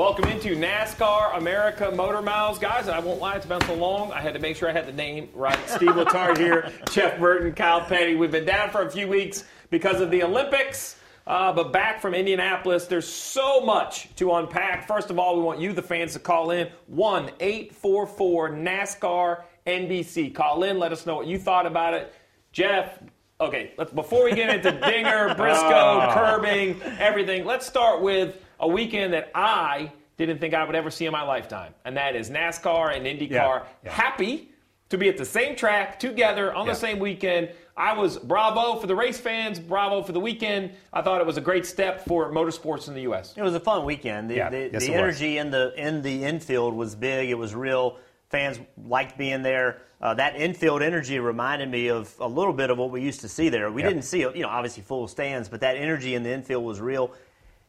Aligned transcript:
Welcome 0.00 0.30
into 0.30 0.56
NASCAR 0.56 1.36
America 1.36 1.90
Motor 1.90 2.22
Mouths. 2.22 2.58
Guys, 2.58 2.88
I 2.88 3.00
won't 3.00 3.20
lie, 3.20 3.36
it's 3.36 3.44
been 3.44 3.60
so 3.66 3.74
long. 3.74 4.10
I 4.12 4.22
had 4.22 4.32
to 4.32 4.40
make 4.40 4.56
sure 4.56 4.66
I 4.66 4.72
had 4.72 4.86
the 4.86 4.94
name 4.94 5.28
right. 5.34 5.58
Steve 5.68 5.90
Letarte 5.90 6.38
here, 6.38 6.72
Jeff 6.90 7.20
Burton, 7.20 7.52
Kyle 7.52 7.82
Petty. 7.82 8.14
We've 8.14 8.30
been 8.30 8.46
down 8.46 8.70
for 8.70 8.80
a 8.80 8.90
few 8.90 9.06
weeks 9.06 9.44
because 9.68 10.00
of 10.00 10.10
the 10.10 10.22
Olympics. 10.22 10.96
Uh, 11.26 11.52
but 11.52 11.70
back 11.70 12.00
from 12.00 12.14
Indianapolis, 12.14 12.86
there's 12.86 13.06
so 13.06 13.60
much 13.60 14.08
to 14.16 14.32
unpack. 14.32 14.88
First 14.88 15.10
of 15.10 15.18
all, 15.18 15.36
we 15.36 15.42
want 15.42 15.60
you, 15.60 15.74
the 15.74 15.82
fans, 15.82 16.14
to 16.14 16.18
call 16.18 16.50
in 16.50 16.70
1 16.86 17.32
844 17.38 18.52
NASCAR 18.52 19.42
NBC. 19.66 20.34
Call 20.34 20.62
in, 20.62 20.78
let 20.78 20.92
us 20.92 21.04
know 21.04 21.16
what 21.16 21.26
you 21.26 21.38
thought 21.38 21.66
about 21.66 21.92
it. 21.92 22.14
Jeff, 22.52 23.00
okay, 23.38 23.74
let's, 23.76 23.92
before 23.92 24.24
we 24.24 24.34
get 24.34 24.48
into 24.48 24.72
Dinger, 24.80 25.34
Briscoe, 25.34 26.08
curbing, 26.14 26.80
everything, 26.98 27.44
let's 27.44 27.66
start 27.66 28.00
with 28.00 28.42
a 28.60 28.68
weekend 28.68 29.12
that 29.14 29.30
I 29.34 29.90
didn't 30.16 30.38
think 30.38 30.54
I 30.54 30.64
would 30.64 30.76
ever 30.76 30.90
see 30.90 31.06
in 31.06 31.12
my 31.12 31.22
lifetime, 31.22 31.74
and 31.84 31.96
that 31.96 32.14
is 32.14 32.30
NASCAR 32.30 32.94
and 32.96 33.06
IndyCar. 33.06 33.30
Yeah, 33.30 33.62
yeah. 33.84 33.90
Happy 33.90 34.50
to 34.90 34.98
be 34.98 35.08
at 35.08 35.16
the 35.16 35.24
same 35.24 35.56
track 35.56 35.98
together 35.98 36.52
on 36.52 36.66
Yeah. 36.66 36.72
the 36.72 36.78
same 36.78 36.98
weekend. 36.98 37.50
I 37.76 37.94
was 37.96 38.18
bravo 38.18 38.78
for 38.78 38.86
the 38.86 38.94
race 38.94 39.18
fans, 39.18 39.58
bravo 39.58 40.02
for 40.02 40.12
the 40.12 40.20
weekend. 40.20 40.72
I 40.92 41.00
thought 41.00 41.20
it 41.20 41.26
was 41.26 41.38
a 41.38 41.40
great 41.40 41.64
step 41.64 42.04
for 42.04 42.30
motorsports 42.30 42.88
in 42.88 42.94
the 42.94 43.02
U.S. 43.02 43.32
It 43.36 43.42
was 43.42 43.54
a 43.54 43.60
fun 43.60 43.84
weekend. 43.86 44.28
The, 44.30 44.34
Yeah, 44.34 44.50
the, 44.50 44.70
yes, 44.72 44.84
the 44.84 44.92
it 44.92 44.96
was. 44.96 44.98
energy 44.98 45.38
in 45.38 45.50
the 45.50 45.72
in 45.76 46.02
the 46.02 46.24
infield 46.24 46.74
was 46.74 46.94
big. 46.94 47.30
It 47.30 47.34
was 47.38 47.54
real. 47.54 47.96
Fans 48.28 48.60
liked 48.86 49.16
being 49.16 49.42
there. 49.42 49.80
Uh, 50.02 50.14
that 50.14 50.36
infield 50.36 50.82
energy 50.82 51.18
reminded 51.18 51.70
me 51.70 51.88
of 51.88 52.14
a 52.20 52.26
little 52.28 52.52
bit 52.52 52.70
of 52.70 52.78
what 52.78 52.90
we 52.90 53.00
used 53.02 53.20
to 53.22 53.28
see 53.28 53.48
there. 53.48 53.70
We 53.70 53.82
Yeah. 53.82 53.88
didn't 53.88 54.02
see, 54.04 54.20
you 54.20 54.42
know, 54.42 54.48
obviously 54.48 54.82
full 54.82 55.08
stands, 55.08 55.48
but 55.48 55.60
that 55.60 55.76
energy 55.76 56.14
in 56.14 56.22
the 56.22 56.30
infield 56.30 56.64
was 56.64 56.80
real. 56.80 57.12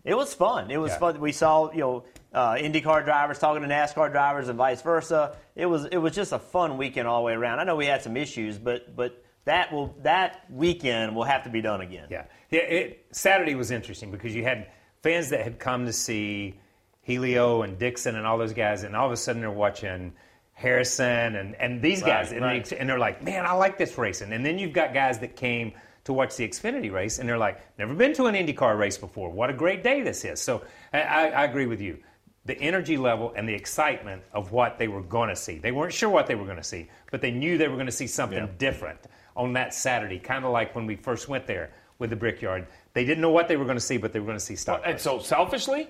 It 0.03 0.16
was 0.16 0.33
fun. 0.33 0.71
It 0.71 0.77
was 0.77 0.91
Yeah. 0.94 0.97
fun. 0.97 1.19
We 1.19 1.31
saw, 1.31 1.71
you 1.71 1.80
know, 1.80 2.03
uh, 2.33 2.53
IndyCar 2.55 3.03
drivers 3.05 3.39
talking 3.39 3.61
to 3.61 3.67
NASCAR 3.67 4.11
drivers 4.11 4.47
and 4.49 4.57
vice 4.57 4.81
versa. 4.81 5.35
It 5.55 5.66
was 5.66 5.85
it 5.85 5.97
was 5.97 6.16
just 6.16 6.31
a 6.31 6.39
fun 6.39 6.77
weekend 6.77 7.07
all 7.07 7.21
the 7.21 7.25
way 7.25 7.33
around. 7.33 7.59
I 7.59 7.63
know 7.66 7.75
we 7.75 7.85
had 7.85 8.02
some 8.02 8.17
issues, 8.17 8.57
but 8.57 8.95
but 8.95 9.23
that 9.45 9.72
will 9.72 9.95
that 10.03 10.44
weekend 10.49 11.16
will 11.16 11.23
have 11.25 11.44
to 11.44 11.49
be 11.49 11.61
done 11.61 11.81
again. 11.81 12.07
Yeah, 12.09 12.25
yeah. 12.49 12.59
It, 12.61 13.05
Saturday 13.11 13.55
was 13.55 13.69
interesting 13.72 14.11
because 14.11 14.33
you 14.35 14.44
had 14.44 14.67
fans 15.03 15.29
that 15.29 15.41
had 15.41 15.59
come 15.59 15.85
to 15.85 15.94
see 15.94 16.59
Helio 17.02 17.63
and 17.63 17.77
Dixon 17.77 18.16
and 18.16 18.25
all 18.25 18.38
those 18.38 18.53
guys, 18.53 18.83
and 18.83 18.95
all 18.95 19.05
of 19.07 19.11
a 19.11 19.17
sudden 19.17 19.41
they're 19.41 19.52
watching 19.52 20.13
Harrison 20.53 21.35
and, 21.35 21.55
and 21.55 21.81
these 21.81 22.02
guys, 22.02 22.27
Right, 22.27 22.35
and, 22.35 22.45
right. 22.45 22.66
They, 22.66 22.77
and 22.77 22.88
they're 22.89 22.99
like, 22.99 23.23
"Man, 23.23 23.45
I 23.45 23.53
like 23.53 23.77
this 23.77 23.97
racing." 23.97 24.31
And 24.31 24.45
then 24.45 24.59
you've 24.59 24.73
got 24.73 24.94
guys 24.94 25.19
that 25.19 25.35
came 25.35 25.73
to 26.05 26.13
watch 26.13 26.35
the 26.35 26.47
Xfinity 26.47 26.91
race, 26.91 27.19
and 27.19 27.27
they're 27.27 27.38
like, 27.38 27.59
"Never 27.77 27.94
been 27.94 28.13
to 28.13 28.25
an 28.25 28.35
IndyCar 28.35 28.77
race 28.77 28.97
before. 28.97 29.30
What 29.30 29.49
a 29.49 29.53
great 29.53 29.83
day 29.83 30.02
this 30.02 30.25
is!" 30.25 30.41
So 30.41 30.63
I, 30.94 31.30
I, 31.30 31.44
agree 31.45 31.66
with 31.66 31.81
you. 31.81 31.99
The 32.45 32.59
energy 32.59 32.97
level 32.97 33.33
and 33.35 33.47
the 33.47 33.53
excitement 33.53 34.23
of 34.34 34.51
what 34.51 34.79
they 34.79 34.88
were 34.88 35.01
going 35.01 35.29
to 35.29 35.35
see. 35.35 35.59
They 35.59 35.72
weren't 35.72 35.94
sure 35.94 36.09
what 36.09 36.28
they 36.28 36.35
were 36.35 36.45
going 36.45 36.57
to 36.57 36.63
see, 36.63 36.89
but 37.12 37.22
they 37.22 37.31
knew 37.31 37.57
they 37.57 37.67
were 37.67 37.75
going 37.75 37.85
to 37.85 37.91
see 37.91 38.07
something 38.07 38.50
different 38.57 39.00
on 39.35 39.53
that 39.53 39.73
Saturday, 39.73 40.19
kind 40.19 40.44
of 40.44 40.51
like 40.51 40.75
when 40.75 40.85
we 40.85 40.95
first 40.95 41.29
went 41.29 41.45
there 41.45 41.72
with 42.00 42.09
the 42.09 42.16
Brickyard. 42.16 42.68
They 42.94 43.06
didn't 43.06 43.22
know 43.22 43.29
what 43.29 43.47
they 43.47 43.57
were 43.57 43.66
going 43.66 43.78
to 43.78 43.83
see, 43.83 43.97
but 43.97 44.12
they 44.12 44.19
were 44.19 44.25
going 44.25 44.38
to 44.38 44.44
see 44.44 44.56
stock. 44.56 44.81
And 44.85 45.00
so, 45.00 45.19
selfishly, 45.19 45.88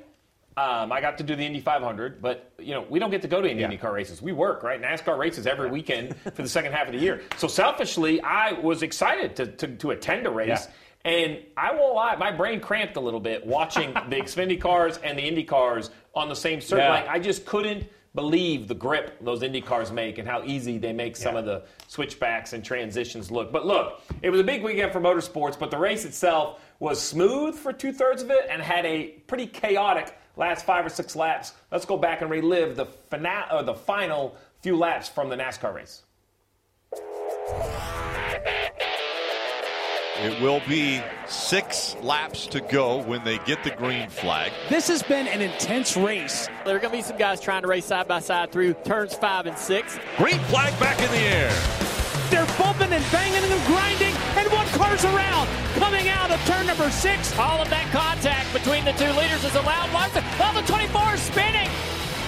um, 0.57 0.91
I 0.91 0.99
got 0.99 1.17
to 1.19 1.23
do 1.23 1.35
the 1.35 1.43
Indy 1.45 1.61
500, 1.61 2.21
but 2.21 2.51
you 2.59 2.73
know 2.73 2.85
we 2.89 2.99
don't 2.99 3.09
get 3.11 3.21
to 3.21 3.27
go 3.27 3.41
to 3.41 3.49
any 3.49 3.61
Yeah. 3.61 3.69
IndyCar 3.69 3.93
races. 3.93 4.21
We 4.21 4.33
work, 4.33 4.63
right? 4.63 4.81
NASCAR 4.81 5.17
races 5.17 5.47
every 5.47 5.69
weekend 5.69 6.15
for 6.35 6.41
the 6.41 6.49
second 6.49 6.73
half 6.73 6.87
of 6.87 6.93
the 6.93 6.99
year. 6.99 7.21
So 7.37 7.47
selfishly, 7.47 8.21
I 8.21 8.53
was 8.53 8.83
excited 8.83 9.35
to, 9.37 9.47
to, 9.47 9.67
to 9.77 9.91
attend 9.91 10.27
a 10.27 10.31
race. 10.31 10.67
Yeah. 10.67 10.71
And 11.03 11.39
I 11.57 11.73
won't 11.73 11.95
lie, 11.95 12.15
my 12.17 12.31
brain 12.31 12.59
cramped 12.59 12.95
a 12.95 12.99
little 12.99 13.19
bit 13.19 13.45
watching 13.45 13.93
the 14.09 14.17
Xfinity 14.17 14.59
cars 14.59 14.97
and 14.97 15.17
the 15.17 15.23
Indy 15.23 15.43
cars 15.43 15.89
on 16.13 16.29
the 16.29 16.35
same 16.35 16.61
circuit. 16.61 16.83
Yeah. 16.83 16.89
Like, 16.91 17.07
I 17.07 17.17
just 17.17 17.45
couldn't 17.45 17.85
believe 18.13 18.67
the 18.67 18.75
grip 18.75 19.17
those 19.21 19.41
Indy 19.41 19.61
cars 19.61 19.89
make 19.91 20.17
and 20.17 20.27
how 20.27 20.43
easy 20.43 20.77
they 20.77 20.91
make 20.91 21.15
some 21.15 21.37
of 21.37 21.45
the 21.45 21.63
switchbacks 21.87 22.51
and 22.51 22.63
transitions 22.63 23.31
look. 23.31 23.53
But 23.53 23.65
look, 23.65 24.01
it 24.21 24.29
was 24.29 24.41
a 24.41 24.43
big 24.43 24.63
weekend 24.63 24.91
for 24.91 24.99
motorsports, 24.99 25.57
but 25.57 25.71
the 25.71 25.77
race 25.77 26.03
itself 26.03 26.59
was 26.79 27.01
smooth 27.01 27.55
for 27.55 27.71
two 27.71 27.93
thirds 27.93 28.21
of 28.21 28.29
it 28.29 28.47
and 28.49 28.61
had 28.61 28.85
a 28.85 29.07
pretty 29.27 29.47
chaotic 29.47 30.17
last 30.41 30.65
five 30.65 30.85
or 30.85 30.89
six 30.89 31.15
laps. 31.15 31.53
Let's 31.71 31.85
go 31.85 31.95
back 31.97 32.21
and 32.21 32.29
relive 32.29 32.75
the 32.75 32.85
fina- 32.85 33.47
or 33.53 33.63
the 33.63 33.75
final 33.75 34.35
few 34.61 34.75
laps 34.75 35.07
from 35.07 35.29
the 35.29 35.35
NASCAR 35.37 35.73
race. 35.73 36.01
It 40.23 40.41
will 40.41 40.61
be 40.67 41.01
six 41.27 41.95
laps 42.01 42.45
to 42.47 42.59
go 42.59 43.01
when 43.03 43.23
they 43.23 43.37
get 43.39 43.63
the 43.63 43.71
green 43.71 44.09
flag. 44.09 44.51
This 44.69 44.87
has 44.87 45.01
been 45.03 45.27
an 45.27 45.41
intense 45.41 45.95
race. 45.95 46.47
There 46.65 46.75
are 46.75 46.79
going 46.79 46.91
to 46.91 46.97
be 46.97 47.01
some 47.03 47.17
guys 47.17 47.39
trying 47.39 47.61
to 47.61 47.67
race 47.67 47.85
side 47.85 48.07
by 48.07 48.19
side 48.19 48.51
through 48.51 48.73
turns 48.83 49.13
five 49.13 49.45
and 49.45 49.57
six. 49.57 49.97
Green 50.17 50.39
flag 50.51 50.77
back 50.79 50.99
in 50.99 51.09
the 51.11 51.17
air. 51.17 51.51
They're 52.29 52.45
bumping 52.57 52.93
and 52.93 53.03
banging 53.11 53.43
and 53.43 53.67
grinding, 53.67 54.07
and 54.07 54.07
one 54.07 54.10
car's 54.81 55.05
around, 55.05 55.47
coming 55.77 56.09
out 56.09 56.31
of 56.31 56.41
turn 56.49 56.65
number 56.65 56.89
six. 56.89 57.37
All 57.37 57.61
of 57.61 57.69
that 57.69 57.85
contact 57.93 58.49
between 58.49 58.83
the 58.83 58.97
two 58.97 59.13
leaders 59.13 59.45
is 59.45 59.53
allowed. 59.53 59.93
Larson, 59.93 60.25
oh, 60.41 60.57
the 60.57 60.65
24 60.65 61.13
is 61.13 61.21
spinning. 61.21 61.69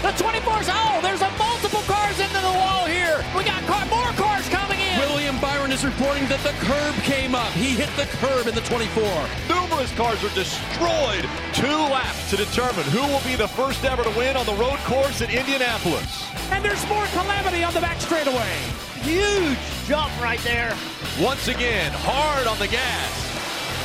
The 0.06 0.14
24's, 0.22 0.70
oh, 0.70 1.02
there's 1.02 1.26
a 1.26 1.32
multiple 1.42 1.82
cars 1.90 2.20
into 2.22 2.38
the 2.38 2.54
wall 2.62 2.86
here. 2.86 3.26
We 3.34 3.42
got 3.42 3.64
car, 3.66 3.90
more 3.90 4.14
cars 4.22 4.46
coming 4.54 4.78
in. 4.78 5.00
William 5.02 5.40
Byron 5.42 5.72
is 5.72 5.82
reporting 5.84 6.28
that 6.30 6.44
the 6.46 6.54
curb 6.62 6.94
came 7.02 7.34
up. 7.34 7.50
He 7.58 7.74
hit 7.74 7.90
the 7.98 8.06
curb 8.22 8.46
in 8.46 8.54
the 8.54 8.62
24. 8.70 9.02
Numerous 9.50 9.90
cars 9.98 10.22
are 10.22 10.36
destroyed. 10.38 11.26
Two 11.58 11.80
laps 11.90 12.30
to 12.30 12.38
determine 12.38 12.86
who 12.94 13.02
will 13.10 13.24
be 13.26 13.34
the 13.34 13.50
first 13.50 13.82
ever 13.82 14.04
to 14.04 14.14
win 14.14 14.38
on 14.38 14.46
the 14.46 14.58
road 14.62 14.78
course 14.86 15.26
at 15.26 15.34
Indianapolis. 15.34 16.30
And 16.54 16.62
there's 16.62 16.86
more 16.86 17.08
calamity 17.18 17.64
on 17.64 17.74
the 17.74 17.82
back 17.82 17.98
straightaway. 17.98 18.54
Huge 19.02 19.58
jump 19.88 20.14
right 20.22 20.40
there. 20.44 20.78
Once 21.22 21.48
again, 21.48 21.92
hard 21.94 22.48
on 22.48 22.58
the 22.58 22.68
gas. 22.68 23.14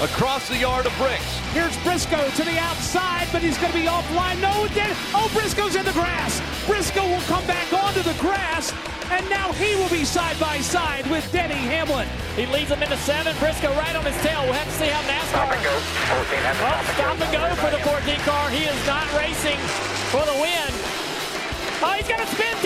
Across 0.00 0.49
the 0.49 0.56
yard 0.56 0.87
of 0.87 0.97
bricks. 0.97 1.28
Here's 1.53 1.77
Briscoe 1.84 2.25
to 2.25 2.44
the 2.44 2.56
outside, 2.56 3.28
but 3.33 3.43
he's 3.43 3.59
going 3.61 3.72
to 3.72 3.78
be 3.78 3.84
offline. 3.84 4.41
No, 4.41 4.65
then, 4.72 4.97
oh, 5.12 5.28
Briscoe's 5.37 5.77
in 5.77 5.84
the 5.84 5.93
grass. 5.93 6.41
Briscoe 6.65 7.05
will 7.05 7.21
come 7.28 7.44
back 7.44 7.69
onto 7.69 8.00
the 8.00 8.16
grass, 8.16 8.72
and 9.12 9.28
now 9.28 9.53
he 9.61 9.77
will 9.77 9.93
be 9.93 10.09
side 10.09 10.41
by 10.41 10.56
side 10.65 11.05
with 11.11 11.21
Denny 11.31 11.61
Hamlin. 11.69 12.09
He 12.33 12.47
leads 12.47 12.71
him 12.72 12.81
into 12.81 12.97
seven. 13.05 13.37
Briscoe 13.37 13.77
right 13.77 13.93
on 13.95 14.09
his 14.09 14.16
tail. 14.25 14.41
We'll 14.49 14.56
have 14.56 14.65
to 14.65 14.77
see 14.81 14.89
how 14.89 15.05
NASCAR. 15.05 15.53
Oh, 15.53 16.81
stop 16.97 17.21
and 17.21 17.28
go 17.28 17.45
for 17.60 17.69
the 17.69 17.83
14 17.84 18.25
car. 18.25 18.49
He 18.49 18.65
is 18.65 18.81
not 18.87 19.05
racing 19.12 19.60
for 20.09 20.25
the 20.25 20.37
win. 20.41 20.72
Oh, 21.84 21.93
he's 21.93 22.09
going 22.09 22.25
to 22.25 22.31
spin 22.33 22.56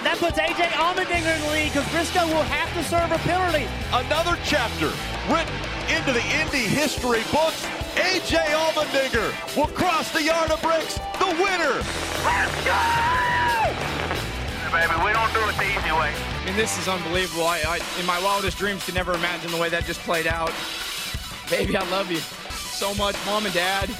out. 0.00 0.04
That 0.04 0.18
puts 0.18 0.38
AJ 0.38 0.72
Allmendinger 0.76 1.34
in 1.34 1.40
the 1.42 1.50
lead 1.52 1.72
because 1.72 1.88
Briscoe 1.90 2.26
will 2.26 2.46
have 2.48 2.72
to 2.74 2.82
serve 2.84 3.10
a 3.12 3.18
penalty. 3.28 3.68
Another 3.92 4.38
chapter 4.44 4.90
written 5.28 5.52
into 5.88 6.12
the 6.12 6.24
Indy 6.40 6.66
history 6.68 7.22
books. 7.32 7.66
AJ 7.96 8.50
Allmendinger 8.54 9.56
will 9.56 9.68
cross 9.68 10.12
the 10.12 10.22
yard 10.22 10.50
of 10.50 10.62
bricks, 10.62 10.98
the 11.18 11.26
winner. 11.38 11.82
Let's 12.24 12.64
go! 12.64 13.10
baby. 14.70 14.92
We 15.04 15.12
don't 15.12 15.32
do 15.34 15.40
it 15.48 15.56
the 15.56 15.66
easy 15.66 15.92
way. 15.92 16.14
I 16.14 16.44
mean, 16.46 16.56
this 16.56 16.78
is 16.78 16.86
unbelievable. 16.86 17.44
I, 17.44 17.60
I, 17.66 17.80
in 17.98 18.06
my 18.06 18.22
wildest 18.22 18.56
dreams, 18.56 18.84
could 18.84 18.94
never 18.94 19.14
imagine 19.14 19.50
the 19.50 19.56
way 19.56 19.68
that 19.68 19.84
just 19.84 20.00
played 20.00 20.28
out. 20.28 20.52
Baby, 21.50 21.76
I 21.76 21.88
love 21.90 22.10
you 22.10 22.18
so 22.18 22.94
much, 22.94 23.16
mom 23.26 23.44
and 23.44 23.54
dad, 23.54 23.90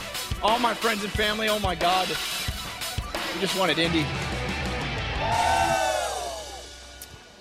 all 0.42 0.60
my 0.60 0.72
friends 0.72 1.02
and 1.02 1.12
family. 1.12 1.48
Oh 1.48 1.58
my 1.58 1.74
God, 1.74 2.08
we 2.08 3.40
just 3.40 3.58
wanted 3.58 3.78
Indy. 3.78 4.06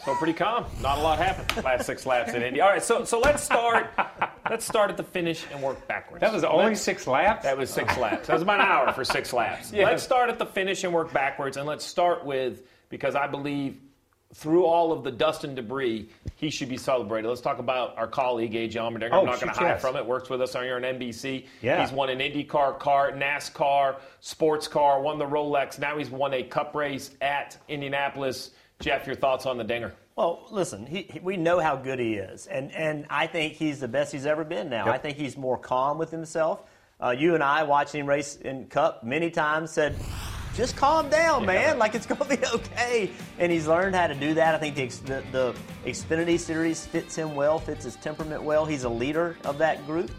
So 0.06 0.16
pretty 0.16 0.34
calm. 0.34 0.66
Not 0.81 0.98
a 0.98 1.01
lot 1.01 1.19
happened 1.19 1.63
last 1.63 1.86
six 1.86 2.06
laps 2.06 2.34
in 2.34 2.42
Indy. 2.42 2.62
All 2.62 2.69
right, 2.69 2.81
so 2.81 3.04
so 3.04 3.19
let's 3.19 3.44
start. 3.44 3.88
Let's 4.50 4.66
start 4.66 4.90
at 4.90 4.98
the 4.98 5.04
finish 5.04 5.46
and 5.51 5.62
work 5.62 5.86
backwards. 5.88 6.22
that 6.22 6.34
was 6.34 6.44
only 6.44 6.66
Let's- 6.68 6.81
six 6.81 7.06
laps. 7.06 7.44
That 7.44 7.57
was 7.57 7.69
six 7.69 7.98
laps. 7.98 8.28
That 8.28 8.34
was 8.34 8.42
about 8.42 8.60
an 8.62 8.66
hour 8.68 8.92
for 8.94 9.04
six 9.04 9.34
laps. 9.34 9.72
Yeah. 9.72 9.86
Let's 9.86 10.01
start 10.04 10.30
at 10.30 10.40
the 10.40 10.46
finish 10.46 10.84
and 10.84 10.94
work 10.94 11.13
backwards. 11.13 11.57
And 11.57 11.68
let's 11.68 11.86
start 11.86 12.25
with 12.25 12.63
because 12.90 13.16
I 13.16 13.28
believe 13.28 13.78
through 14.34 14.66
all 14.66 14.92
of 14.92 15.04
the 15.04 15.12
dust 15.12 15.44
and 15.44 15.56
debris, 15.56 16.07
he 16.36 16.50
should 16.52 16.69
be 16.69 16.78
celebrated. 16.78 17.28
Let's 17.28 17.42
talk 17.42 17.57
about 17.60 17.98
our 17.98 18.07
colleague, 18.07 18.54
AJ 18.54 18.74
Allmendinger. 18.75 19.10
Oh, 19.12 19.19
I'm 19.22 19.25
not 19.25 19.42
going 19.42 19.54
to 19.54 19.60
hide 19.60 19.68
yes. 19.69 19.81
from 19.81 19.95
it. 19.95 20.06
Works 20.06 20.30
with 20.30 20.40
us 20.42 20.54
here 20.54 20.75
on 20.75 20.84
NBC. 20.84 21.45
Yeah. 21.62 21.81
He's 21.84 21.92
won 21.92 22.10
an 22.10 22.19
IndyCar 22.19 22.78
car, 22.80 23.12
NASCAR, 23.12 23.98
sports 24.19 24.68
car, 24.68 25.02
won 25.02 25.18
the 25.18 25.25
Rolex. 25.25 25.80
Now 25.80 25.98
he's 25.98 26.10
won 26.12 26.34
a 26.34 26.44
cup 26.44 26.75
race 26.75 27.12
at 27.22 27.57
Indianapolis. 27.68 28.52
Jeff, 28.80 29.06
your 29.06 29.16
thoughts 29.16 29.46
on 29.46 29.58
the 29.58 29.64
dinger? 29.64 29.94
Well, 30.16 30.48
listen, 30.52 30.86
he, 30.86 31.04
he- 31.12 31.20
we 31.20 31.38
know 31.38 31.60
how 31.60 31.76
good 31.76 32.00
he 32.00 32.14
is, 32.16 32.48
and 32.48 32.72
and 32.74 33.06
I 33.10 33.28
think 33.28 33.54
he's 33.54 33.80
the 33.80 33.88
best 33.88 34.12
he's 34.12 34.26
ever 34.26 34.44
been. 34.44 34.70
Now, 34.70 34.86
Yep. 34.86 34.96
I 34.96 34.98
think 34.98 35.18
he's 35.18 35.38
more 35.38 35.58
calm 35.58 35.98
with 35.98 36.12
himself. 36.12 36.64
Uh, 37.02 37.12
you 37.12 37.34
and 37.36 37.44
I 37.44 37.64
watching 37.64 38.02
him 38.02 38.08
race 38.08 38.36
in 38.38 38.66
Cup 38.68 39.04
many 39.04 39.30
times 39.31 39.72
said, 39.72 39.96
"Just 40.56 40.76
calm 40.76 41.10
down, 41.10 41.46
man. 41.46 41.78
Like 41.78 41.96
it's 41.96 42.06
going 42.06 42.22
to 42.30 42.38
be 42.38 42.46
okay." 42.54 43.12
And 43.38 43.52
he's 43.52 43.68
learned 43.68 43.96
how 43.96 44.08
to 44.08 44.16
do 44.16 44.34
that. 44.34 44.56
I 44.56 44.58
think 44.58 44.76
the, 44.76 45.24
the 45.31 45.54
the 45.84 45.90
Xfinity 45.90 46.38
series 46.40 46.86
fits 46.86 47.16
him 47.16 47.36
well, 47.36 47.60
fits 47.60 47.84
his 47.86 47.96
temperament 47.98 48.44
well. 48.44 48.66
He's 48.66 48.84
a 48.86 48.90
leader 48.90 49.38
of 49.44 49.58
that 49.58 49.86
group, 49.86 50.12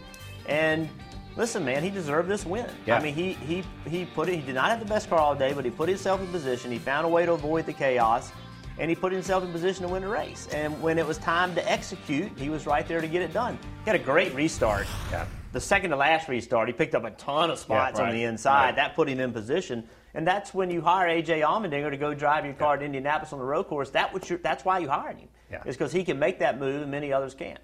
and. 0.46 0.88
Listen, 1.36 1.64
man, 1.64 1.80
he 1.84 1.90
deserved 1.90 2.28
this 2.28 2.44
win. 2.44 2.66
Yeah. 2.86 2.98
I 2.98 3.02
mean, 3.02 3.14
he 3.14 3.34
he 3.34 3.62
he 3.88 4.04
put 4.04 4.28
it. 4.28 4.34
He 4.34 4.42
did 4.42 4.56
not 4.56 4.68
have 4.68 4.80
the 4.80 4.84
best 4.84 5.08
car 5.08 5.20
all 5.20 5.34
day, 5.34 5.52
but 5.52 5.64
he 5.64 5.70
put 5.70 5.88
himself 5.88 6.20
in 6.20 6.26
position. 6.26 6.72
He 6.72 6.78
found 6.78 7.06
a 7.06 7.08
way 7.08 7.24
to 7.24 7.32
avoid 7.32 7.66
the 7.66 7.72
chaos 7.72 8.32
and 8.78 8.88
he 8.88 8.94
put 8.96 9.12
himself 9.12 9.44
in 9.44 9.52
position 9.52 9.82
to 9.86 9.88
win 9.92 10.02
the 10.02 10.08
race. 10.08 10.48
And 10.52 10.80
when 10.82 10.98
it 10.98 11.06
was 11.06 11.18
time 11.18 11.54
to 11.54 11.70
execute, 11.70 12.30
he 12.38 12.48
was 12.48 12.66
right 12.66 12.86
there 12.86 13.00
to 13.00 13.08
get 13.08 13.22
it 13.22 13.32
done. 13.32 13.58
He 13.84 13.90
had 13.90 14.00
a 14.00 14.02
great 14.04 14.34
restart. 14.34 14.86
Yeah. 15.10 15.26
The 15.52 15.60
second 15.60 15.90
to 15.90 15.96
last 15.96 16.28
restart, 16.28 16.68
he 16.68 16.72
picked 16.72 16.94
up 16.94 17.04
a 17.04 17.10
ton 17.10 17.50
of 17.50 17.58
spots 17.58 17.98
Yeah, 17.98 18.06
on 18.06 18.12
the 18.14 18.22
inside. 18.24 18.66
right. 18.66 18.76
That 18.76 18.94
put 18.94 19.08
him 19.08 19.18
in 19.20 19.32
position. 19.32 19.88
And 20.14 20.26
that's 20.26 20.54
when 20.54 20.70
you 20.70 20.80
hire 20.80 21.08
AJ 21.08 21.40
Allmendinger 21.42 21.90
to 21.90 21.96
go 21.96 22.14
drive 22.14 22.44
your 22.44 22.54
car 22.54 22.76
to 22.76 22.84
Indianapolis 22.84 23.32
on 23.32 23.38
the 23.38 23.44
road 23.44 23.64
course. 23.64 23.90
That 23.90 24.28
you're, 24.28 24.38
that's 24.38 24.64
why 24.64 24.78
you 24.78 24.88
hired 24.88 25.18
him. 25.18 25.28
Yeah. 25.50 25.62
It's 25.66 25.76
because 25.76 25.92
he 25.92 26.04
can 26.04 26.18
make 26.18 26.38
that 26.38 26.58
move 26.58 26.82
and 26.82 26.90
many 26.90 27.12
others 27.12 27.34
can't. 27.34 27.58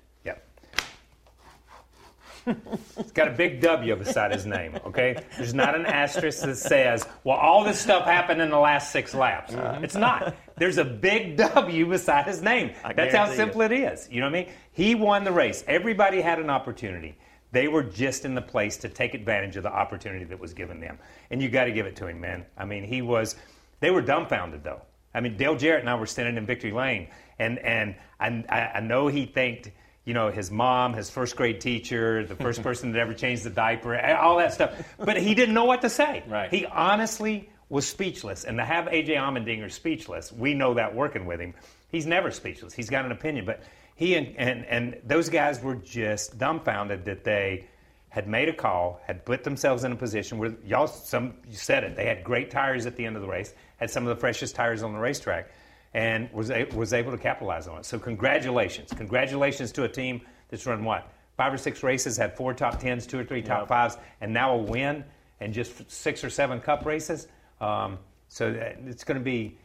It's 2.47 3.13
got 3.13 3.29
a 3.29 3.33
big 3.33 3.61
W 3.61 3.97
beside 3.97 4.33
his 4.33 4.47
name, 4.47 4.79
okay? 4.87 5.17
There's 5.37 5.55
not 5.55 5.75
an 5.75 5.87
asterisk 5.87 6.43
that 6.43 6.57
says, 6.57 7.07
well, 7.25 7.37
all 7.37 7.65
this 7.65 7.79
stuff 7.81 8.05
happened 8.05 8.41
in 8.41 8.51
the 8.51 8.59
last 8.59 8.93
six 8.93 9.15
laps. 9.15 9.55
Uh-huh. 9.55 9.81
It's 9.83 9.97
not. 9.97 10.37
There's 10.57 10.79
a 10.79 10.85
big 10.85 11.37
W 11.55 11.87
beside 11.87 12.27
his 12.27 12.43
name. 12.43 12.73
I 12.85 12.93
That's 12.93 13.15
how 13.15 13.33
simple 13.33 13.63
it 13.63 13.73
is. 13.73 14.09
You 14.11 14.21
know 14.21 14.27
what 14.27 14.37
I 14.37 14.45
mean? 14.45 14.53
He 14.73 14.95
won 14.95 15.25
the 15.25 15.33
race. 15.33 15.65
Everybody 15.67 16.21
had 16.21 16.39
an 16.39 16.51
opportunity. 16.51 17.19
They 17.53 17.69
were 17.69 17.83
just 17.83 18.25
in 18.25 18.35
the 18.35 18.43
place 18.43 18.77
to 18.79 18.89
take 18.89 19.15
advantage 19.15 19.57
of 19.57 19.63
the 19.63 19.73
opportunity 19.73 20.25
that 20.25 20.39
was 20.39 20.53
given 20.53 20.81
them. 20.81 20.99
And 21.31 21.41
you 21.41 21.49
got 21.49 21.65
to 21.65 21.73
give 21.73 21.87
it 21.87 21.97
to 21.97 22.07
him, 22.07 22.21
man. 22.21 22.45
I 22.57 22.65
mean, 22.65 22.85
he 22.85 23.03
was, 23.03 23.37
they 23.81 23.91
were 23.91 24.03
dumbfounded, 24.03 24.63
though. 24.63 24.83
I 25.15 25.21
mean, 25.21 25.37
Dale 25.37 25.57
Jarrett 25.57 25.81
and 25.81 25.89
I 25.89 25.95
were 25.95 26.07
standing 26.07 26.37
in 26.37 26.45
Victory 26.45 26.73
Lane, 26.73 27.09
and, 27.39 27.59
and 27.61 27.95
I, 28.21 28.45
I 28.51 28.73
I 28.75 28.81
know 28.81 29.07
he 29.07 29.25
thanked, 29.25 29.71
you 30.07 30.15
know, 30.15 30.31
his 30.31 30.51
mom, 30.51 30.95
his 30.95 31.11
first 31.11 31.37
grade 31.37 31.61
teacher, 31.61 32.25
the 32.25 32.37
first 32.37 32.63
person 32.69 32.93
that 32.93 32.99
ever 32.99 33.13
changed 33.13 33.43
the 33.43 33.51
diaper, 33.51 34.01
all 34.01 34.39
that 34.39 34.55
stuff. 34.55 34.73
But 34.99 35.21
he 35.21 35.35
didn't 35.35 35.55
know 35.55 35.67
what 35.67 35.83
to 35.83 35.91
say. 35.91 36.23
Right. 36.27 36.51
He 36.51 36.65
honestly 36.65 37.51
was 37.69 37.87
speechless. 37.87 38.45
And 38.45 38.57
to 38.57 38.65
have 38.65 38.87
AJ 38.87 39.09
Allmendinger 39.17 39.71
speechless, 39.71 40.33
we 40.33 40.55
know 40.55 40.75
that 40.75 40.95
working 40.95 41.27
with 41.27 41.41
him. 41.41 41.53
He's 41.91 42.07
never 42.07 42.31
speechless. 42.31 42.73
He's 42.73 42.89
got 42.89 43.05
an 43.05 43.13
opinion. 43.13 43.45
But 43.45 43.63
he 43.97 44.15
and, 44.15 44.35
and, 44.39 44.65
and 44.67 45.01
those 45.05 45.29
guys 45.29 45.61
were 45.61 45.75
just 45.75 46.39
dumbfounded 46.39 47.05
that 47.07 47.25
they 47.25 47.67
had 48.09 48.29
made 48.29 48.49
a 48.49 48.53
call, 48.53 49.01
had 49.07 49.25
put 49.25 49.45
themselves 49.45 49.85
in 49.85 49.93
a 49.93 49.97
position 49.97 50.39
where 50.39 50.55
y'all 50.65 50.87
some 50.87 51.35
you 51.51 51.57
said 51.57 51.85
it. 51.85 51.97
They 51.97 52.07
had 52.07 52.23
great 52.23 52.51
tires 52.51 52.87
at 52.87 52.97
the 52.97 53.05
end 53.05 53.17
of 53.17 53.23
the 53.23 53.29
race, 53.29 53.53
had 53.79 53.91
some 53.91 54.07
of 54.07 54.15
the 54.15 54.21
freshest 54.21 54.55
tires 54.55 54.83
on 54.83 54.93
the 54.93 54.99
racetrack, 54.99 55.51
and 55.97 56.31
was 56.31 56.51
a, 56.51 56.65
was 56.75 56.93
able 56.93 57.11
to 57.11 57.17
capitalize 57.19 57.67
on 57.67 57.79
it. 57.79 57.87
So 57.87 57.99
congratulations, 57.99 58.93
congratulations 58.93 59.73
to 59.73 59.85
a 59.85 59.89
team 59.89 60.21
that's 60.51 60.67
run 60.67 60.85
what 60.85 61.11
five 61.39 61.53
or 61.53 61.57
six 61.57 61.83
races, 61.83 62.19
had 62.19 62.37
four 62.37 62.53
top 62.53 62.79
tens, 62.79 63.07
two 63.07 63.19
or 63.19 63.25
three 63.25 63.41
top 63.41 63.67
fives, 63.67 63.97
and 64.21 64.33
now 64.33 64.55
a 64.55 64.59
win 64.59 65.05
and 65.41 65.55
just 65.55 65.91
six 65.91 66.23
or 66.23 66.29
seven 66.29 66.61
cup 66.61 66.85
races. 66.85 67.29
Um, 67.63 67.99
so 68.29 68.53
that- 68.53 68.79
it's 68.87 69.05
going 69.05 69.19
to 69.19 69.25
be 69.25 69.59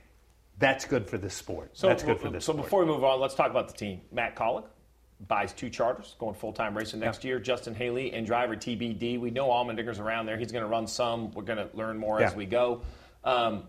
that's 0.57 0.85
good 0.85 1.05
for 1.09 1.17
the 1.17 1.29
sport. 1.29 1.71
that's 1.87 2.03
good 2.03 2.19
for 2.19 2.29
this 2.29 2.43
sport. 2.43 2.43
So 2.43 2.53
sport. 2.53 2.65
before 2.65 2.79
we 2.81 2.85
move 2.85 3.03
on, 3.03 3.19
let's 3.19 3.35
talk 3.35 3.51
about 3.51 3.67
the 3.67 3.73
team. 3.73 3.99
Matt 4.13 4.35
Kaulig 4.35 4.63
buys 5.27 5.51
two 5.51 5.69
charters, 5.69 6.15
going 6.17 6.35
full 6.35 6.53
time 6.53 6.77
racing 6.77 7.01
next 7.01 7.25
year. 7.25 7.39
Justin 7.39 7.75
Haley 7.75 8.13
and 8.13 8.25
driver 8.25 8.55
TBD. 8.55 9.19
We 9.19 9.31
know 9.31 9.49
Allmendinger's 9.49 9.99
around 9.99 10.27
there. 10.27 10.37
He's 10.37 10.51
going 10.51 10.63
to 10.63 10.69
run 10.69 10.87
some. 10.87 11.31
We're 11.31 11.43
going 11.43 11.57
to 11.57 11.69
learn 11.75 11.97
more 11.97 12.21
as 12.21 12.35
we 12.35 12.45
go. 12.45 12.83
Um, 13.25 13.63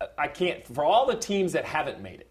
I, 0.00 0.06
I 0.18 0.28
can't 0.28 0.64
for 0.74 0.84
all 0.84 1.06
the 1.06 1.16
teams 1.16 1.52
that 1.52 1.64
haven't 1.64 2.00
made 2.00 2.20
it, 2.20 2.30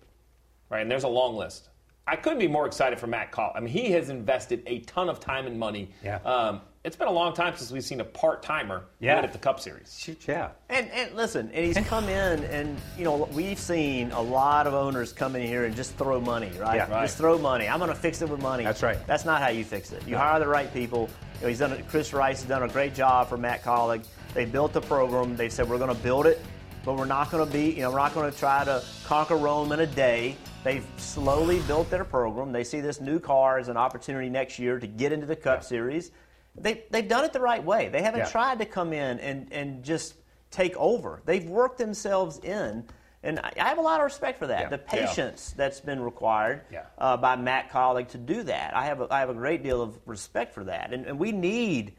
right? 0.70 0.82
And 0.82 0.90
there's 0.92 1.04
a 1.04 1.08
long 1.10 1.36
list. 1.36 1.70
I 2.10 2.16
couldn't 2.16 2.40
be 2.40 2.48
more 2.48 2.66
excited 2.66 3.00
for 3.00 3.08
Matt 3.08 3.34
Kaulig. 3.34 3.52
I 3.56 3.60
mean, 3.60 3.68
he 3.74 3.92
has 3.92 4.10
invested 4.10 4.64
a 4.66 4.80
ton 4.80 5.10
of 5.10 5.20
time 5.20 5.46
and 5.46 5.60
money. 5.60 5.90
Yeah. 6.02 6.20
Um, 6.24 6.62
it's 6.86 6.96
been 6.96 7.10
a 7.10 7.12
long 7.12 7.34
time 7.34 7.54
since 7.58 7.70
we've 7.70 7.84
seen 7.84 8.00
a 8.00 8.06
part 8.06 8.42
timer 8.42 8.86
Yeah. 9.02 9.16
win 9.18 9.26
at 9.26 9.34
the 9.34 9.40
Cup 9.40 9.60
Series. 9.60 10.00
Shoot, 10.02 10.26
yeah. 10.26 10.52
And, 10.70 10.90
and 10.92 11.14
listen, 11.18 11.52
and 11.54 11.66
he's 11.66 11.78
come 11.86 12.06
in, 12.08 12.46
and 12.46 12.78
you 12.98 13.04
know 13.04 13.28
we've 13.34 13.60
seen 13.60 14.12
a 14.12 14.22
lot 14.22 14.68
of 14.68 14.74
owners 14.74 15.12
come 15.12 15.36
in 15.36 15.46
here 15.46 15.66
and 15.66 15.76
just 15.76 15.98
throw 15.98 16.22
money, 16.22 16.50
right? 16.58 16.76
Yeah. 16.78 16.90
Right. 16.90 17.02
Just 17.08 17.18
throw 17.18 17.38
money. 17.38 17.68
I'm 17.68 17.80
going 17.80 17.90
to 17.92 17.96
fix 17.96 18.22
it 18.22 18.30
with 18.30 18.42
money. 18.42 18.64
That's 18.64 18.84
right. 18.84 19.06
That's 19.06 19.26
not 19.26 19.42
how 19.42 19.50
you 19.50 19.66
fix 19.66 19.92
it. 19.92 20.08
You 20.08 20.16
hire 20.16 20.40
the 20.40 20.48
right 20.48 20.74
people. 20.74 21.10
You 21.40 21.42
know, 21.42 21.48
he's 21.50 21.60
done. 21.60 21.74
it- 21.74 21.90
Chris 21.90 22.14
Rice 22.14 22.40
has 22.40 22.48
done 22.48 22.64
a 22.64 22.70
great 22.70 22.96
job 22.96 23.28
for 23.28 23.36
Matt 23.36 23.64
Kaulig. 23.64 24.06
They 24.34 24.46
built 24.46 24.72
the 24.72 24.80
program. 24.82 25.36
They 25.36 25.50
said 25.50 25.68
we're 25.70 25.78
going 25.80 25.94
to 25.94 26.02
build 26.04 26.26
it, 26.26 26.42
but 26.88 26.96
we're 26.96 27.04
not 27.06 27.30
going 27.30 27.46
to 27.46 27.52
be. 27.52 27.72
You 27.72 27.82
know, 27.82 27.92
we're 27.92 27.98
not 27.98 28.14
going 28.14 28.32
to 28.32 28.38
try 28.40 28.64
to 28.64 28.82
conquer 29.04 29.36
Rome 29.36 29.74
in 29.74 29.82
a 29.82 29.86
day. 29.86 30.38
They've 30.64 30.86
slowly 30.96 31.60
built 31.68 31.90
their 31.90 32.06
program. 32.06 32.54
They 32.54 32.64
see 32.64 32.80
this 32.80 33.02
new 33.02 33.20
car 33.20 33.60
as 33.60 33.68
an 33.68 33.76
opportunity 33.76 34.30
next 34.30 34.58
year 34.58 34.80
to 34.80 34.88
get 34.88 35.12
into 35.12 35.26
the 35.26 35.36
Cup 35.36 35.66
Series. 35.66 36.12
They, 36.56 36.86
they've 36.90 37.08
done 37.08 37.26
it 37.26 37.34
the 37.34 37.42
right 37.42 37.62
way. 37.64 37.90
They 37.90 38.02
haven't 38.02 38.22
Yeah. 38.22 38.30
tried 38.30 38.60
to 38.60 38.66
come 38.66 38.94
in 38.94 39.20
and, 39.20 39.52
and 39.52 39.84
just 39.84 40.16
take 40.50 40.78
over. 40.78 41.22
They've 41.26 41.46
worked 41.46 41.78
themselves 41.78 42.40
in, 42.40 42.86
and 43.22 43.40
I, 43.40 43.52
I 43.60 43.68
have 43.68 43.80
a 43.80 43.82
lot 43.82 44.00
of 44.00 44.06
respect 44.06 44.40
for 44.40 44.48
that. 44.48 44.62
Yeah. 44.62 44.70
The 44.70 44.78
patience 44.78 45.54
that's 45.58 45.82
been 45.82 46.00
required 46.02 46.62
Yeah. 46.72 46.84
uh, 46.98 47.18
by 47.18 47.36
Matt 47.36 47.70
Kaulig 47.70 48.08
to 48.12 48.18
do 48.18 48.44
that. 48.44 48.74
I 48.74 48.86
have 48.86 49.02
a, 49.02 49.08
I 49.12 49.20
have 49.20 49.30
a 49.30 49.34
great 49.34 49.62
deal 49.62 49.82
of 49.82 50.00
respect 50.06 50.54
for 50.54 50.64
that, 50.64 50.94
and, 50.94 51.06
and 51.06 51.20
we 51.20 51.34
need 51.34 51.96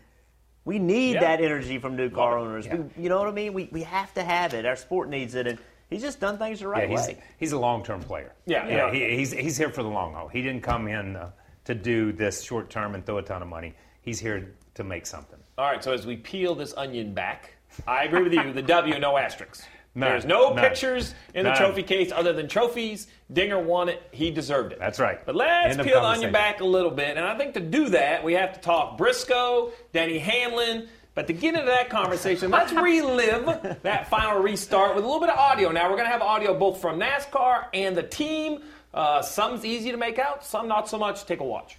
we 0.69 0.79
need 0.79 1.15
Yeah. 1.15 1.21
that 1.21 1.41
energy 1.41 1.79
from 1.79 1.97
new 1.97 2.11
car 2.11 2.37
owners. 2.37 2.67
Yeah. 2.67 2.77
We, 2.77 3.05
you 3.05 3.09
know 3.09 3.19
what 3.19 3.29
I 3.29 3.33
mean? 3.33 3.55
We, 3.55 3.71
we 3.73 3.83
have 3.85 4.13
to 4.15 4.23
have 4.23 4.53
it. 4.53 4.67
Our 4.67 4.77
sport 4.77 5.09
needs 5.09 5.35
it, 5.35 5.47
and 5.47 5.59
he's 5.89 6.03
just 6.03 6.21
done 6.21 6.37
things 6.37 6.61
the 6.61 6.69
right 6.69 6.91
Yeah, 6.91 6.99
he's, 6.99 7.09
way. 7.09 7.23
he's 7.39 7.53
a 7.53 7.59
long-term 7.59 8.03
player. 8.03 8.35
Yeah, 8.45 8.69
yeah. 8.69 8.93
He, 8.93 9.17
he's 9.17 9.33
he's 9.33 9.57
here 9.57 9.71
for 9.71 9.83
the 9.83 9.89
long 9.89 10.13
haul. 10.13 10.29
He 10.29 10.43
didn't 10.43 10.61
come 10.63 10.87
in 10.87 11.17
uh, 11.17 11.31
to 11.65 11.75
do 11.75 12.13
this 12.13 12.43
short 12.43 12.69
term 12.69 12.95
and 12.95 13.05
throw 13.07 13.17
a 13.17 13.23
ton 13.23 13.41
of 13.41 13.49
money. 13.49 13.75
He's 14.03 14.21
here 14.21 14.55
to 14.75 14.85
make 14.85 15.07
something. 15.07 15.39
All 15.57 15.65
right, 15.65 15.83
so 15.83 15.93
as 15.95 16.07
we 16.07 16.17
peel 16.17 16.55
this 16.55 16.75
onion 16.77 17.15
back, 17.15 17.55
I 17.87 18.05
agree 18.05 18.23
with 18.25 18.35
you. 18.35 18.53
The 18.53 18.61
W, 18.63 18.99
no 18.99 19.17
asterisks. 19.17 19.65
None. 19.99 20.11
There's 20.11 20.25
no 20.25 20.51
None. 20.55 20.59
pictures 20.65 21.15
in 21.35 21.45
the 21.45 21.53
trophy 21.55 21.83
case 21.83 22.13
other 22.13 22.33
than 22.33 22.47
trophies. 22.49 23.09
Dinger 23.33 23.59
won 23.59 23.89
it. 23.89 24.01
He 24.13 24.31
deserved 24.31 24.73
it. 24.73 24.79
That's 24.79 25.01
right. 25.01 25.25
But 25.27 25.35
let's 25.35 25.77
End 25.77 25.87
peel 25.87 26.01
the 26.01 26.07
onion 26.07 26.31
conversation. 26.31 26.33
back 26.33 26.61
a 26.61 26.65
little 26.65 26.91
bit. 26.93 27.17
And 27.17 27.27
I 27.27 27.37
think 27.37 27.55
to 27.55 27.61
do 27.61 27.89
that, 27.91 28.23
we 28.23 28.35
have 28.35 28.53
to 28.55 28.61
talk 28.61 28.97
Briscoe, 28.97 29.73
Denny 29.93 30.19
Hamlin. 30.19 30.89
But 31.15 31.27
to 31.27 31.33
get 31.33 31.55
into 31.55 31.67
that 31.67 31.91
conversation, 31.91 32.51
let's 32.53 32.73
relive 32.81 33.79
that 33.83 34.09
final 34.09 34.41
restart 34.41 34.95
with 34.95 35.03
a 35.03 35.07
little 35.07 35.21
bit 35.21 35.31
of 35.31 35.39
audio. 35.39 35.73
Now, 35.73 35.91
we're 35.91 35.97
going 35.97 36.07
to 36.07 36.13
have 36.13 36.23
audio 36.23 36.57
both 36.57 36.81
from 36.81 37.01
NASCAR 37.01 37.65
and 37.75 37.97
the 37.97 38.05
team. 38.05 38.63
Uh, 38.95 39.21
some's 39.21 39.65
easy 39.65 39.91
to 39.91 39.97
make 39.97 40.21
out, 40.21 40.45
some 40.45 40.69
not 40.69 40.89
so 40.89 40.97
much. 40.97 41.25
Take 41.27 41.41
a 41.41 41.45
watch. 41.45 41.77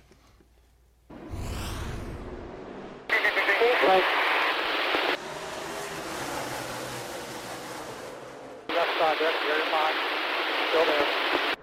Left 8.69 8.99
side, 8.99 9.17
there, 9.19 9.31
bear 9.31 9.59
in 9.65 9.71
mind. 9.71 9.95
Still 10.69 10.85
there. 10.85 11.55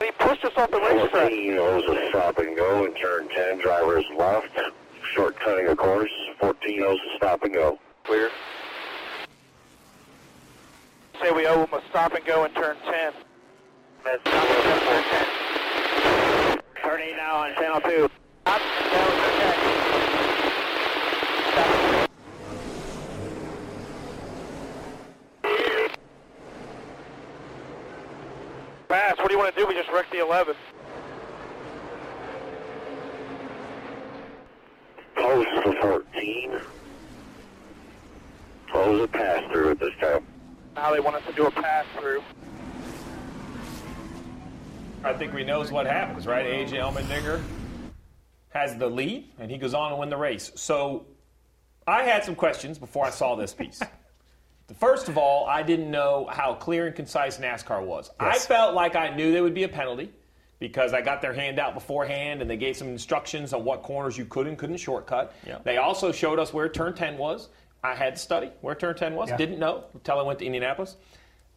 He 0.00 0.10
pushed 0.12 0.44
us 0.44 0.52
off 0.56 0.70
the 0.70 0.78
racetrack. 0.78 1.10
14 1.10 1.54
knows 1.54 1.84
a 1.84 2.08
stop 2.08 2.38
and 2.38 2.56
go 2.56 2.84
and 2.86 2.96
turn 2.96 3.28
10, 3.28 3.44
drivers 3.62 4.04
left, 4.16 4.58
short 5.14 5.38
cutting 5.38 5.66
of 5.66 5.76
course. 5.76 6.10
14 6.40 6.80
knows 6.80 6.98
a 7.12 7.16
stop 7.16 7.42
and 7.42 7.52
go. 7.52 7.78
Clear. 8.04 8.30
Say 11.20 11.30
we 11.32 11.46
owe 11.46 11.64
him 11.64 11.72
a 11.72 11.82
stop 11.90 12.14
and 12.14 12.24
go 12.24 12.44
and 12.44 12.54
turn 12.54 12.76
10. 12.84 13.12
Turning 16.82 17.16
now 17.16 17.36
on 17.36 17.54
channel 17.54 17.80
2. 17.82 18.10
Up, 18.46 18.60
down, 18.90 19.30
Bass, 28.88 29.16
what 29.18 29.28
do 29.28 29.34
you 29.34 29.38
want 29.38 29.54
to 29.54 29.60
do? 29.60 29.68
We 29.68 29.74
just 29.74 29.88
wrecked 29.90 30.10
the 30.10 30.18
11. 30.18 30.56
Post 35.14 35.48
for 35.62 35.72
14. 35.80 36.60
Close 38.72 39.02
a 39.02 39.06
pass 39.06 39.52
through 39.52 39.70
at 39.70 39.78
this 39.78 39.94
time. 40.00 40.26
Now 40.74 40.92
they 40.92 40.98
want 40.98 41.14
us 41.14 41.22
to 41.26 41.32
do 41.34 41.46
a 41.46 41.50
pass 41.52 41.86
through. 41.98 42.22
I 45.04 45.12
think 45.12 45.32
we 45.34 45.44
knows 45.44 45.70
what 45.70 45.86
happens, 46.20 46.26
right? 46.26 46.46
AJ 46.46 46.80
Allmendinger 46.80 47.42
has 48.50 48.76
the 48.76 48.88
lead, 48.88 49.30
and 49.38 49.50
he 49.50 49.58
goes 49.58 49.74
on 49.74 49.90
to 49.90 49.96
win 49.96 50.10
the 50.10 50.16
race. 50.16 50.50
So 50.54 51.06
I 51.86 52.02
had 52.02 52.24
some 52.24 52.34
questions 52.34 52.78
before 52.78 53.06
I 53.06 53.10
saw 53.10 53.36
this 53.36 53.54
piece. 53.54 53.80
First 54.78 55.08
of 55.08 55.18
all, 55.18 55.46
I 55.46 55.62
didn't 55.62 55.90
know 55.90 56.28
how 56.30 56.54
clear 56.54 56.86
and 56.86 56.94
concise 56.94 57.38
NASCAR 57.38 57.84
was. 57.84 58.10
I 58.20 58.38
felt 58.38 58.74
like 58.74 58.94
I 58.94 59.14
knew 59.14 59.32
there 59.32 59.42
would 59.42 59.54
be 59.54 59.64
a 59.64 59.68
penalty 59.68 60.12
because 60.60 60.92
I 60.92 61.00
got 61.00 61.20
their 61.20 61.32
handout 61.32 61.74
beforehand 61.74 62.40
and 62.40 62.48
they 62.48 62.56
gave 62.56 62.76
some 62.76 62.86
instructions 62.88 63.52
on 63.52 63.64
what 63.64 63.82
corners 63.82 64.16
you 64.16 64.26
could 64.26 64.46
and 64.46 64.56
couldn't 64.56 64.76
shortcut. 64.76 65.34
Yep. 65.44 65.64
They 65.64 65.78
also 65.78 66.12
showed 66.12 66.38
us 66.38 66.52
where 66.52 66.68
turn 66.68 66.94
10 66.94 67.18
was. 67.18 67.48
I 67.82 67.96
had 67.96 68.14
to 68.14 68.20
study 68.20 68.50
where 68.60 68.76
turn 68.76 68.94
10 68.94 69.16
was. 69.16 69.30
Yeah. 69.30 69.36
Didn't 69.38 69.58
know 69.58 69.84
until 69.92 70.20
I 70.20 70.22
went 70.22 70.38
to 70.38 70.46
Indianapolis. 70.46 70.96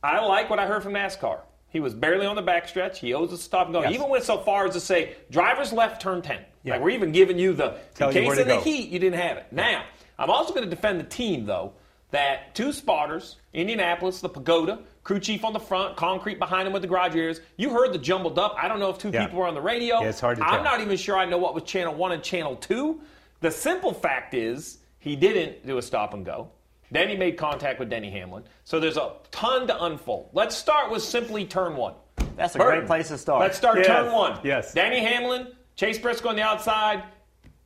I 0.02 0.26
like 0.26 0.50
what 0.50 0.58
I 0.58 0.66
heard 0.66 0.82
from 0.82 0.94
NASCAR. 0.94 1.42
He 1.74 1.80
was 1.80 1.96
barely 1.96 2.28
on 2.28 2.36
the 2.36 2.44
backstretch. 2.44 2.98
He 2.98 3.16
owes 3.16 3.34
us 3.34 3.40
a 3.40 3.44
stop 3.44 3.66
and 3.66 3.74
go. 3.74 3.82
Yes. 3.82 3.90
He 3.90 3.96
even 3.96 4.08
went 4.10 4.24
so 4.24 4.38
far 4.38 4.68
as 4.68 4.76
to 4.76 4.80
say, 4.80 5.16
drivers 5.32 5.74
left 5.74 6.04
turn 6.04 6.22
10. 6.22 6.40
Yeah. 6.62 6.74
Like 6.74 6.82
we're 6.84 6.92
even 6.92 7.12
giving 7.12 7.40
you 7.40 7.54
the 7.54 7.80
Tell 7.96 8.10
in 8.10 8.14
case 8.14 8.38
of 8.38 8.48
the 8.48 8.60
heat, 8.62 8.90
you 8.90 9.00
didn't 9.00 9.20
have 9.20 9.38
it. 9.38 9.48
Now, 9.52 9.84
I'm 10.20 10.30
also 10.30 10.54
going 10.54 10.64
to 10.64 10.70
defend 10.70 11.00
the 11.00 11.04
team, 11.04 11.48
though, 11.48 11.74
that 12.12 12.54
two 12.54 12.72
spotters, 12.72 13.38
Indianapolis, 13.54 14.22
the 14.22 14.30
Pagoda, 14.30 14.82
crew 15.04 15.20
chief 15.20 15.44
on 15.44 15.52
the 15.52 15.60
front, 15.60 15.98
concrete 15.98 16.38
behind 16.38 16.68
him 16.68 16.74
with 16.74 16.84
the 16.84 16.88
garage 16.88 17.16
areas. 17.16 17.42
You 17.58 17.72
heard 17.72 17.92
the 17.92 17.98
jumbled 17.98 18.38
up. 18.38 18.56
I 18.56 18.68
don't 18.68 18.80
know 18.80 18.92
if 18.92 19.00
two 19.00 19.10
Yeah. 19.10 19.26
people 19.26 19.40
were 19.40 19.48
on 19.48 19.56
the 19.56 19.62
radio. 19.62 20.00
Yeah, 20.00 20.10
it's 20.10 20.20
hard 20.20 20.38
to 20.38 20.44
I'm 20.44 20.58
tell. 20.58 20.64
not 20.64 20.80
even 20.80 20.96
sure 20.96 21.18
I 21.18 21.26
know 21.26 21.40
what 21.40 21.56
was 21.56 21.64
channel 21.64 21.96
one 21.96 22.12
and 22.12 22.22
channel 22.22 22.56
two. 22.56 23.02
The 23.42 23.50
simple 23.50 23.94
fact 23.96 24.36
is 24.36 24.78
he 25.00 25.16
didn't 25.16 25.66
do 25.66 25.80
a 25.80 25.82
stop 25.82 26.14
and 26.14 26.24
go. 26.24 26.50
Then 26.94 27.10
he 27.10 27.18
made 27.18 27.38
contact 27.38 27.80
with 27.80 27.90
Denny 27.90 28.12
Hamlin. 28.12 28.44
So 28.64 28.80
there's 28.80 28.98
a 28.98 29.14
ton 29.32 29.68
to 29.68 29.84
unfold. 29.84 30.30
Let's 30.34 30.56
start 30.56 30.92
with 30.92 31.02
simply 31.02 31.44
turn 31.46 31.76
one. 31.76 31.96
That's 32.38 32.54
a 32.56 32.60
Burton. 32.60 32.80
great 32.82 32.88
place 32.88 33.08
to 33.10 33.18
start. 33.18 33.42
Let's 33.42 33.58
start 33.58 33.80
Yes, 33.80 33.88
turn 33.88 34.12
one. 34.12 34.40
yes. 34.44 34.74
Denny 34.74 35.00
Hamlin, 35.00 35.48
Chase 35.76 35.98
Briscoe 35.98 36.30
on 36.30 36.36
the 36.36 36.44
outside. 36.44 37.04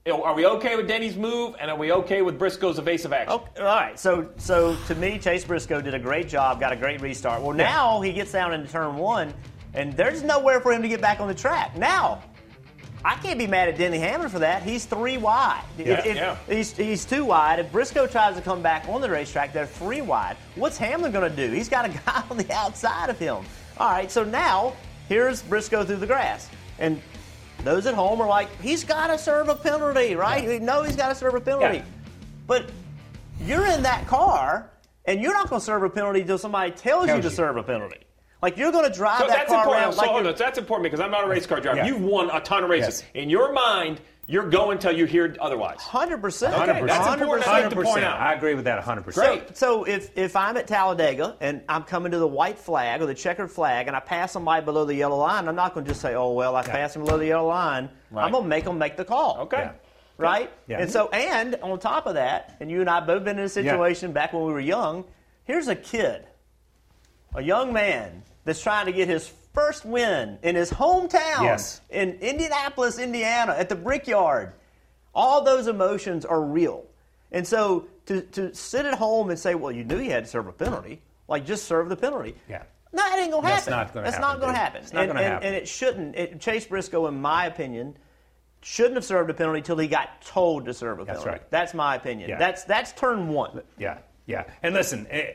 Are 0.09 0.33
we 0.33 0.45
okay 0.45 0.77
with 0.77 0.87
Denny's 0.87 1.17
move, 1.17 1.55
and 1.59 1.69
are 1.69 1.75
we 1.75 1.91
okay 1.91 2.21
with 2.21 2.39
Briscoe's 2.39 2.79
evasive 2.79 3.11
action? 3.11 3.33
Okay, 3.33 3.59
all 3.59 3.65
right. 3.65 3.99
So, 3.99 4.29
so 4.37 4.77
to 4.87 4.95
me, 4.95 5.19
Chase 5.19 5.43
Briscoe 5.43 5.81
did 5.81 5.93
a 5.93 5.99
great 5.99 6.29
job, 6.29 6.61
got 6.61 6.71
a 6.71 6.77
great 6.77 7.01
restart. 7.01 7.41
Well, 7.41 7.51
now 7.53 7.99
he 7.99 8.13
gets 8.13 8.31
down 8.31 8.53
into 8.53 8.71
turn 8.71 8.95
one, 8.95 9.33
and 9.73 9.91
there's 9.91 10.23
nowhere 10.23 10.61
for 10.61 10.71
him 10.71 10.81
to 10.81 10.87
get 10.87 11.01
back 11.01 11.19
on 11.19 11.27
the 11.27 11.35
track. 11.35 11.75
Now, 11.75 12.23
I 13.05 13.15
can't 13.15 13.39
be 13.39 13.47
mad 13.47 13.69
at 13.69 13.77
Denny 13.77 13.99
Hamlin 13.99 14.29
for 14.29 14.39
that. 14.39 14.63
He's 14.63 14.85
three 14.85 15.17
wide. 15.17 15.63
Yeah, 15.77 16.01
if- 16.05 16.15
yeah. 16.15 16.35
He's, 16.47 16.75
he's 16.75 17.05
two 17.05 17.25
wide. 17.25 17.59
If 17.59 17.71
Briscoe 17.71 18.07
tries 18.07 18.35
to 18.35 18.41
come 18.41 18.61
back 18.61 18.87
on 18.89 19.01
the 19.01 19.09
racetrack, 19.09 19.53
they're 19.53 19.65
three 19.67 20.01
wide. 20.01 20.35
What's 20.55 20.77
Hamlin 20.77 21.11
going 21.11 21.29
to 21.29 21.35
do? 21.35 21.51
He's 21.53 21.69
got 21.69 21.85
a 21.85 21.89
guy 22.05 22.23
on 22.29 22.37
the 22.37 22.51
outside 22.53 23.09
of 23.09 23.17
him. 23.19 23.43
All 23.77 23.89
right, 23.91 24.11
so 24.11 24.23
now 24.23 24.73
here's 25.07 25.41
Briscoe 25.43 25.85
through 25.85 25.97
the 25.97 26.07
grass. 26.07 26.49
And 26.79 27.01
those 27.63 27.85
at 27.85 27.93
home 27.93 28.19
are 28.21 28.27
like, 28.27 28.49
he's 28.61 28.83
got 28.83 29.07
to 29.07 29.17
serve 29.17 29.49
a 29.49 29.55
penalty, 29.55 30.15
right? 30.15 30.45
We 30.47 30.59
know 30.59 30.83
he's 30.83 30.95
got 30.95 31.09
to 31.09 31.15
serve 31.15 31.35
a 31.35 31.41
penalty. 31.41 31.77
Yeah. 31.77 31.83
But 32.47 32.69
you're 33.41 33.67
in 33.67 33.83
that 33.83 34.07
car, 34.07 34.69
and 35.05 35.21
you're 35.21 35.33
not 35.33 35.49
going 35.49 35.59
to 35.59 35.65
serve 35.65 35.83
a 35.83 35.89
penalty 35.89 36.21
until 36.21 36.37
somebody 36.37 36.71
tells, 36.71 37.07
you 37.07 37.15
to 37.17 37.21
you. 37.23 37.29
serve 37.29 37.57
a 37.57 37.63
penalty. 37.63 37.97
Like 38.41 38.57
you're 38.57 38.71
going 38.71 38.89
to 38.89 38.95
drive 38.95 39.19
So 39.21 39.27
that 39.27 39.35
that's 39.37 39.49
car 39.49 39.59
important. 39.63 39.83
around 39.85 39.93
So 39.93 39.97
like 40.01 40.09
hold 40.09 40.19
you're- 40.23 40.33
on. 40.33 40.37
That's 40.37 40.57
important 40.57 40.83
because 40.83 40.99
I'm 40.99 41.11
not 41.11 41.23
a 41.23 41.27
race 41.27 41.45
car 41.47 41.59
driver. 41.59 41.77
Yeah. 41.77 41.87
You've 41.87 42.01
won 42.01 42.29
a 42.31 42.39
ton 42.39 42.63
of 42.63 42.69
races. 42.69 43.01
Yes. 43.13 43.23
In 43.23 43.29
your 43.29 43.51
mind, 43.53 43.99
you're 44.29 44.49
going 44.49 44.77
till 44.77 44.91
you 44.91 45.05
hear 45.05 45.33
otherwise. 45.39 45.77
Hundred 45.79 46.21
percent. 46.21 46.53
Okay, 46.53 46.85
that's 46.85 47.21
important. 47.21 47.47
I 47.47 47.61
like 47.61 47.69
to 47.69 47.75
point 47.81 48.03
out. 48.03 48.19
I 48.19 48.33
agree 48.33 48.55
with 48.55 48.65
that 48.65 48.83
100%. 48.83 49.13
Great. 49.13 49.55
So 49.57 49.85
if, 49.85 50.15
if 50.17 50.35
I'm 50.35 50.57
at 50.57 50.67
Talladega 50.67 51.37
and 51.39 51.61
I'm 51.69 51.83
coming 51.83 52.11
to 52.11 52.19
the 52.19 52.27
white 52.27 52.59
flag 52.59 53.01
or 53.01 53.05
the 53.05 53.13
checkered 53.15 53.49
flag 53.49 53.87
and 53.87 53.95
I 53.95 54.01
pass 54.01 54.33
somebody 54.33 54.65
below 54.65 54.83
the 54.83 54.93
yellow 54.95 55.17
line, 55.17 55.47
I'm 55.47 55.55
not 55.55 55.73
going 55.73 55.85
to 55.85 55.89
just 55.91 56.01
say, 56.01 56.13
oh, 56.13 56.33
well, 56.33 56.57
I 56.57 56.63
passed 56.63 56.95
him 56.97 57.05
below 57.05 57.17
the 57.17 57.27
yellow 57.27 57.47
line. 57.47 57.89
Right. 58.11 58.25
I'm 58.25 58.31
going 58.31 58.43
to 58.43 58.49
make 58.49 58.65
them 58.65 58.77
make 58.77 58.97
the 58.97 59.05
call. 59.05 59.37
Okay. 59.43 59.57
Yeah. 59.59 59.71
Right? 60.17 60.51
Yeah. 60.67 60.79
And 60.81 60.91
so, 60.91 61.07
and 61.09 61.55
on 61.63 61.79
top 61.79 62.05
of 62.05 62.15
that, 62.15 62.57
and 62.59 62.69
you 62.69 62.81
and 62.81 62.89
I 62.89 62.99
both 62.99 63.23
been 63.23 63.39
in 63.39 63.45
a 63.45 63.49
situation 63.49 64.11
back 64.11 64.33
when 64.33 64.43
we 64.45 64.51
were 64.51 64.59
young, 64.59 65.05
here's 65.45 65.69
a 65.69 65.75
kid, 65.75 66.25
a 67.35 67.41
young 67.41 67.73
man 67.73 68.23
that's 68.45 68.61
trying 68.61 68.85
to 68.87 68.91
get 68.91 69.07
his 69.07 69.31
first 69.53 69.85
win 69.85 70.37
in 70.43 70.55
his 70.55 70.71
hometown 70.71 71.41
Yes. 71.43 71.81
in 71.89 72.11
Indianapolis, 72.21 72.99
Indiana, 72.99 73.53
at 73.57 73.69
the 73.69 73.75
Brickyard. 73.75 74.53
All 75.13 75.43
those 75.43 75.67
emotions 75.67 76.25
are 76.25 76.41
real. 76.41 76.85
And 77.31 77.45
so 77.45 77.87
to, 78.05 78.21
to 78.21 78.53
sit 78.53 78.85
at 78.85 78.93
home 78.93 79.29
and 79.29 79.39
say, 79.39 79.55
well, 79.55 79.71
you 79.71 79.83
knew 79.83 79.99
you 79.99 80.11
had 80.11 80.25
to 80.25 80.29
serve 80.29 80.47
a 80.47 80.51
penalty, 80.53 81.01
like 81.27 81.45
just 81.45 81.65
serve 81.65 81.89
the 81.89 81.95
penalty. 81.97 82.35
Yeah. 82.47 82.63
No, 82.93 83.03
that 83.03 83.19
ain't 83.19 83.31
going 83.31 83.43
to 83.43 83.47
That's 83.49 83.65
happen. 83.65 83.71
not 83.79 83.93
gonna 83.93 84.03
That's 84.05 84.15
happen, 84.17 84.29
not 84.31 84.39
gonna 84.39 84.57
happen. 84.57 84.81
It's 84.83 84.93
not 84.93 85.03
and, 85.03 85.07
gonna 85.09 85.19
and- 85.21 85.33
happen. 85.33 85.47
and 85.47 85.55
it 85.55 85.67
shouldn't. 85.67 86.15
It, 86.15 86.39
Chase 86.39 86.65
Briscoe, 86.65 87.07
in 87.07 87.19
my 87.21 87.45
opinion, 87.47 87.97
shouldn't 88.61 88.95
have 88.95 89.03
served 89.05 89.29
a 89.29 89.33
penalty 89.33 89.59
until 89.59 89.77
he 89.77 89.87
got 89.87 90.21
told 90.21 90.65
to 90.65 90.73
serve 90.73 90.99
a 90.99 91.05
penalty. 91.05 91.25
That's 91.25 91.41
right. 91.41 91.51
That's 91.51 91.73
my 91.73 91.95
opinion. 91.95 92.29
Yeah. 92.29 92.37
That's 92.37 92.63
that's 92.63 92.93
turn 92.93 93.27
one. 93.27 93.61
Yeah, 93.77 93.97
yeah. 94.25 94.45
And 94.63 94.73
listen, 94.73 95.05
eh, 95.09 95.33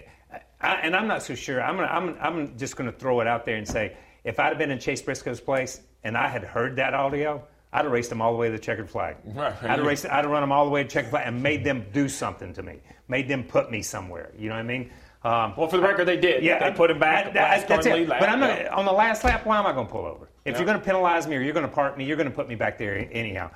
I, 0.62 0.74
and 0.82 0.94
I'm 0.96 1.06
not 1.08 1.22
so 1.22 1.34
sure. 1.34 1.60
I'm 1.62 1.76
gonna, 1.76 1.88
I'm, 1.88 2.16
I'm 2.20 2.58
just 2.58 2.76
going 2.76 2.90
to 2.90 2.96
throw 2.96 3.20
it 3.20 3.26
out 3.26 3.44
there 3.44 3.56
and 3.56 3.66
say, 3.66 3.96
if 4.24 4.38
I'd 4.38 4.48
have 4.50 4.58
been 4.58 4.70
in 4.70 4.78
Chase 4.78 5.02
Briscoe's 5.02 5.40
place 5.40 5.80
and 6.04 6.16
I 6.16 6.28
had 6.28 6.44
heard 6.44 6.76
that 6.76 6.94
audio, 6.94 7.42
I'd 7.72 7.84
have 7.84 7.90
raced 7.92 8.10
them 8.10 8.20
all 8.22 8.32
the 8.32 8.38
way 8.38 8.46
to 8.48 8.52
the 8.52 8.58
checkered 8.58 8.88
flag. 8.90 9.16
Right. 9.24 9.54
I'd 9.62 9.78
have 9.78 9.86
raced, 9.86 10.06
I'd 10.06 10.22
have 10.24 10.30
run 10.30 10.42
them 10.42 10.52
all 10.52 10.64
the 10.64 10.70
way 10.70 10.82
to 10.84 10.88
checkered 10.88 11.10
flag 11.10 11.26
and 11.26 11.42
made 11.42 11.64
them 11.64 11.86
do 11.92 12.08
something 12.08 12.52
to 12.54 12.62
me, 12.62 12.80
made 13.08 13.28
them 13.28 13.44
put 13.44 13.70
me 13.70 13.82
somewhere. 13.82 14.30
You 14.38 14.48
know 14.50 14.54
what 14.54 14.60
I 14.60 14.64
mean? 14.64 14.90
Um, 15.24 15.54
Well, 15.56 15.68
for 15.68 15.76
the 15.76 15.82
record, 15.82 16.04
they 16.06 16.16
did. 16.16 16.42
yeah, 16.44 16.58
They 16.70 16.76
put 16.76 16.90
him 16.90 16.98
back 16.98 17.24
that- 17.26 17.34
that- 17.34 17.50
last 17.58 17.68
that's 17.68 17.86
it. 17.86 18.08
lap. 18.08 18.20
But 18.20 18.28
I'm 18.28 18.40
not, 18.40 18.58
Yeah. 18.60 18.74
on 18.74 18.84
the 18.84 18.92
last 18.92 19.24
lap. 19.24 19.46
Why 19.46 19.58
am 19.58 19.66
I 19.66 19.72
going 19.72 19.86
to 19.86 19.92
pull 19.92 20.04
over? 20.06 20.28
If 20.44 20.52
Yeah. 20.52 20.58
you're 20.58 20.66
going 20.66 20.78
to 20.78 20.84
penalize 20.84 21.26
me 21.26 21.36
or 21.36 21.40
you're 21.40 21.54
going 21.54 21.66
to 21.68 21.72
park 21.72 21.96
me, 21.96 22.04
you're 22.04 22.16
going 22.16 22.28
to 22.28 22.34
put 22.34 22.48
me 22.48 22.54
back 22.56 22.76
there 22.78 23.08
anyhow. 23.12 23.50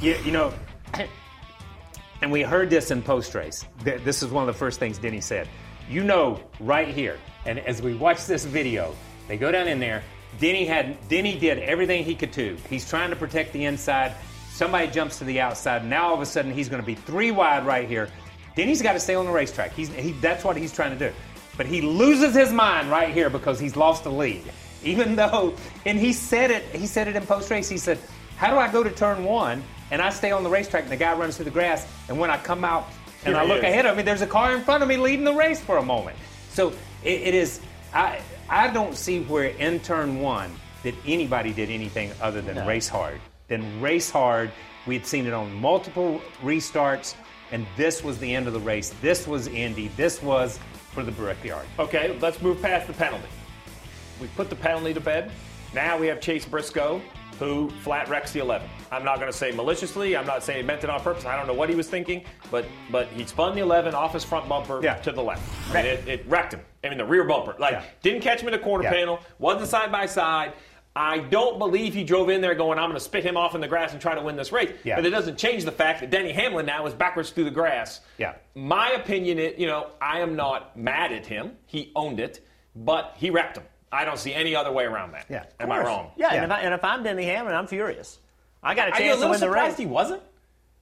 You, 0.00 0.16
you 0.24 0.32
know, 0.32 0.52
and 2.22 2.30
we 2.32 2.42
heard 2.42 2.70
this 2.70 2.90
in 2.90 3.02
post 3.02 3.34
race. 3.34 3.64
This 3.82 4.22
is 4.22 4.30
one 4.30 4.42
of 4.42 4.46
the 4.54 4.58
first 4.58 4.78
things 4.78 4.98
Denny 4.98 5.20
said. 5.20 5.48
You 5.88 6.02
know, 6.02 6.40
right 6.60 6.88
here, 6.88 7.18
and 7.44 7.58
as 7.58 7.82
we 7.82 7.94
watch 7.94 8.26
this 8.26 8.44
video, 8.44 8.94
they 9.28 9.36
go 9.36 9.52
down 9.52 9.68
in 9.68 9.78
there. 9.78 10.02
Denny 10.40 10.64
had 10.64 10.96
Denny 11.08 11.38
did 11.38 11.58
everything 11.58 12.04
he 12.04 12.14
could 12.14 12.32
do. 12.32 12.56
He's 12.70 12.88
trying 12.88 13.10
to 13.10 13.16
protect 13.16 13.52
the 13.52 13.64
inside. 13.64 14.14
Somebody 14.50 14.88
jumps 14.90 15.18
to 15.18 15.24
the 15.24 15.40
outside. 15.40 15.84
Now 15.84 16.08
all 16.08 16.14
of 16.14 16.20
a 16.20 16.26
sudden 16.26 16.52
he's 16.52 16.68
going 16.68 16.80
to 16.80 16.86
be 16.86 16.94
three 16.94 17.30
wide 17.30 17.66
right 17.66 17.88
here. 17.88 18.08
Denny's 18.56 18.82
got 18.82 18.94
to 18.94 19.00
stay 19.00 19.14
on 19.14 19.26
the 19.26 19.32
racetrack. 19.32 19.72
He's 19.72 19.88
he, 19.88 20.12
that's 20.12 20.44
what 20.44 20.56
he's 20.56 20.72
trying 20.72 20.96
to 20.96 21.10
do. 21.10 21.14
But 21.56 21.66
he 21.66 21.80
loses 21.82 22.34
his 22.34 22.52
mind 22.52 22.90
right 22.90 23.12
here 23.12 23.30
because 23.30 23.60
he's 23.60 23.76
lost 23.76 24.04
the 24.04 24.12
lead. 24.12 24.42
Even 24.84 25.16
though, 25.16 25.54
and 25.86 25.98
he 25.98 26.12
said 26.12 26.50
it. 26.50 26.62
He 26.74 26.86
said 26.86 27.08
it 27.08 27.16
in 27.16 27.24
post 27.26 27.50
race. 27.50 27.68
He 27.68 27.78
said, 27.78 27.98
"How 28.36 28.50
do 28.50 28.58
I 28.58 28.70
go 28.70 28.82
to 28.82 28.90
turn 28.90 29.24
one 29.24 29.62
and 29.90 30.00
I 30.00 30.10
stay 30.10 30.30
on 30.30 30.42
the 30.42 30.50
racetrack 30.50 30.84
and 30.84 30.92
the 30.92 30.96
guy 30.96 31.14
runs 31.14 31.36
through 31.36 31.44
the 31.44 31.50
grass 31.50 31.86
and 32.08 32.18
when 32.18 32.30
I 32.30 32.38
come 32.38 32.64
out 32.64 32.88
and 33.24 33.34
Here 33.34 33.36
I 33.36 33.46
look 33.46 33.58
is. 33.58 33.64
ahead 33.64 33.86
of 33.86 33.96
me, 33.96 34.02
there's 34.02 34.22
a 34.22 34.26
car 34.26 34.54
in 34.54 34.62
front 34.62 34.82
of 34.82 34.88
me 34.88 34.96
leading 34.96 35.24
the 35.24 35.32
race 35.34 35.60
for 35.60 35.78
a 35.78 35.82
moment." 35.82 36.16
So 36.50 36.68
it, 37.02 37.20
it 37.22 37.34
is. 37.34 37.60
I 37.92 38.20
I 38.48 38.68
don't 38.68 38.96
see 38.96 39.20
where 39.22 39.44
in 39.44 39.80
turn 39.80 40.20
one 40.20 40.54
that 40.82 40.94
anybody 41.06 41.52
did 41.52 41.70
anything 41.70 42.12
other 42.20 42.42
than 42.42 42.66
race 42.66 42.88
hard. 42.88 43.20
Then 43.48 43.80
race 43.80 44.10
hard. 44.10 44.50
We 44.86 44.94
had 44.98 45.06
seen 45.06 45.26
it 45.26 45.32
on 45.32 45.52
multiple 45.54 46.20
restarts, 46.42 47.14
and 47.52 47.66
this 47.76 48.04
was 48.04 48.18
the 48.18 48.34
end 48.34 48.46
of 48.46 48.52
the 48.52 48.60
race. 48.60 48.92
This 49.00 49.26
was 49.26 49.46
Indy. 49.48 49.88
This 49.96 50.22
was 50.22 50.58
for 50.92 51.02
the 51.02 51.12
Brickyard. 51.12 51.66
Okay, 51.78 52.16
let's 52.20 52.40
move 52.42 52.60
past 52.60 52.86
the 52.86 52.92
penalty. 52.92 53.28
We 54.20 54.28
put 54.28 54.50
the 54.50 54.56
penalty 54.56 54.94
to 54.94 55.00
bed. 55.00 55.30
Now 55.74 55.98
we 55.98 56.06
have 56.06 56.20
Chase 56.20 56.44
Briscoe, 56.44 57.00
who 57.38 57.68
flat 57.82 58.08
wrecks 58.08 58.32
the 58.32 58.40
11. 58.40 58.68
I'm 58.92 59.04
not 59.04 59.18
going 59.18 59.30
to 59.30 59.36
say 59.36 59.50
maliciously. 59.52 60.16
I'm 60.16 60.26
not 60.26 60.42
saying 60.42 60.60
he 60.60 60.66
meant 60.66 60.84
it 60.84 60.90
on 60.90 61.00
purpose. 61.00 61.24
I 61.24 61.36
don't 61.36 61.46
know 61.46 61.54
what 61.54 61.68
he 61.68 61.74
was 61.74 61.88
thinking, 61.88 62.24
but 62.50 62.64
but 62.90 63.08
he 63.08 63.24
spun 63.26 63.54
the 63.54 63.60
11 63.62 63.94
off 63.94 64.12
his 64.12 64.24
front 64.24 64.48
bumper 64.48 64.80
Yeah. 64.82 64.94
to 64.96 65.12
the 65.12 65.22
left. 65.22 65.42
I 65.70 65.74
mean, 65.74 65.86
it, 65.86 66.08
it 66.08 66.24
wrecked 66.28 66.54
him. 66.54 66.60
I 66.84 66.88
mean, 66.88 66.98
the 66.98 67.04
rear 67.04 67.24
bumper. 67.24 67.56
Like, 67.58 67.72
Yeah. 67.72 67.82
didn't 68.02 68.20
catch 68.20 68.40
him 68.40 68.48
in 68.48 68.52
the 68.52 68.58
corner 68.58 68.84
Yeah. 68.84 68.92
panel, 68.92 69.20
wasn't 69.38 69.68
side 69.68 69.90
by 69.90 70.06
side. 70.06 70.52
I 70.96 71.18
don't 71.18 71.58
believe 71.58 71.92
he 71.92 72.04
drove 72.04 72.28
in 72.30 72.40
there 72.40 72.54
going, 72.54 72.78
I'm 72.78 72.84
going 72.88 72.94
to 72.98 73.00
spit 73.04 73.24
him 73.24 73.36
off 73.36 73.56
in 73.56 73.60
the 73.60 73.66
grass 73.66 73.90
and 73.90 74.00
try 74.00 74.14
to 74.14 74.20
win 74.22 74.36
this 74.36 74.52
race. 74.52 74.70
Yeah. 74.84 74.94
But 74.94 75.04
it 75.06 75.10
doesn't 75.10 75.36
change 75.36 75.64
the 75.64 75.72
fact 75.72 75.98
that 76.00 76.10
Denny 76.10 76.30
Hamlin 76.32 76.66
now 76.66 76.86
is 76.86 76.94
backwards 76.94 77.30
through 77.30 77.44
the 77.44 77.50
grass. 77.50 78.00
Yeah. 78.16 78.34
My 78.54 78.90
opinion 78.90 79.40
is, 79.40 79.58
you 79.58 79.66
know, 79.66 79.88
I 80.00 80.20
am 80.20 80.36
not 80.36 80.76
mad 80.76 81.10
at 81.10 81.26
him. 81.26 81.56
He 81.66 81.90
owned 81.96 82.20
it, 82.20 82.46
but 82.76 83.14
he 83.16 83.30
wrecked 83.30 83.56
him. 83.56 83.64
I 83.94 84.04
don't 84.04 84.18
see 84.18 84.34
any 84.34 84.54
other 84.56 84.72
way 84.72 84.84
around 84.84 85.12
that. 85.12 85.26
Yeah. 85.30 85.44
Am 85.60 85.70
I 85.72 85.78
wrong? 85.82 86.10
Yeah, 86.16 86.34
And, 86.34 86.44
if 86.44 86.50
I, 86.50 86.60
and 86.60 86.74
if 86.74 86.84
I'm 86.84 87.02
Denny 87.02 87.24
Hamlin, 87.24 87.54
I'm 87.54 87.66
furious. 87.66 88.18
I 88.62 88.74
got 88.74 88.88
a 88.88 88.90
chance 88.92 89.00
Are 89.00 89.04
you 89.04 89.10
a 89.10 89.14
to 89.14 89.18
little 89.20 89.30
win 89.32 89.40
the 89.40 89.46
surprised 89.46 89.78
he 89.78 89.86
wasn't? 89.86 90.22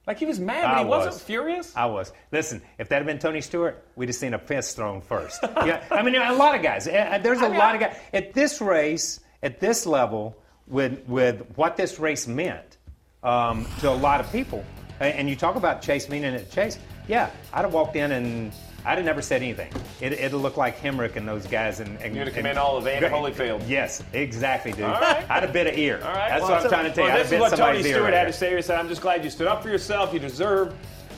Like 0.05 0.17
he 0.17 0.25
was 0.25 0.39
mad, 0.39 0.63
but 0.63 0.73
I 0.73 0.79
he 0.79 0.85
wasn't 0.85 1.13
was. 1.13 1.23
furious. 1.23 1.73
I 1.77 1.85
was. 1.85 2.11
Listen, 2.31 2.61
if 2.77 2.89
that 2.89 2.97
had 2.97 3.05
been 3.05 3.19
Tony 3.19 3.39
Stewart, 3.39 3.85
we'd 3.95 4.09
have 4.09 4.15
seen 4.17 4.33
a 4.33 4.39
fist 4.39 4.75
thrown 4.75 4.99
first. 5.01 5.39
yeah, 5.43 5.81
I 5.91 6.01
mean, 6.03 6.15
a 6.15 6.33
lot 6.33 6.55
of 6.55 6.61
guys. 6.61 6.87
uh, 6.89 7.19
There's 7.23 7.39
a 7.41 7.45
I 7.45 7.49
mean, 7.49 7.57
lot 7.57 7.75
of 7.75 7.79
guys 7.81 7.95
at 8.13 8.33
this 8.33 8.59
race, 8.59 9.21
at 9.41 9.61
this 9.61 9.85
level, 9.85 10.35
with 10.67 11.07
with 11.07 11.45
what 11.55 11.77
this 11.77 11.99
race 11.99 12.27
meant 12.27 12.77
um, 13.23 13.65
to 13.79 13.89
a 13.89 13.95
lot 13.95 14.19
of 14.19 14.29
people. 14.31 14.65
a- 14.99 15.03
And 15.05 15.29
you 15.29 15.37
talk 15.37 15.55
about 15.55 15.81
Chase 15.81 16.09
meaning 16.09 16.33
it 16.33 16.51
Chase. 16.51 16.77
Yeah, 17.07 17.29
I'd 17.53 17.61
have 17.63 17.73
walked 17.73 17.95
in 17.95 18.11
and 18.11 18.51
I'd 18.85 18.97
have 18.97 19.05
never 19.05 19.21
said 19.21 19.41
anything. 19.41 19.71
It, 20.01 20.13
it'd 20.13 20.33
look 20.33 20.57
like 20.57 20.79
Hemrick 20.79 21.15
and 21.15 21.27
those 21.27 21.47
guys. 21.47 21.79
And, 21.79 21.97
and 22.01 22.15
You'd 22.15 22.27
have 22.27 22.35
come 22.35 22.45
in 22.45 22.57
all 22.57 22.75
of 22.77 22.83
Great. 22.83 23.01
Holyfield. 23.03 23.67
Yes, 23.67 24.03
exactly, 24.13 24.73
dude. 24.73 24.83
All 24.83 24.99
right. 24.99 25.25
I'd 25.29 25.43
have 25.43 25.53
bit 25.53 25.67
an 25.67 25.79
ear. 25.79 26.01
All 26.03 26.09
right. 26.09 26.29
That's 26.29 26.41
well, 26.41 26.51
what 26.51 26.57
I'm 26.57 26.63
so- 26.63 26.69
trying 26.69 26.85
to 26.85 26.93
tell 26.93 27.05
you. 27.05 27.13
well, 27.13 27.23
this 27.23 27.31
is 27.31 27.39
what 27.39 27.55
Tony 27.57 27.83
Stewart 27.83 28.03
right 28.03 28.13
had 28.13 28.27
to 28.27 28.33
say. 28.33 28.55
He 28.55 28.61
said, 28.61 28.79
"I'm 28.79 28.89
just 28.89 29.01
glad 29.01 29.23
you 29.23 29.29
stood 29.29 29.47
up 29.47 29.63
for 29.63 29.69
yourself. 29.69 30.13
You 30.13 30.19
deserve." 30.19 30.73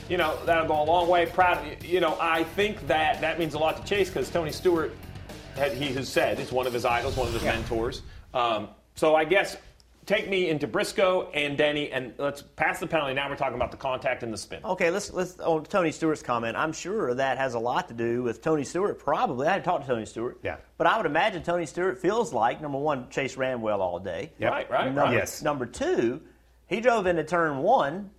You 0.08 0.16
know 0.18 0.38
that'll 0.44 0.68
go 0.68 0.80
a 0.80 0.84
long 0.84 1.08
way. 1.08 1.26
Proud. 1.26 1.58
of 1.66 1.84
you. 1.84 1.94
You 1.94 2.00
know, 2.00 2.16
I 2.20 2.44
think 2.44 2.86
that 2.86 3.20
that 3.20 3.40
means 3.40 3.54
a 3.54 3.58
lot 3.58 3.76
to 3.78 3.82
Chase 3.84 4.08
because 4.08 4.30
Tony 4.30 4.52
Stewart, 4.52 4.94
had, 5.56 5.72
he 5.72 5.92
has 5.94 6.08
said, 6.08 6.38
is 6.38 6.52
one 6.52 6.68
of 6.68 6.72
his 6.72 6.84
idols, 6.84 7.16
one 7.16 7.26
of 7.26 7.34
his 7.34 7.42
mentors. 7.42 8.02
Um, 8.32 8.68
so 8.94 9.16
I 9.16 9.24
guess 9.24 9.56
take 10.06 10.28
me 10.28 10.48
into 10.48 10.66
Briscoe 10.66 11.30
and 11.32 11.58
Denny, 11.58 11.90
and 11.90 12.14
let's 12.16 12.40
pass 12.42 12.78
the 12.80 12.86
penalty. 12.86 13.12
Now 13.14 13.28
we're 13.28 13.36
talking 13.36 13.56
about 13.56 13.72
the 13.72 13.76
contact 13.76 14.22
and 14.22 14.32
the 14.32 14.38
spin. 14.38 14.60
Okay, 14.64 14.90
let's 14.90 15.12
let's 15.12 15.38
on 15.40 15.64
Tony 15.64 15.90
Stewart's 15.92 16.22
comment. 16.22 16.56
I'm 16.56 16.72
sure 16.72 17.12
that 17.14 17.38
has 17.38 17.54
a 17.54 17.58
lot 17.58 17.88
to 17.88 17.94
do 17.94 18.22
with 18.22 18.40
Tony 18.40 18.64
Stewart. 18.64 18.98
Probably, 18.98 19.46
I 19.46 19.52
hadn't 19.52 19.64
talked 19.64 19.86
to 19.86 19.92
Tony 19.92 20.06
Stewart. 20.06 20.38
Yeah. 20.42 20.56
But 20.78 20.86
I 20.86 20.96
would 20.96 21.06
imagine 21.06 21.42
Tony 21.42 21.66
Stewart 21.66 21.98
feels 21.98 22.32
like 22.32 22.60
number 22.62 22.78
one, 22.78 23.10
Chase 23.10 23.36
ran 23.36 23.60
well 23.60 23.82
all 23.82 23.98
day. 23.98 24.32
Yep. 24.38 24.50
Right, 24.52 24.70
right, 24.70 24.84
Number, 24.86 25.00
right. 25.02 25.14
Yes. 25.14 25.42
Number 25.42 25.66
two, 25.66 26.20
he 26.68 26.80
drove 26.80 27.06
into 27.06 27.24
turn 27.24 27.58
one 27.58 28.10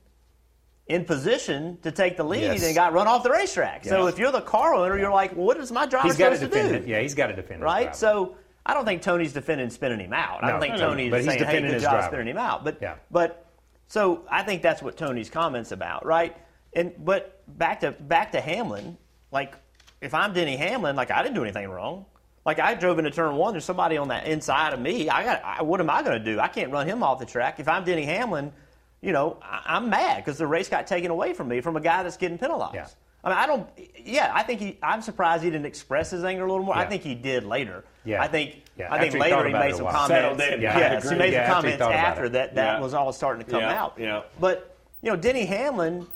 in 0.87 1.03
position 1.03 1.77
to 1.83 1.91
take 1.91 2.15
the 2.15 2.23
lead 2.23 2.41
Yes. 2.41 2.63
and 2.63 2.73
got 2.75 2.93
run 2.93 3.07
off 3.07 3.21
the 3.23 3.29
racetrack. 3.29 3.83
So 3.85 4.07
if 4.07 4.17
you're 4.17 4.31
the 4.31 4.39
car 4.41 4.73
owner, 4.73 4.97
you're 4.97 5.11
like, 5.11 5.35
well, 5.35 5.45
what 5.47 5.57
is 5.57 5.71
my 5.71 5.85
driver 5.85 6.07
He's 6.07 6.17
got 6.17 6.29
to 6.29 6.37
supposed 6.37 6.53
to 6.53 6.69
do? 6.69 6.75
it. 6.75 6.87
Yeah, 6.87 7.01
he's 7.01 7.13
got 7.13 7.27
to 7.27 7.35
defend 7.35 7.61
right? 7.61 7.83
driver. 7.83 7.97
So 7.97 8.35
I 8.67 8.73
don't 8.73 8.85
think 8.85 9.01
Tony's 9.01 9.31
defending 9.33 9.69
spinning 9.69 10.01
him 10.01 10.13
out. 10.13 10.43
I 10.43 10.51
don't 10.51 10.59
think 10.59 10.73
no, 10.73 10.79
no, 10.79 10.89
Tony's 10.89 11.25
saying, 11.25 11.43
"Hey, 11.43 11.61
good 11.61 11.81
job 11.81 11.91
driver. 11.91 12.07
spinning 12.07 12.27
him 12.27 12.37
out." 12.37 12.65
But 12.65 12.79
Yeah. 12.81 12.95
but 13.09 13.45
so 13.87 14.25
I 14.29 14.43
think 14.43 14.61
that's 14.61 14.81
what 14.83 14.97
Tony's 14.97 15.29
comments 15.29 15.71
about, 15.71 16.05
right? 16.05 16.35
And 16.73 16.93
but 17.03 17.41
back 17.57 17.79
to 17.79 17.91
back 17.93 18.33
to 18.33 18.41
Hamlin, 18.41 18.97
like 19.31 19.55
if 20.01 20.13
I'm 20.13 20.33
Denny 20.33 20.57
Hamlin, 20.57 20.97
like 20.97 21.11
I 21.11 21.23
didn't 21.23 21.35
do 21.35 21.43
anything 21.43 21.69
wrong. 21.69 22.05
Like 22.45 22.59
I 22.59 22.75
drove 22.75 22.99
into 22.99 23.11
turn 23.11 23.35
one, 23.35 23.53
there's 23.53 23.65
somebody 23.65 23.97
on 23.97 24.09
that 24.09 24.27
inside 24.27 24.73
of 24.73 24.79
me. 24.79 25.09
I 25.09 25.23
got, 25.23 25.43
I, 25.43 25.61
what 25.63 25.81
am 25.81 25.89
I 25.89 26.01
going 26.01 26.17
to 26.17 26.23
do? 26.23 26.39
I 26.39 26.47
can't 26.47 26.71
run 26.71 26.87
him 26.87 27.03
off 27.03 27.19
the 27.19 27.25
track. 27.25 27.59
If 27.59 27.67
I'm 27.67 27.83
Denny 27.83 28.05
Hamlin, 28.05 28.53
you 29.01 29.11
know, 29.11 29.37
I, 29.41 29.63
I'm 29.65 29.89
mad 29.89 30.23
because 30.23 30.37
the 30.37 30.47
race 30.47 30.69
got 30.69 30.87
taken 30.87 31.11
away 31.11 31.33
from 31.33 31.49
me 31.49 31.59
from 31.59 31.75
a 31.75 31.81
guy 31.81 32.03
that's 32.03 32.15
getting 32.15 32.37
penalized. 32.37 32.75
Yeah. 32.75 32.87
I 33.27 33.29
mean, 33.29 33.37
I 33.37 33.47
don't. 33.47 33.69
Yeah, 34.05 34.31
I 34.33 34.43
think 34.43 34.59
he. 34.61 34.77
I'm 34.81 35.01
surprised 35.01 35.43
he 35.43 35.49
didn't 35.49 35.65
express 35.65 36.11
his 36.11 36.23
anger 36.23 36.45
a 36.45 36.51
little 36.51 36.65
more. 36.65 36.75
I 36.75 36.85
think 36.85 37.03
he 37.03 37.15
did 37.15 37.43
later. 37.43 37.83
Yeah. 38.05 38.21
I 38.21 38.27
think. 38.27 38.63
Yeah, 38.77 38.93
I 38.93 38.99
think 38.99 39.15
after 39.15 39.19
later 39.19 39.47
he 39.47 39.53
made 39.53 39.75
some 39.75 39.87
comments. 39.87 40.43
Yeah, 40.43 40.57
Yes, 40.59 41.09
he 41.09 41.15
made 41.15 41.33
Yeah, 41.33 41.47
some 41.47 41.55
after 41.57 41.61
comments 41.69 41.75
about 41.77 41.91
after 41.93 42.29
that. 42.29 42.55
That 42.55 42.77
Yeah. 42.77 42.79
was 42.79 42.93
all 42.93 43.11
starting 43.11 43.43
to 43.45 43.51
come 43.51 43.61
Yeah, 43.61 43.81
out. 43.81 43.93
yeah. 43.97 44.21
But 44.39 44.75
you 45.01 45.09
know, 45.11 45.15
Denny 45.17 45.45
Hamlin. 45.45 46.07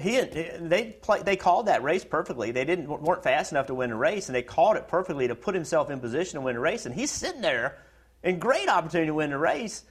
He 0.00 0.20
they 0.20 0.96
play, 1.02 1.22
they 1.22 1.34
called 1.34 1.66
that 1.66 1.82
race 1.82 2.04
perfectly. 2.04 2.52
They 2.52 2.64
didn't 2.64 2.86
weren't 2.88 3.24
fast 3.24 3.50
enough 3.50 3.66
to 3.66 3.74
win 3.74 3.90
the 3.90 3.96
race, 3.96 4.28
and 4.28 4.36
they 4.36 4.42
called 4.42 4.76
it 4.76 4.86
perfectly 4.86 5.26
to 5.26 5.34
put 5.34 5.56
himself 5.56 5.90
in 5.90 5.98
position 5.98 6.38
to 6.38 6.40
win 6.44 6.54
the 6.54 6.60
race. 6.60 6.86
And 6.86 6.94
he's 6.94 7.10
sitting 7.10 7.40
there, 7.40 7.78
in 8.22 8.38
great 8.38 8.68
opportunity 8.68 9.08
to 9.08 9.14
win 9.14 9.30
the 9.30 9.38
race. 9.38 9.82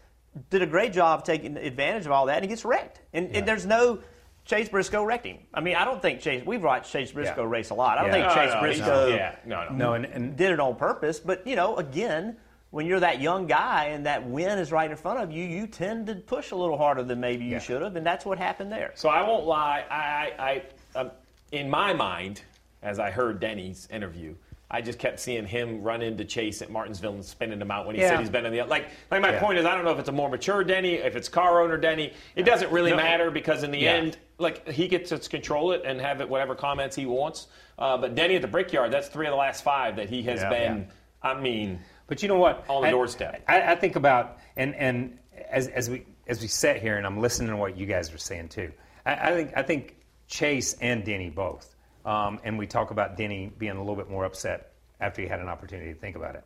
Did 0.50 0.62
a 0.62 0.66
great 0.66 0.94
job 0.94 1.26
taking 1.26 1.58
advantage 1.58 2.06
of 2.06 2.14
all 2.14 2.28
that, 2.28 2.36
and 2.38 2.46
he 2.46 2.48
gets 2.48 2.64
wrecked. 2.64 3.02
And, 3.12 3.36
and 3.36 3.46
there's 3.46 3.66
no 3.66 4.00
Chase 4.48 4.70
Briscoe 4.70 5.04
wrecked 5.04 5.26
him. 5.26 5.40
I 5.54 5.60
mean, 5.60 5.76
I 5.76 5.84
don't 5.86 6.02
think 6.02 6.22
Chase. 6.22 6.44
We've 6.46 6.64
watched 6.64 6.92
Chase 6.92 7.12
Briscoe 7.12 7.44
Yeah. 7.44 7.50
race 7.50 7.70
a 7.70 7.74
lot. 7.74 7.98
I 7.98 8.02
don't 8.04 8.14
Yeah. 8.14 8.14
think 8.14 8.28
No, 8.28 8.34
Chase 8.36 8.54
no, 8.54 8.60
he's- 8.60 8.78
Briscoe 8.78 9.08
yeah, 9.08 9.36
no, 9.46 9.64
no. 9.66 9.76
no, 9.76 9.94
and, 9.94 10.06
and 10.06 10.36
did 10.38 10.52
it 10.52 10.60
on 10.60 10.76
purpose. 10.76 11.20
But 11.20 11.46
you 11.46 11.56
know, 11.58 11.76
again, 11.78 12.38
when 12.72 12.86
you're 12.86 13.00
that 13.02 13.20
young 13.20 13.46
guy 13.48 13.86
and 13.86 14.06
that 14.06 14.26
win 14.26 14.58
is 14.58 14.72
right 14.72 14.90
in 14.90 14.96
front 14.98 15.20
of 15.20 15.32
you, 15.32 15.44
you 15.46 15.68
tend 15.68 16.08
to 16.08 16.16
push 16.16 16.52
a 16.52 16.56
little 16.56 16.78
harder 16.78 17.04
than 17.04 17.20
maybe 17.20 17.44
you 17.44 17.52
Yeah. 17.52 17.60
should 17.60 17.82
have, 17.82 17.96
and 17.98 18.06
that's 18.06 18.26
what 18.26 18.38
happened 18.38 18.72
there. 18.72 18.92
So 18.96 19.10
I 19.10 19.22
won't 19.22 19.46
lie. 19.46 19.84
I, 19.90 20.34
I, 20.40 20.62
I 20.96 21.00
um, 21.00 21.12
in 21.52 21.70
my 21.70 21.94
mind, 21.94 22.42
as 22.82 23.00
I 23.00 23.12
heard 23.12 23.40
Denny's 23.40 23.88
interview, 23.92 24.36
I 24.70 24.82
just 24.82 25.00
kept 25.00 25.20
seeing 25.22 25.46
him 25.46 25.82
run 25.82 26.02
into 26.02 26.26
Chase 26.26 26.62
at 26.62 26.70
Martinsville 26.70 27.14
and 27.14 27.24
spinning 27.24 27.62
him 27.62 27.72
out 27.72 27.86
when 27.88 27.96
he 27.96 28.02
Yeah. 28.02 28.10
said 28.10 28.20
he's 28.20 28.30
been 28.30 28.46
in 28.46 28.52
the 28.52 28.64
like. 28.64 28.88
Like 29.10 29.22
my 29.22 29.32
Yeah. 29.32 29.40
point 29.40 29.58
is, 29.58 29.66
I 29.66 29.74
don't 29.74 29.86
know 29.86 29.92
if 29.92 30.00
it's 30.00 30.10
a 30.10 30.14
more 30.14 30.30
mature 30.30 30.64
Denny, 30.66 30.96
if 30.96 31.16
it's 31.16 31.30
car 31.30 31.62
owner 31.62 31.78
Denny. 31.78 32.14
It 32.36 32.44
doesn't 32.44 32.72
really 32.72 32.92
No. 32.92 32.98
matter 32.98 33.32
because 33.32 33.64
in 33.64 33.72
the 33.72 33.80
Yeah. 33.80 33.94
end, 33.94 34.18
like 34.40 34.68
he 34.68 34.88
gets 34.90 35.10
to 35.10 35.20
control 35.30 35.72
it 35.72 35.84
and 35.86 36.02
have 36.02 36.20
it 36.20 36.28
whatever 36.28 36.54
comments 36.54 36.96
he 36.98 37.06
wants. 37.06 37.48
Uh, 37.80 37.98
but 37.98 38.14
Denny 38.16 38.36
at 38.36 38.42
the 38.42 38.48
Brickyard, 38.48 38.92
that's 38.92 39.08
three 39.08 39.26
of 39.26 39.32
the 39.32 39.38
last 39.38 39.64
five 39.64 39.96
that 39.96 40.10
he 40.10 40.24
has 40.24 40.42
been. 40.42 40.90
I 41.24 41.34
mean, 41.34 41.80
But 42.08 42.22
you 42.24 42.30
know 42.30 42.38
what? 42.38 42.64
On 42.70 42.82
the 42.82 42.88
I- 42.88 42.92
doorstep. 42.92 43.42
I, 43.48 43.72
I 43.74 43.76
think 43.76 43.96
about 43.96 44.38
and 44.58 44.76
and 44.76 45.18
as, 45.50 45.68
as 45.68 45.90
we 45.90 46.06
as 46.28 46.42
we 46.42 46.48
sit 46.48 46.78
here 46.82 46.98
and 46.98 47.06
I'm 47.06 47.20
listening 47.22 47.50
to 47.52 47.56
what 47.58 47.78
you 47.78 47.86
guys 47.86 48.14
are 48.14 48.18
saying 48.18 48.50
too. 48.50 48.72
I, 49.06 49.30
I 49.32 49.34
think 49.34 49.52
I 49.56 49.62
think 49.64 49.96
Chase 50.28 50.76
and 50.82 51.06
Denny 51.06 51.30
both. 51.30 51.74
Um, 52.08 52.40
and 52.46 52.58
we 52.58 52.66
talk 52.68 52.92
about 52.92 53.18
Denny 53.18 53.52
being 53.58 53.74
a 53.76 53.80
little 53.80 53.96
bit 53.98 54.10
more 54.10 54.24
upset 54.24 54.72
after 55.02 55.22
he 55.22 55.28
had 55.28 55.40
an 55.42 55.50
opportunity 55.50 55.94
to 55.94 56.00
think 56.00 56.16
about 56.16 56.36
it. 56.36 56.44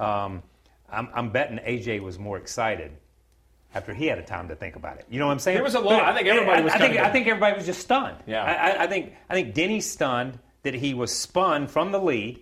Um, 0.00 0.42
I'm, 0.90 1.08
I'm 1.12 1.30
betting 1.30 1.58
AJ 1.58 2.00
was 2.00 2.18
more 2.18 2.38
excited 2.38 2.92
after 3.74 3.92
he 3.92 4.06
had 4.06 4.18
a 4.18 4.22
time 4.22 4.48
to 4.48 4.54
think 4.54 4.76
about 4.76 4.98
it. 4.98 5.06
You 5.10 5.18
know 5.18 5.26
what 5.26 5.32
I'm 5.32 5.38
saying? 5.40 5.56
There 5.56 5.64
was 5.64 5.74
a 5.74 5.80
lot- 5.80 6.02
I 6.04 6.14
think 6.14 6.28
everybody 6.28 6.62
was 6.62 6.72
I, 6.72 6.78
think, 6.78 6.96
I 6.96 7.10
think 7.10 7.26
everybody 7.26 7.56
was 7.56 7.66
just 7.66 7.80
stunned. 7.80 8.18
Yeah. 8.26 8.42
I, 8.44 8.52
I, 8.52 8.82
I 8.84 8.86
think 8.86 9.12
I 9.28 9.34
think 9.34 9.52
Denny's 9.54 9.90
stunned 9.90 10.38
that 10.62 10.74
he 10.74 10.94
was 10.94 11.14
spun 11.14 11.66
from 11.66 11.90
the 11.92 12.00
lead 12.00 12.40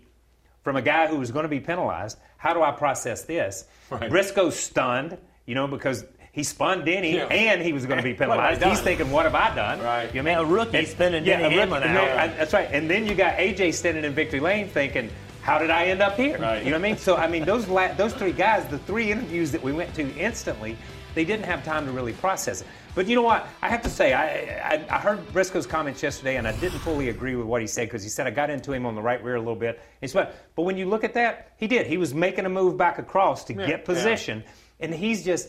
from 0.62 0.76
a 0.76 0.83
guy 0.83 1.07
who 1.07 1.16
was 1.16 1.31
going 1.31 1.44
to 1.44 1.48
be 1.48 1.61
penalized. 1.61 2.18
How 2.37 2.52
do 2.54 2.62
I 2.62 2.70
process 2.70 3.22
this? 3.24 3.64
Right. 3.90 4.11
Briscoe's 4.11 4.57
stunned, 4.57 5.16
you 5.46 5.54
know, 5.54 5.66
because 5.66 6.04
he 6.38 6.44
spun 6.44 6.85
Denny 6.85 7.16
Yeah. 7.16 7.24
and 7.24 7.61
he 7.61 7.72
was 7.72 7.85
going 7.85 7.96
to 7.96 8.03
be 8.05 8.12
What 8.18 8.20
have 8.31 8.38
I 8.38 8.55
penalized. 8.55 8.62
He's 8.79 8.81
thinking, 8.81 9.11
"What 9.11 9.24
have 9.24 9.35
I 9.35 9.53
done?" 9.57 9.81
Right. 9.81 10.14
You 10.14 10.22
know 10.22 10.31
what 10.31 10.38
I 10.38 10.42
mean? 10.44 10.51
A 10.51 10.55
rookie 10.55 10.85
spinning 10.85 11.24
Denny 11.24 11.42
a 11.42 11.46
rookie- 11.46 11.59
Hamlin 11.59 11.83
no, 11.92 12.01
out. 12.01 12.16
I- 12.18 12.29
that's 12.29 12.53
right. 12.53 12.68
And 12.70 12.88
then 12.88 13.07
you 13.07 13.16
got 13.16 13.35
AJ 13.38 13.74
standing 13.74 14.05
in 14.05 14.12
victory 14.14 14.38
lane 14.38 14.68
thinking, 14.68 15.11
"How 15.42 15.59
did 15.59 15.70
I 15.70 15.87
end 15.87 16.01
up 16.01 16.16
here?" 16.16 16.38
Right. 16.38 16.62
You 16.62 16.70
know 16.70 16.77
what 16.79 16.85
I 16.85 16.88
mean? 16.90 16.96
So 16.96 17.16
I 17.16 17.27
mean, 17.27 17.44
those 17.44 17.66
la- 17.66 17.92
those 17.94 18.14
three 18.14 18.31
guys, 18.33 18.64
the 18.68 18.79
three 18.79 19.11
interviews 19.11 19.51
that 19.51 19.62
we 19.64 19.72
went 19.72 19.92
to 19.94 20.09
instantly, 20.16 20.77
they 21.16 21.24
didn't 21.24 21.46
have 21.46 21.64
time 21.64 21.87
to 21.87 21.90
really 21.90 22.12
process 22.12 22.61
it. 22.61 22.68
But 22.94 23.09
you 23.09 23.16
know 23.16 23.22
what? 23.22 23.48
I 23.62 23.68
have 23.68 23.83
to 23.83 23.88
say, 23.90 24.12
I, 24.12 24.74
I, 24.74 24.87
I 24.90 24.98
heard 24.98 25.33
Briscoe's 25.33 25.66
comments 25.66 26.03
yesterday, 26.03 26.37
and 26.37 26.46
I 26.48 26.53
didn't 26.53 26.79
fully 26.81 27.09
agree 27.09 27.35
with 27.37 27.46
what 27.46 27.61
he 27.61 27.66
said 27.66 27.87
because 27.87 28.03
he 28.05 28.09
said 28.09 28.27
I 28.29 28.31
got 28.31 28.48
into 28.51 28.72
him 28.72 28.87
on 28.87 28.94
the 28.96 29.03
right 29.03 29.22
rear 29.22 29.37
a 29.37 29.40
little 29.40 29.55
bit. 29.57 29.81
He 30.01 30.07
said, 30.09 30.33
but 30.57 30.62
when 30.62 30.77
you 30.77 30.87
look 30.87 31.03
at 31.05 31.14
that, 31.14 31.53
he 31.59 31.66
did. 31.68 31.87
He 31.88 31.96
was 31.96 32.12
making 32.14 32.44
a 32.44 32.48
move 32.48 32.77
back 32.77 32.98
across 32.98 33.44
to 33.46 33.55
get 33.55 33.85
position, 33.85 34.44
and 34.79 34.94
he's 34.94 35.24
just. 35.24 35.48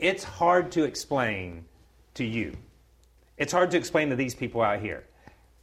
It's 0.00 0.24
hard 0.24 0.72
to 0.72 0.84
explain 0.84 1.64
to 2.14 2.24
you. 2.24 2.56
It's 3.36 3.52
hard 3.52 3.70
to 3.72 3.76
explain 3.76 4.10
to 4.10 4.16
these 4.16 4.34
people 4.34 4.62
out 4.62 4.80
here. 4.80 5.04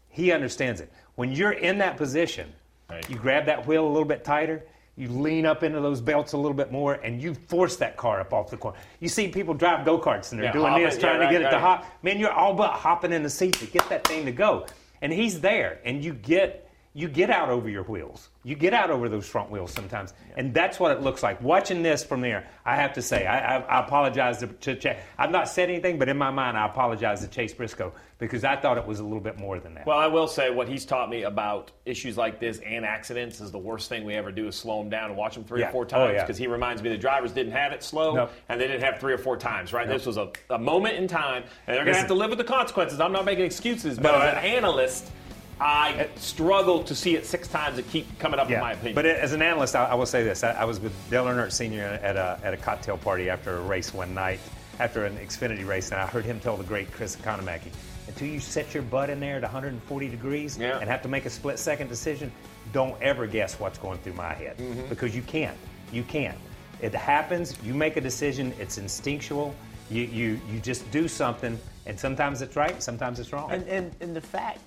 He 0.10 0.32
understands 0.32 0.80
it. 0.80 0.92
When 1.16 1.32
you're 1.32 1.52
in 1.52 1.80
that 1.80 1.98
position, 1.98 2.54
Right. 2.90 3.08
you 3.10 3.18
grab 3.18 3.48
that 3.48 3.68
wheel 3.68 3.86
a 3.86 3.90
little 3.90 4.06
bit 4.06 4.24
tighter, 4.24 4.64
you 4.96 5.10
lean 5.10 5.46
up 5.46 5.62
into 5.64 5.82
those 5.82 6.00
belts 6.02 6.34
a 6.34 6.38
little 6.38 6.56
bit 6.56 6.72
more, 6.72 6.94
and 6.94 7.22
you 7.22 7.34
force 7.34 7.76
that 7.78 7.98
car 7.98 8.20
up 8.22 8.34
off 8.34 8.50
the 8.50 8.58
corner. 8.58 8.78
You 9.00 9.10
see 9.10 9.28
people 9.28 9.54
drive 9.54 9.86
go 9.86 10.00
karts 10.00 10.32
and 10.32 10.40
they're 10.40 10.46
Yeah, 10.48 10.54
doing 10.54 10.84
this, 10.84 10.96
yeah, 10.96 11.02
trying 11.02 11.20
right, 11.20 11.28
to 11.28 11.32
get 11.32 11.42
it 11.42 11.50
to 11.52 11.60
hop. 11.60 11.86
Man, 12.04 12.18
you're 12.20 12.32
all 12.32 12.54
but 12.54 12.72
hopping 12.72 13.12
in 13.12 13.24
the 13.24 13.30
seat 13.30 13.54
to 13.56 13.66
get 13.66 13.88
that 13.90 14.08
thing 14.08 14.26
to 14.26 14.32
go. 14.32 14.66
And 15.02 15.12
he's 15.12 15.42
there, 15.42 15.80
and 15.84 16.04
you 16.04 16.14
get 16.14 16.67
you 16.94 17.08
get 17.08 17.30
out 17.30 17.50
over 17.50 17.70
your 17.70 17.84
wheels. 17.84 18.30
You 18.44 18.56
get 18.56 18.74
out 18.74 18.90
over 18.90 19.08
those 19.10 19.28
front 19.28 19.52
wheels 19.52 19.72
sometimes, 19.72 20.14
and 20.36 20.54
that's 20.54 20.80
what 20.80 20.92
it 20.92 21.02
looks 21.02 21.22
like. 21.22 21.42
Watching 21.42 21.84
this 21.84 22.04
from 22.04 22.22
there, 22.22 22.48
I 22.66 22.76
have 22.76 22.94
to 22.94 23.02
say, 23.02 23.26
I, 23.28 23.58
I, 23.58 23.60
I 23.62 23.80
apologize 23.86 24.40
to, 24.40 24.48
to 24.48 24.76
Chase. 24.76 24.98
I've 25.18 25.30
not 25.32 25.48
said 25.50 25.70
anything, 25.70 26.00
but 26.00 26.10
in 26.10 26.18
my 26.18 26.32
mind, 26.32 26.58
I 26.58 26.66
apologize 26.66 27.22
to 27.22 27.28
Chase 27.28 27.54
Briscoe 27.54 27.94
because 28.20 28.44
I 28.44 28.56
thought 28.56 28.78
it 28.80 28.86
was 28.88 29.00
a 29.00 29.04
little 29.04 29.20
bit 29.20 29.38
more 29.38 29.60
than 29.60 29.76
that. 29.76 29.86
Well, 29.86 30.00
I 30.00 30.08
will 30.08 30.28
say 30.28 30.50
what 30.50 30.68
he's 30.68 30.86
taught 30.86 31.10
me 31.10 31.24
about 31.24 31.72
issues 31.86 32.18
like 32.18 32.40
this 32.40 32.60
and 32.66 32.84
accidents 32.84 33.42
is 33.42 33.52
the 33.52 33.60
worst 33.60 33.90
thing 33.90 34.04
we 34.06 34.16
ever 34.16 34.32
do 34.32 34.48
is 34.48 34.56
slow 34.56 34.82
him 34.82 34.90
down 34.90 35.10
and 35.10 35.18
watch 35.18 35.38
him 35.38 35.44
three 35.44 35.60
Yeah. 35.60 35.70
or 35.70 35.72
four 35.72 35.84
oh, 35.84 35.88
times 35.88 36.14
yeah. 36.16 36.24
because 36.24 36.38
he 36.38 36.48
reminds 36.48 36.82
me 36.82 36.90
the 36.90 36.98
drivers 36.98 37.32
didn't 37.32 37.52
have 37.52 37.74
it 37.74 37.84
slow 37.84 38.16
Nope. 38.16 38.32
and 38.50 38.60
they 38.60 38.66
didn't 38.68 38.84
have 38.84 39.00
three 39.00 39.14
or 39.14 39.20
four 39.20 39.38
times, 39.38 39.72
right? 39.72 39.88
This 39.88 40.06
was 40.08 40.18
a, 40.18 40.32
a 40.50 40.58
moment 40.58 40.96
in 40.96 41.08
time 41.08 41.44
and 41.68 41.76
they're 41.78 41.84
going 41.86 41.94
to 41.94 42.00
have 42.00 42.08
to 42.08 42.16
live 42.16 42.30
with 42.30 42.40
the 42.40 42.44
consequences. 42.44 43.00
I'm 43.00 43.12
not 43.12 43.26
making 43.26 43.46
excuses, 43.46 43.98
but 44.00 44.12
No, 44.14 44.16
as 44.20 44.32
an 44.34 44.40
I- 44.40 44.48
analyst, 44.56 45.12
I 45.60 46.08
struggle 46.18 46.84
to 46.84 46.94
see 46.96 47.16
it 47.16 47.26
six 47.26 47.48
times 47.48 47.78
and 47.78 47.90
keep 47.90 48.20
coming 48.20 48.40
up 48.40 48.50
in 48.52 48.60
my 48.60 48.74
opinion. 48.74 48.96
But 48.96 49.06
as 49.06 49.34
an 49.34 49.42
analyst, 49.42 49.76
I, 49.76 49.86
I 49.86 49.96
will 49.96 50.06
say 50.06 50.24
this: 50.24 50.44
I, 50.44 50.52
I 50.52 50.66
was 50.66 50.80
with 50.80 50.94
Dale 51.10 51.26
Earnhardt 51.26 51.52
Sr. 51.52 51.82
at 52.04 52.16
a 52.16 52.40
at 52.44 52.54
a 52.54 52.58
cocktail 52.58 52.98
party 52.98 53.30
after 53.30 53.58
a 53.58 53.62
race 53.62 53.94
one 53.94 54.14
night, 54.14 54.40
after 54.80 55.06
an 55.06 55.18
Xfinity 55.18 55.66
race, 55.68 55.92
and 55.92 56.00
I 56.00 56.06
heard 56.06 56.26
him 56.26 56.40
tell 56.40 56.58
the 56.58 56.64
great 56.64 56.92
Chris 56.92 57.16
Economaki, 57.16 57.72
until 58.08 58.28
you 58.28 58.40
set 58.40 58.74
your 58.74 58.84
butt 58.84 59.10
in 59.10 59.20
there 59.20 59.38
at 59.38 59.42
140 59.42 60.10
degrees 60.10 60.58
Yeah. 60.58 60.78
and 60.80 60.88
have 60.90 61.02
to 61.02 61.08
make 61.08 61.26
a 61.26 61.30
split 61.30 61.58
second 61.58 61.88
decision, 61.88 62.32
don't 62.72 63.00
ever 63.02 63.26
guess 63.26 63.60
what's 63.60 63.80
going 63.80 63.98
through 64.00 64.14
my 64.14 64.34
head 64.34 64.58
Mm-hmm. 64.58 64.88
because 64.90 65.16
you 65.16 65.22
can't. 65.24 65.58
You 65.92 66.04
can't. 66.04 66.38
It 66.82 66.94
happens. 66.94 67.56
You 67.64 67.74
make 67.74 67.98
a 67.98 68.02
decision. 68.02 68.54
It's 68.60 68.78
instinctual. 68.78 69.56
You 69.90 70.04
you 70.04 70.40
you 70.52 70.60
just 70.60 70.90
do 70.92 71.08
something, 71.08 71.58
and 71.88 72.00
sometimes 72.00 72.42
it's 72.44 72.56
right, 72.56 72.84
sometimes 72.84 73.20
it's 73.20 73.34
wrong. 73.34 73.50
And, 73.52 73.66
and, 73.68 73.96
and 74.02 74.16
the 74.16 74.22
fact 74.22 74.60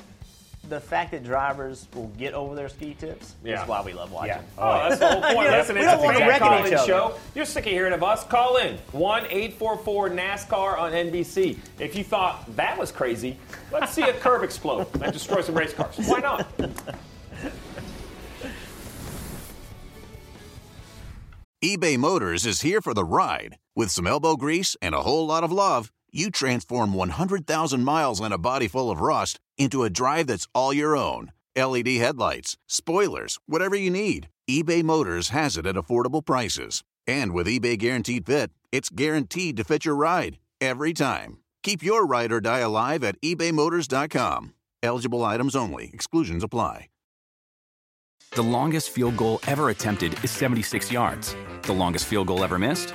the 0.71 0.81
fact 0.81 1.11
that 1.11 1.25
drivers 1.25 1.87
will 1.95 2.07
get 2.17 2.33
over 2.33 2.55
their 2.55 2.69
ski 2.69 2.95
tips 2.99 3.35
Yeah. 3.45 3.63
is 3.63 3.69
why 3.69 3.83
we 3.83 3.93
love 3.93 4.13
watching. 4.13 4.29
Yeah. 4.37 4.41
Oh, 4.57 4.89
that's 4.89 4.99
the 5.01 5.09
whole 5.09 5.21
point. 5.21 5.51
Yeah, 5.51 5.59
Listen, 5.59 5.75
we 5.75 5.81
it's 5.83 5.91
don't 5.93 6.03
want 6.05 6.17
to 6.17 6.25
wreck 6.27 6.37
each 6.41 6.73
other. 6.73 6.87
show. 6.87 7.15
You're 7.35 7.45
sick 7.45 7.67
of 7.67 7.73
hearing 7.73 7.93
of 7.93 8.03
us. 8.03 8.25
Call 8.25 8.57
in 8.57 8.79
1 8.93 9.27
844 9.27 10.11
NASCAR 10.11 10.79
on 10.79 10.93
NBC. 10.93 11.59
If 11.79 11.97
you 11.97 12.05
thought 12.05 12.45
that 12.57 12.79
was 12.79 12.93
crazy, 12.93 13.37
let's 13.73 13.93
see 13.93 14.03
a 14.03 14.13
curb 14.15 14.43
explode 14.45 14.87
and 15.03 15.13
destroy 15.13 15.41
some 15.43 15.57
race 15.57 15.75
cars. 15.75 15.97
Why 16.07 16.21
not? 16.21 16.47
eBay 21.63 21.99
Motors 21.99 22.47
is 22.47 22.63
here 22.63 22.81
for 22.81 22.95
the 22.95 23.05
ride. 23.05 23.57
With 23.77 23.91
some 23.91 24.07
elbow 24.07 24.37
grease 24.37 24.77
and 24.81 24.95
a 24.95 25.03
whole 25.03 25.27
lot 25.27 25.45
of 25.45 25.53
love, 25.53 25.91
you 26.13 26.31
transform 26.31 26.95
100,000 26.95 27.85
miles 27.85 28.21
and 28.21 28.35
a 28.35 28.39
body 28.39 28.69
full 28.69 28.91
of 28.91 29.01
rust 29.01 29.39
into 29.59 29.85
a 29.85 29.91
drive 29.91 30.27
that's 30.27 30.47
all 30.55 30.73
your 30.73 30.97
own. 30.97 31.33
LED 31.57 31.89
headlights, 31.89 32.57
spoilers, 32.67 33.39
whatever 33.47 33.77
you 33.77 33.91
need, 33.91 34.29
eBay 34.49 34.83
Motors 34.83 35.31
has 35.31 35.57
it 35.57 35.67
at 35.67 35.75
affordable 35.75 36.25
prices. 36.25 36.83
And 37.07 37.33
with 37.33 37.47
eBay 37.47 37.79
Guaranteed 37.79 38.27
Fit, 38.27 38.51
it's 38.71 38.91
guaranteed 38.91 39.57
to 39.57 39.65
fit 39.65 39.85
your 39.85 39.97
ride 39.97 40.39
every 40.61 40.93
time. 40.93 41.39
Keep 41.63 41.83
your 41.83 42.07
ride 42.07 42.33
or 42.33 42.41
die 42.41 42.61
alive 42.61 43.03
at 43.05 43.21
ebaymotors.com. 43.21 44.55
Eligible 44.83 45.25
items 45.25 45.57
only, 45.57 45.91
exclusions 45.93 46.45
apply. 46.45 46.89
The 48.33 48.43
longest 48.43 48.91
field 48.91 49.17
goal 49.17 49.41
ever 49.49 49.71
attempted 49.71 50.23
is 50.23 50.31
76 50.31 50.93
yards. 50.93 51.35
The 51.63 51.73
longest 51.73 52.05
field 52.05 52.29
goal 52.29 52.45
ever 52.45 52.61
missed? 52.61 52.95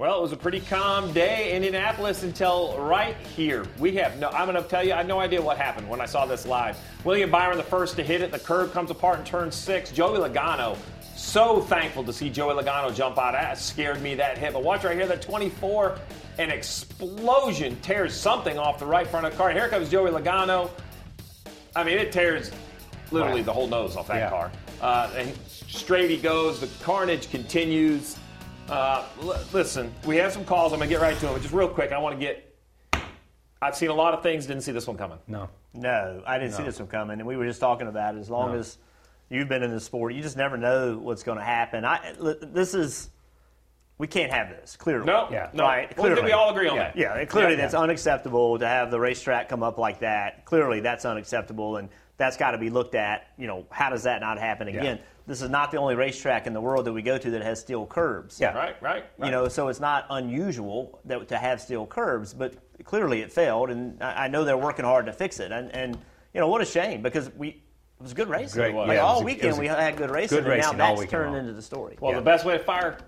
Well, 0.00 0.16
it 0.16 0.22
was 0.22 0.32
a 0.32 0.36
pretty 0.38 0.60
calm 0.60 1.12
day 1.12 1.50
in 1.50 1.56
Indianapolis 1.56 2.22
until 2.22 2.74
right 2.78 3.14
here. 3.36 3.66
We 3.78 3.94
have 3.96 4.18
no, 4.18 4.30
I'm 4.30 4.50
going 4.50 4.56
to 4.56 4.66
tell 4.66 4.82
you, 4.82 4.94
I 4.94 4.96
had 4.96 5.06
no 5.06 5.20
idea 5.20 5.42
what 5.42 5.58
happened 5.58 5.90
when 5.90 6.00
I 6.00 6.06
saw 6.06 6.24
this 6.24 6.46
live. 6.46 6.78
William 7.04 7.30
Byron, 7.30 7.58
the 7.58 7.62
first 7.62 7.96
to 7.96 8.02
hit 8.02 8.22
it, 8.22 8.32
the 8.32 8.38
curve 8.38 8.72
comes 8.72 8.90
apart 8.90 9.18
in 9.18 9.26
turn 9.26 9.52
six. 9.52 9.92
Joey 9.92 10.16
Logano, 10.18 10.78
so 11.14 11.60
thankful 11.60 12.02
to 12.04 12.14
see 12.14 12.30
Joey 12.30 12.54
Logano 12.54 12.94
jump 12.94 13.18
out. 13.18 13.32
That 13.32 13.58
scared 13.58 14.00
me, 14.00 14.14
that 14.14 14.38
hit. 14.38 14.54
But 14.54 14.62
watch 14.64 14.84
right 14.84 14.96
here, 14.96 15.06
that 15.06 15.20
24, 15.20 15.98
an 16.38 16.48
explosion 16.48 17.78
tears 17.82 18.14
something 18.14 18.58
off 18.58 18.78
the 18.78 18.86
right 18.86 19.06
front 19.06 19.26
of 19.26 19.32
the 19.32 19.36
car. 19.36 19.50
Here 19.50 19.68
comes 19.68 19.90
Joey 19.90 20.10
Logano. 20.12 20.70
I 21.76 21.84
mean, 21.84 21.98
it 21.98 22.10
tears 22.10 22.50
literally 23.10 23.42
Wow. 23.42 23.44
the 23.46 23.52
whole 23.52 23.66
nose 23.66 23.96
off 23.96 24.08
that 24.08 24.16
Yeah. 24.16 24.30
car. 24.30 24.50
Uh, 24.80 25.10
and 25.14 25.34
straight 25.68 26.08
he 26.08 26.16
goes. 26.16 26.58
The 26.60 26.68
carnage 26.82 27.30
continues. 27.30 28.16
Uh, 28.70 29.04
l- 29.22 29.40
listen, 29.52 29.92
we 30.06 30.16
have 30.16 30.32
some 30.32 30.44
calls. 30.44 30.72
I'm 30.72 30.78
going 30.78 30.88
to 30.88 30.94
get 30.94 31.02
right 31.02 31.14
to 31.14 31.20
them. 31.20 31.32
But 31.32 31.42
just 31.42 31.52
real 31.54 31.68
quick, 31.68 31.92
I 31.92 31.98
want 31.98 32.18
to 32.18 32.20
get. 32.24 32.46
I've 33.62 33.76
seen 33.76 33.90
a 33.90 33.94
lot 33.94 34.14
of 34.14 34.22
things, 34.22 34.46
didn't 34.46 34.62
see 34.62 34.72
this 34.72 34.86
one 34.86 34.96
coming. 34.96 35.18
No. 35.26 35.48
No, 35.74 36.22
I 36.26 36.38
didn't 36.38 36.54
see 36.54 36.60
No. 36.60 36.66
this 36.66 36.78
one 36.78 36.88
coming, 36.88 37.18
and 37.18 37.26
we 37.26 37.36
were 37.36 37.44
just 37.46 37.60
talking 37.60 37.88
about 37.88 38.14
it. 38.14 38.18
As 38.18 38.30
long 38.30 38.52
No. 38.52 38.58
as 38.58 38.78
you've 39.28 39.48
been 39.48 39.62
in 39.62 39.70
the 39.70 39.80
sport, 39.80 40.14
you 40.14 40.22
just 40.22 40.36
never 40.36 40.56
know 40.56 40.96
what's 40.98 41.22
going 41.22 41.36
to 41.38 41.44
happen. 41.44 41.84
I, 41.84 42.12
li- 42.18 42.36
this 42.40 42.72
is, 42.74 43.10
we 43.98 44.06
can't 44.06 44.32
have 44.32 44.48
this. 44.48 44.76
Clearly, 44.76 45.04
No, 45.04 45.28
Yeah. 45.30 45.50
no. 45.52 45.64
right? 45.64 45.94
Well, 45.96 46.06
Clearly, 46.06 46.22
we 46.22 46.32
all 46.32 46.50
agree 46.50 46.68
on 46.68 46.76
yeah. 46.76 46.82
that. 46.84 46.96
Yeah, 46.96 47.14
and 47.18 47.28
clearly 47.28 47.52
Yeah. 47.54 47.60
that's 47.62 47.74
unacceptable 47.74 48.58
to 48.58 48.66
have 48.66 48.90
the 48.90 48.98
racetrack 48.98 49.48
come 49.50 49.62
up 49.62 49.76
like 49.78 50.00
that. 50.00 50.44
Clearly, 50.46 50.80
that's 50.80 51.04
unacceptable, 51.04 51.76
and 51.76 51.90
that's 52.16 52.36
got 52.38 52.52
to 52.52 52.58
be 52.58 52.70
looked 52.70 52.94
at. 52.94 53.28
You 53.36 53.46
know, 53.46 53.66
how 53.70 53.90
does 53.90 54.04
that 54.04 54.20
not 54.22 54.38
happen 54.38 54.68
again? 54.68 55.00
This 55.30 55.42
is 55.42 55.48
not 55.48 55.70
the 55.70 55.76
only 55.76 55.94
racetrack 55.94 56.48
in 56.48 56.52
the 56.52 56.60
world 56.60 56.84
that 56.86 56.92
we 56.92 57.02
go 57.02 57.16
to 57.16 57.30
that 57.30 57.42
has 57.42 57.60
steel 57.60 57.86
curbs. 57.86 58.40
Right, 58.40 58.52
right, 58.52 58.76
right. 58.82 59.04
You 59.22 59.30
know, 59.30 59.46
so 59.46 59.68
it's 59.68 59.78
not 59.78 60.06
unusual 60.10 60.98
that, 61.04 61.28
to 61.28 61.38
have 61.38 61.60
steel 61.60 61.86
curbs, 61.86 62.34
but 62.34 62.54
clearly 62.82 63.20
it 63.20 63.32
failed, 63.32 63.70
and 63.70 64.02
I, 64.02 64.24
I 64.24 64.28
know 64.28 64.44
they're 64.44 64.58
working 64.58 64.84
hard 64.84 65.06
to 65.06 65.12
fix 65.12 65.38
it. 65.38 65.52
And, 65.52 65.72
and 65.72 65.96
you 66.34 66.40
know, 66.40 66.48
what 66.48 66.62
a 66.62 66.64
shame 66.64 67.00
because 67.00 67.30
we 67.36 67.48
it 67.50 67.62
was 68.00 68.12
good 68.12 68.28
racing. 68.28 68.60
Great, 68.60 68.74
Like 68.74 68.88
yeah, 68.88 69.02
all 69.02 69.20
a- 69.20 69.24
weekend 69.24 69.56
a 69.56 69.60
we 69.60 69.68
had 69.68 69.96
good 69.96 70.10
racing, 70.10 70.38
good 70.38 70.44
and 70.46 70.52
racing 70.52 70.76
now 70.76 70.96
that's 70.96 71.08
turned 71.08 71.30
long. 71.30 71.40
into 71.42 71.52
the 71.52 71.62
story. 71.62 71.96
Well, 72.00 72.10
Yeah. 72.10 72.18
the 72.18 72.24
best 72.24 72.44
way 72.44 72.58
to 72.58 72.64
fire 72.64 72.98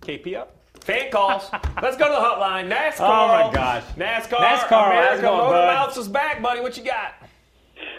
KP 0.00 0.36
up. 0.36 0.54
Fan 0.82 1.10
calls. 1.10 1.50
Let's 1.82 1.96
go 1.96 2.04
to 2.04 2.12
the 2.12 2.18
hotline. 2.18 2.70
NASCAR. 2.72 3.00
Oh, 3.00 3.48
my 3.48 3.52
gosh. 3.52 3.82
NASCAR. 3.96 4.38
NASCAR, 4.38 4.86
America 4.90 5.22
going, 5.22 5.38
Motor? 5.38 5.66
Mouse 5.66 5.96
is 5.96 6.06
back, 6.06 6.40
buddy. 6.40 6.60
What 6.60 6.76
you 6.76 6.84
got? 6.84 7.14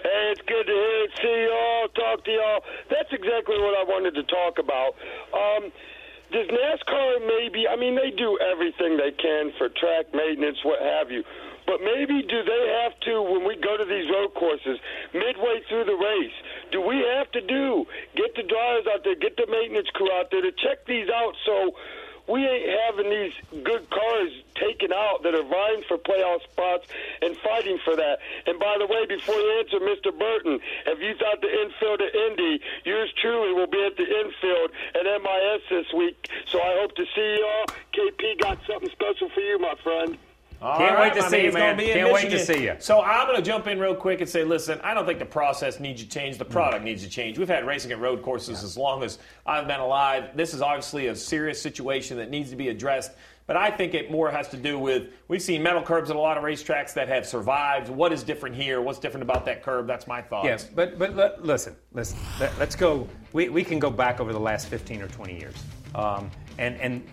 Hey, 0.04 0.36
it's 0.36 0.44
good 0.44 0.68
to 0.68 0.76
hear, 0.76 1.04
it, 1.08 1.12
see 1.24 1.48
y'all, 1.48 1.88
talk 1.96 2.26
to 2.28 2.32
y'all. 2.32 2.60
That's 2.92 3.08
exactly 3.16 3.56
what 3.56 3.72
I 3.80 3.88
wanted 3.88 4.20
to 4.20 4.24
talk 4.28 4.60
about. 4.60 5.00
Um, 5.32 5.72
does 6.28 6.48
NASCAR 6.52 7.24
maybe, 7.24 7.72
I 7.72 7.80
mean, 7.80 7.96
they 7.96 8.12
do 8.12 8.36
everything 8.52 9.00
they 9.00 9.16
can 9.16 9.56
for 9.56 9.70
track 9.70 10.12
maintenance, 10.12 10.60
what 10.64 10.84
have 10.84 11.08
you. 11.08 11.24
But 11.66 11.80
maybe 11.80 12.20
do 12.20 12.44
they 12.44 12.64
have 12.84 13.00
to, 13.08 13.22
when 13.24 13.48
we 13.48 13.56
go 13.56 13.80
to 13.80 13.86
these 13.88 14.12
road 14.12 14.36
courses, 14.36 14.76
midway 15.14 15.64
through 15.72 15.88
the 15.88 15.96
race, 15.96 16.36
do 16.76 16.84
we 16.84 17.00
have 17.16 17.32
to 17.32 17.40
do, 17.40 17.86
get 18.20 18.36
the 18.36 18.44
drivers 18.44 18.84
out 18.92 19.08
there, 19.08 19.16
get 19.16 19.38
the 19.40 19.48
maintenance 19.48 19.88
crew 19.96 20.12
out 20.12 20.28
there 20.32 20.42
to 20.42 20.52
check 20.52 20.84
these 20.86 21.08
out 21.08 21.32
so 21.46 21.72
we 22.28 22.40
ain't 22.46 22.70
having 22.88 23.10
these 23.10 23.34
good 23.64 23.90
cars 23.90 24.32
taken 24.56 24.94
out 24.94 25.24
that 25.24 25.36
are 25.36 25.44
vying 25.44 25.84
for 25.88 25.98
playoff 25.98 26.42
spots 26.52 26.88
and 27.22 27.36
fighting 27.38 27.78
for 27.84 27.96
that. 27.96 28.20
And 28.46 28.60
by 28.60 28.78
the 28.80 28.86
way, 28.86 29.06
before 29.06 29.36
you 29.36 29.60
answer, 29.60 29.80
Mr. 29.80 30.18
Burton, 30.18 30.60
if 30.88 31.00
you 31.00 31.16
thought 31.16 31.42
the 31.42 31.52
infield 31.52 32.02
at 32.02 32.16
Indy, 32.16 32.62
yours 32.86 33.14
truly 33.22 33.54
will 33.54 33.68
be 33.68 33.84
at 33.84 33.98
the 33.98 34.08
infield 34.08 34.72
at 34.96 35.04
MIS 35.04 35.62
this 35.70 35.94
week. 35.94 36.30
So 36.48 36.62
I 36.62 36.80
hope 36.80 36.96
to 36.96 37.06
see 37.14 37.38
y'all. 37.40 37.66
KP 37.94 38.40
got 38.40 38.58
something 38.68 38.90
special 38.90 39.30
for 39.30 39.42
you, 39.42 39.60
my 39.60 39.76
friend. 39.84 40.18
All 40.64 40.78
Can't 40.78 40.98
wait 40.98 41.14
to 41.16 41.30
see 41.30 41.44
you, 41.44 41.52
man. 41.52 41.76
be 41.76 41.92
in 41.92 41.98
Can't 41.98 42.14
wait 42.14 42.30
to 42.30 42.40
see 42.40 42.64
you. 42.64 42.76
So 42.80 43.02
I'm 43.02 43.28
going 43.28 43.36
to 43.36 43.44
jump 43.44 43.68
in 43.68 43.80
real 43.80 43.96
quick 43.96 44.22
and 44.22 44.30
say, 44.30 44.46
listen, 44.46 44.80
I 44.82 44.94
don't 44.94 45.06
think 45.06 45.20
the 45.20 45.26
process 45.26 45.80
needs 45.80 46.02
to 46.02 46.08
change. 46.08 46.38
The 46.38 46.46
product 46.46 46.86
needs 46.86 47.04
to 47.04 47.10
change. 47.10 47.38
We've 47.38 47.50
had 47.50 47.68
racing 47.68 47.92
at 47.92 48.00
road 48.00 48.22
courses 48.22 48.64
as 48.64 48.78
long 48.78 49.04
as 49.04 49.20
I've 49.46 49.68
been 49.68 49.82
alive. 49.82 50.38
This 50.38 50.54
is 50.54 50.62
obviously 50.62 51.08
a 51.08 51.16
serious 51.16 51.62
situation 51.62 52.18
that 52.18 52.30
needs 52.30 52.50
to 52.52 52.56
be 52.56 52.70
addressed. 52.70 53.12
But 53.46 53.58
I 53.58 53.72
think 53.72 53.94
it 53.94 54.10
more 54.10 54.32
has 54.32 54.48
to 54.50 54.58
do 54.58 54.80
with 54.80 55.10
we've 55.28 55.42
seen 55.42 55.62
metal 55.62 55.82
curbs 55.82 56.10
at 56.10 56.16
a 56.16 56.20
lot 56.20 56.38
of 56.38 56.44
racetracks 56.46 56.94
that 56.94 57.10
have 57.10 57.26
survived. 57.26 57.90
What 57.90 58.14
is 58.14 58.24
different 58.24 58.56
here? 58.56 58.82
What's 58.82 59.00
different 59.00 59.24
about 59.24 59.46
that 59.46 59.64
curb? 59.64 59.86
That's 59.86 60.08
my 60.08 60.22
thought. 60.22 60.46
Yes, 60.46 60.64
but 60.64 60.98
but 60.98 61.16
li- 61.18 61.32
listen, 61.40 61.76
listen. 61.92 62.18
Let, 62.40 62.58
us 62.62 62.76
go. 62.76 63.08
We, 63.34 63.50
we 63.50 63.66
can 63.66 63.80
go 63.80 63.90
back 63.90 64.22
over 64.22 64.32
the 64.32 64.40
last 64.40 64.70
15 64.70 65.02
or 65.02 65.08
20 65.10 65.38
years, 65.38 65.56
um, 65.94 66.32
and 66.58 66.80
and 66.80 67.06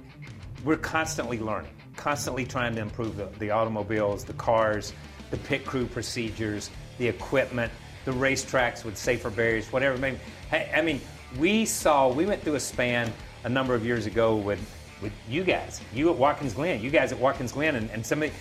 we're 0.65 0.77
constantly 0.77 1.41
learning, 1.41 1.73
constantly 2.01 2.47
trying 2.47 2.75
to 2.75 2.81
improve 2.81 3.17
the, 3.17 3.29
the 3.39 3.51
automobiles, 3.51 4.25
the 4.25 4.33
cars, 4.33 4.95
the 5.31 5.37
pit 5.37 5.67
crew 5.67 5.87
procedures, 5.87 6.71
the 6.99 7.07
equipment, 7.07 7.71
the 8.07 8.11
racetracks 8.11 8.85
with 8.85 8.97
safer 8.97 9.29
barriers, 9.29 9.71
whatever. 9.71 9.95
I 9.97 10.11
mean, 10.11 10.21
hey, 10.51 10.73
I 10.75 10.81
mean, 10.81 11.01
we 11.39 11.67
saw 11.67 12.09
we 12.09 12.25
went 12.25 12.43
through 12.43 12.55
a 12.55 12.61
span 12.61 13.13
a 13.45 13.49
number 13.49 13.75
of 13.75 13.85
years 13.85 14.07
ago 14.07 14.35
with 14.35 14.59
with 15.03 15.13
you 15.29 15.45
guys, 15.45 15.81
you 15.95 16.11
at 16.11 16.17
Watkins 16.17 16.55
Glen, 16.55 16.83
you 16.83 16.91
guys 16.91 17.13
at 17.13 17.19
Watkins 17.19 17.53
Glen, 17.53 17.77
and, 17.77 17.91
and 17.91 18.05
somebody 18.05 18.33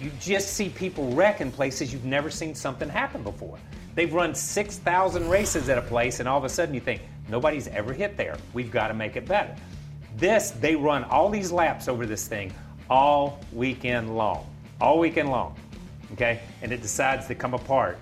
you 0.00 0.10
just 0.20 0.54
see 0.54 0.68
people 0.68 1.10
wreck 1.12 1.40
in 1.40 1.50
places 1.50 1.92
you've 1.92 2.04
never 2.04 2.30
seen 2.30 2.54
something 2.54 2.88
happen 2.88 3.22
before. 3.22 3.58
They've 3.94 4.12
run 4.12 4.34
6,000 4.34 5.28
races 5.28 5.68
at 5.68 5.78
a 5.78 5.82
place, 5.82 6.20
and 6.20 6.28
all 6.28 6.36
of 6.36 6.44
a 6.44 6.48
sudden 6.48 6.74
you 6.74 6.80
think, 6.80 7.00
nobody's 7.28 7.68
ever 7.68 7.92
hit 7.92 8.16
there. 8.16 8.36
We've 8.52 8.72
got 8.72 8.88
to 8.88 8.94
make 8.94 9.14
it 9.16 9.26
better. 9.26 9.54
This, 10.16 10.50
they 10.50 10.74
run 10.74 11.04
all 11.04 11.30
these 11.30 11.52
laps 11.52 11.86
over 11.86 12.06
this 12.06 12.26
thing 12.26 12.52
all 12.94 13.40
weekend 13.52 14.16
long. 14.16 14.46
All 14.80 15.00
weekend 15.00 15.28
long. 15.28 15.56
Okay? 16.12 16.40
And 16.62 16.72
it 16.72 16.80
decides 16.80 17.26
to 17.26 17.34
come 17.34 17.52
apart 17.54 17.98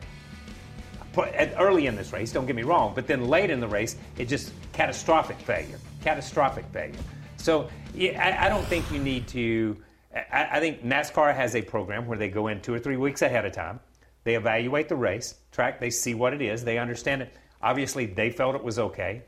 early 1.59 1.87
in 1.87 1.97
this 1.97 2.13
race, 2.13 2.33
don't 2.33 2.47
get 2.47 2.57
me 2.57 2.63
wrong, 2.63 2.93
but 2.95 3.07
then 3.07 3.29
late 3.29 3.51
in 3.51 3.61
the 3.61 3.69
race, 3.69 3.97
it 4.19 4.27
just 4.29 4.53
catastrophic 4.73 5.39
failure. 5.39 5.79
Catastrophic 6.03 6.65
failure. 6.73 6.99
So 7.37 7.69
I, 7.99 8.37
I 8.41 8.49
don't 8.49 8.65
think 8.65 8.91
you 8.91 8.99
need 8.99 9.29
to. 9.29 9.77
I, 10.15 10.49
I 10.53 10.61
think 10.61 10.85
NASCAR 10.85 11.35
has 11.35 11.55
a 11.55 11.63
program 11.63 12.07
where 12.07 12.19
they 12.19 12.29
go 12.29 12.49
in 12.49 12.61
two 12.61 12.75
or 12.75 12.79
three 12.79 12.97
weeks 12.97 13.23
ahead 13.23 13.45
of 13.45 13.53
time. 13.53 13.81
They 14.25 14.37
evaluate 14.37 14.89
the 14.89 14.97
race 14.97 15.37
track. 15.51 15.81
They 15.81 15.91
see 15.91 16.15
what 16.15 16.33
it 16.33 16.43
is. 16.43 16.65
They 16.65 16.79
understand 16.79 17.23
it. 17.23 17.35
Obviously, 17.63 18.07
they 18.07 18.31
felt 18.31 18.55
it 18.55 18.63
was 18.63 18.79
okay. 18.79 19.23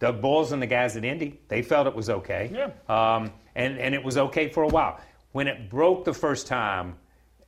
Doug 0.00 0.20
Boles 0.20 0.52
and 0.52 0.60
the 0.60 0.66
guys 0.66 0.96
at 0.96 1.04
Indy, 1.04 1.40
they 1.48 1.62
felt 1.62 1.86
it 1.86 1.94
was 1.94 2.10
okay. 2.10 2.50
Yeah. 2.52 3.16
Um, 3.16 3.32
and, 3.54 3.78
and 3.78 3.94
it 3.94 4.02
was 4.02 4.16
okay 4.16 4.48
for 4.48 4.62
a 4.62 4.68
while. 4.68 5.00
When 5.32 5.48
it 5.48 5.68
broke 5.68 6.04
the 6.04 6.14
first 6.14 6.46
time, 6.46 6.96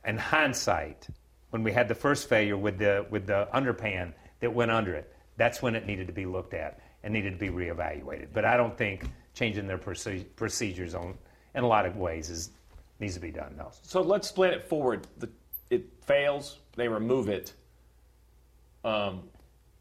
in 0.05 0.17
hindsight, 0.17 1.07
when 1.49 1.63
we 1.63 1.71
had 1.71 1.87
the 1.87 1.95
first 1.95 2.29
failure 2.29 2.57
with 2.57 2.77
the 2.77 3.05
with 3.09 3.27
the 3.27 3.47
underpan 3.53 4.13
that 4.39 4.53
went 4.53 4.71
under 4.71 4.93
it, 4.93 5.13
that's 5.37 5.61
when 5.61 5.75
it 5.75 5.85
needed 5.85 6.07
to 6.07 6.13
be 6.13 6.25
looked 6.25 6.53
at 6.53 6.79
and 7.03 7.13
needed 7.13 7.31
to 7.31 7.37
be 7.37 7.49
reevaluated. 7.49 8.27
But 8.33 8.45
I 8.45 8.57
don't 8.57 8.77
think 8.77 9.05
changing 9.33 9.67
their 9.67 9.77
proce- 9.77 10.25
procedures 10.35 10.95
on 10.95 11.17
in 11.55 11.63
a 11.63 11.67
lot 11.67 11.85
of 11.85 11.97
ways 11.97 12.29
is 12.29 12.51
needs 12.99 13.13
to 13.13 13.19
be 13.19 13.31
done. 13.31 13.59
So 13.83 14.01
let's 14.01 14.27
split 14.27 14.53
it 14.53 14.63
forward. 14.63 15.07
The, 15.17 15.29
it 15.69 15.85
fails, 16.05 16.59
they 16.75 16.87
remove 16.87 17.29
it. 17.29 17.53
Um, 18.83 19.23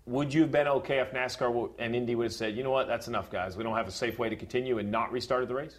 would 0.06 0.32
you 0.32 0.42
have 0.42 0.52
been 0.52 0.68
okay 0.68 0.98
if 0.98 1.12
NASCAR 1.12 1.70
and 1.78 1.96
Indy 1.96 2.14
would 2.14 2.24
have 2.24 2.32
said, 2.32 2.56
you 2.56 2.62
know 2.62 2.70
what, 2.70 2.86
that's 2.86 3.08
enough, 3.08 3.30
guys. 3.30 3.56
We 3.56 3.64
don't 3.64 3.76
have 3.76 3.88
a 3.88 3.92
safe 3.92 4.18
way 4.18 4.28
to 4.28 4.36
continue 4.36 4.78
and 4.78 4.90
not 4.90 5.10
restarted 5.10 5.48
the 5.48 5.54
race? 5.54 5.78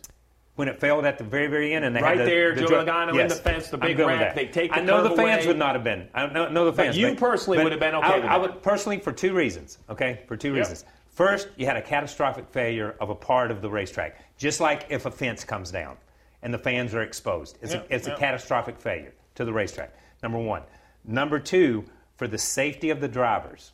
When 0.58 0.68
it 0.68 0.80
failed 0.80 1.06
at 1.06 1.20
the 1.20 1.24
very, 1.24 1.46
very 1.46 1.76
end, 1.76 1.86
and 1.86 1.96
they 1.96 2.02
Right 2.02 2.18
had 2.18 2.26
the, 2.26 2.32
there, 2.32 2.56
the 2.56 2.62
Joe 2.62 2.68
dr- 2.68 2.88
Logano 2.88 3.10
in 3.12 3.16
yes, 3.16 3.36
the 3.38 3.44
fence, 3.44 3.68
the 3.70 3.78
big 3.78 4.00
ramp, 4.00 4.34
they 4.34 4.48
take 4.48 4.72
the 4.72 4.80
I 4.80 4.82
know 4.82 5.04
the 5.04 5.12
fans 5.16 5.44
away. 5.44 5.48
would 5.50 5.58
not 5.60 5.76
have 5.76 5.84
been. 5.84 6.08
I 6.16 6.26
know, 6.26 6.50
know 6.50 6.66
the 6.66 6.72
But 6.72 6.78
fans. 6.86 6.98
you 6.98 7.14
personally 7.14 7.58
but 7.60 7.66
would 7.66 7.72
have 7.74 7.80
been 7.80 7.94
okay 7.94 8.08
I, 8.08 8.16
with 8.16 8.26
I 8.26 8.28
that. 8.30 8.42
would 8.42 8.64
personally 8.64 8.98
for 8.98 9.12
two 9.12 9.36
reasons. 9.36 9.78
Okay, 9.88 10.22
for 10.28 10.36
two 10.36 10.50
Yep. 10.56 10.58
reasons. 10.58 10.86
First, 11.12 11.50
you 11.58 11.68
had 11.68 11.78
a 11.78 11.82
catastrophic 11.84 12.50
failure 12.50 12.96
of 13.00 13.12
a 13.12 13.16
part 13.16 13.52
of 13.52 13.62
the 13.62 13.70
racetrack, 13.70 14.18
just 14.40 14.60
like 14.60 14.88
if 14.90 15.06
a 15.06 15.12
fence 15.12 15.44
comes 15.44 15.70
down 15.70 15.96
and 16.42 16.52
the 16.52 16.58
fans 16.58 16.96
are 16.96 17.04
exposed. 17.04 17.60
It's, 17.62 17.76
Yep, 17.76 17.92
a, 17.92 17.96
it's 17.96 18.08
yep. 18.08 18.18
a 18.18 18.20
catastrophic 18.20 18.80
failure 18.80 19.14
to 19.36 19.46
the 19.46 19.54
racetrack. 19.54 19.94
Number 20.24 20.40
one. 20.40 20.64
Number 21.06 21.38
two, 21.40 21.86
for 22.16 22.28
the 22.28 22.38
safety 22.40 22.90
of 22.90 23.00
the 23.00 23.08
drivers. 23.08 23.74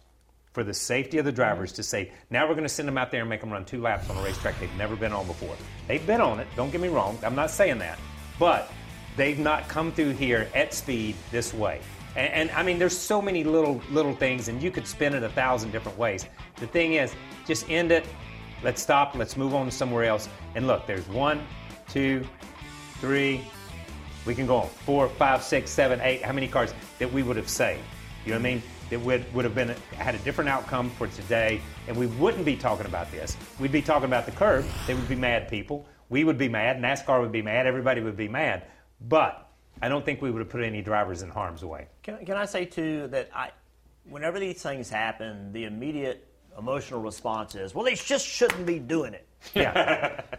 For 0.53 0.63
the 0.63 0.73
safety 0.73 1.17
of 1.17 1.25
the 1.25 1.31
drivers 1.31 1.73
mm. 1.73 1.75
to 1.77 1.83
say, 1.83 2.11
now 2.29 2.47
we're 2.47 2.53
going 2.53 2.63
to 2.63 2.69
send 2.69 2.87
them 2.87 2.97
out 2.97 3.11
there 3.11 3.21
and 3.21 3.29
make 3.29 3.41
them 3.41 3.51
run 3.51 3.65
two 3.65 3.81
laps 3.81 4.09
on 4.09 4.17
a 4.17 4.23
racetrack 4.23 4.59
they've 4.59 4.73
never 4.77 4.95
been 4.95 5.11
on 5.11 5.27
before. 5.27 5.55
They've 5.87 6.05
been 6.05 6.21
on 6.21 6.39
it, 6.39 6.47
don't 6.55 6.71
get 6.71 6.79
me 6.79 6.89
wrong, 6.89 7.17
I'm 7.23 7.35
not 7.35 7.49
saying 7.49 7.79
that. 7.79 7.97
But 8.39 8.71
they've 9.17 9.39
not 9.39 9.67
come 9.67 9.91
through 9.91 10.11
here 10.11 10.47
at 10.53 10.73
speed 10.73 11.15
this 11.31 11.53
way. 11.53 11.81
And, 12.15 12.31
and 12.33 12.51
I 12.51 12.61
mean, 12.63 12.77
there's 12.77 12.97
so 12.97 13.21
many 13.21 13.43
little 13.43 13.81
little 13.89 14.13
things, 14.13 14.47
and 14.47 14.61
you 14.61 14.69
could 14.71 14.85
spin 14.85 15.15
it 15.15 15.23
a 15.23 15.29
thousand 15.29 15.71
different 15.71 15.97
ways. 15.97 16.27
The 16.57 16.67
thing 16.67 16.93
is, 16.93 17.13
just 17.47 17.69
end 17.69 17.91
it. 17.91 18.05
Let's 18.63 18.81
stop. 18.81 19.15
Let's 19.15 19.35
move 19.35 19.55
on 19.55 19.65
to 19.65 19.71
somewhere 19.71 20.03
else. 20.05 20.29
And 20.55 20.67
look, 20.67 20.85
there's 20.85 21.07
one, 21.09 21.41
two, 21.89 22.25
three. 22.99 23.43
We 24.25 24.35
can 24.35 24.47
go 24.47 24.57
on 24.57 24.69
four, 24.69 25.09
five, 25.09 25.43
six, 25.43 25.71
seven, 25.71 25.99
eight. 26.01 26.21
How 26.21 26.31
many 26.31 26.47
cars 26.47 26.73
that 26.99 27.11
we 27.11 27.23
would 27.23 27.35
have 27.35 27.49
saved? 27.49 27.81
You 28.25 28.31
know 28.31 28.37
what 28.37 28.45
I 28.45 28.53
mean? 28.53 28.63
That 28.89 28.99
would 29.01 29.31
would 29.33 29.45
have 29.45 29.55
been 29.55 29.75
had 29.95 30.15
a 30.15 30.19
different 30.19 30.49
outcome 30.49 30.89
for 30.91 31.07
today, 31.07 31.61
and 31.87 31.97
we 31.97 32.07
wouldn't 32.07 32.45
be 32.45 32.55
talking 32.55 32.85
about 32.85 33.11
this. 33.11 33.37
We'd 33.59 33.71
be 33.71 33.81
talking 33.81 34.05
about 34.05 34.25
the 34.25 34.31
curb. 34.31 34.65
They 34.87 34.93
would 34.93 35.07
be 35.07 35.15
mad 35.15 35.47
people. 35.47 35.85
We 36.09 36.23
would 36.23 36.37
be 36.37 36.49
mad. 36.49 36.77
NASCAR 36.77 37.21
would 37.21 37.31
be 37.31 37.41
mad. 37.41 37.65
Everybody 37.65 38.01
would 38.01 38.17
be 38.17 38.27
mad. 38.27 38.63
But 39.01 39.49
I 39.81 39.89
don't 39.89 40.05
think 40.05 40.21
we 40.21 40.31
would 40.31 40.39
have 40.39 40.49
put 40.49 40.63
any 40.63 40.81
drivers 40.81 41.23
in 41.23 41.29
harm's 41.29 41.63
way. 41.65 41.87
Can, 42.03 42.25
can 42.25 42.37
I 42.37 42.45
say 42.45 42.65
too 42.65 43.07
that 43.07 43.29
I, 43.33 43.51
whenever 44.07 44.39
these 44.39 44.61
things 44.61 44.89
happen, 44.89 45.51
the 45.53 45.63
immediate 45.65 46.27
emotional 46.57 47.01
response 47.01 47.55
is, 47.55 47.73
"Well, 47.73 47.85
they 47.85 47.95
just 47.95 48.27
shouldn't 48.27 48.65
be 48.65 48.79
doing 48.79 49.13
it." 49.13 49.27
Yeah. 49.55 50.21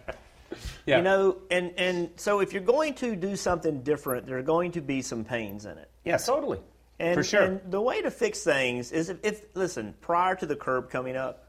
Yeah. 0.86 0.98
You 0.98 1.02
know, 1.02 1.36
and 1.50 1.72
and 1.76 2.10
so 2.16 2.40
if 2.40 2.52
you're 2.52 2.62
going 2.62 2.94
to 2.94 3.16
do 3.16 3.34
something 3.36 3.82
different, 3.82 4.26
there 4.26 4.38
are 4.38 4.42
going 4.42 4.70
to 4.72 4.80
be 4.80 5.02
some 5.02 5.24
pains 5.24 5.64
in 5.64 5.78
it. 5.78 5.90
Yes. 6.04 6.26
Totally. 6.26 6.60
And, 7.04 7.14
For 7.14 7.22
sure. 7.22 7.42
and 7.42 7.60
the 7.70 7.80
way 7.82 8.00
to 8.00 8.10
fix 8.10 8.42
things 8.42 8.90
is 8.90 9.10
if, 9.10 9.18
if 9.22 9.44
listen, 9.54 9.94
prior 10.00 10.34
to 10.36 10.46
the 10.46 10.56
curb 10.56 10.88
coming 10.90 11.16
up, 11.16 11.48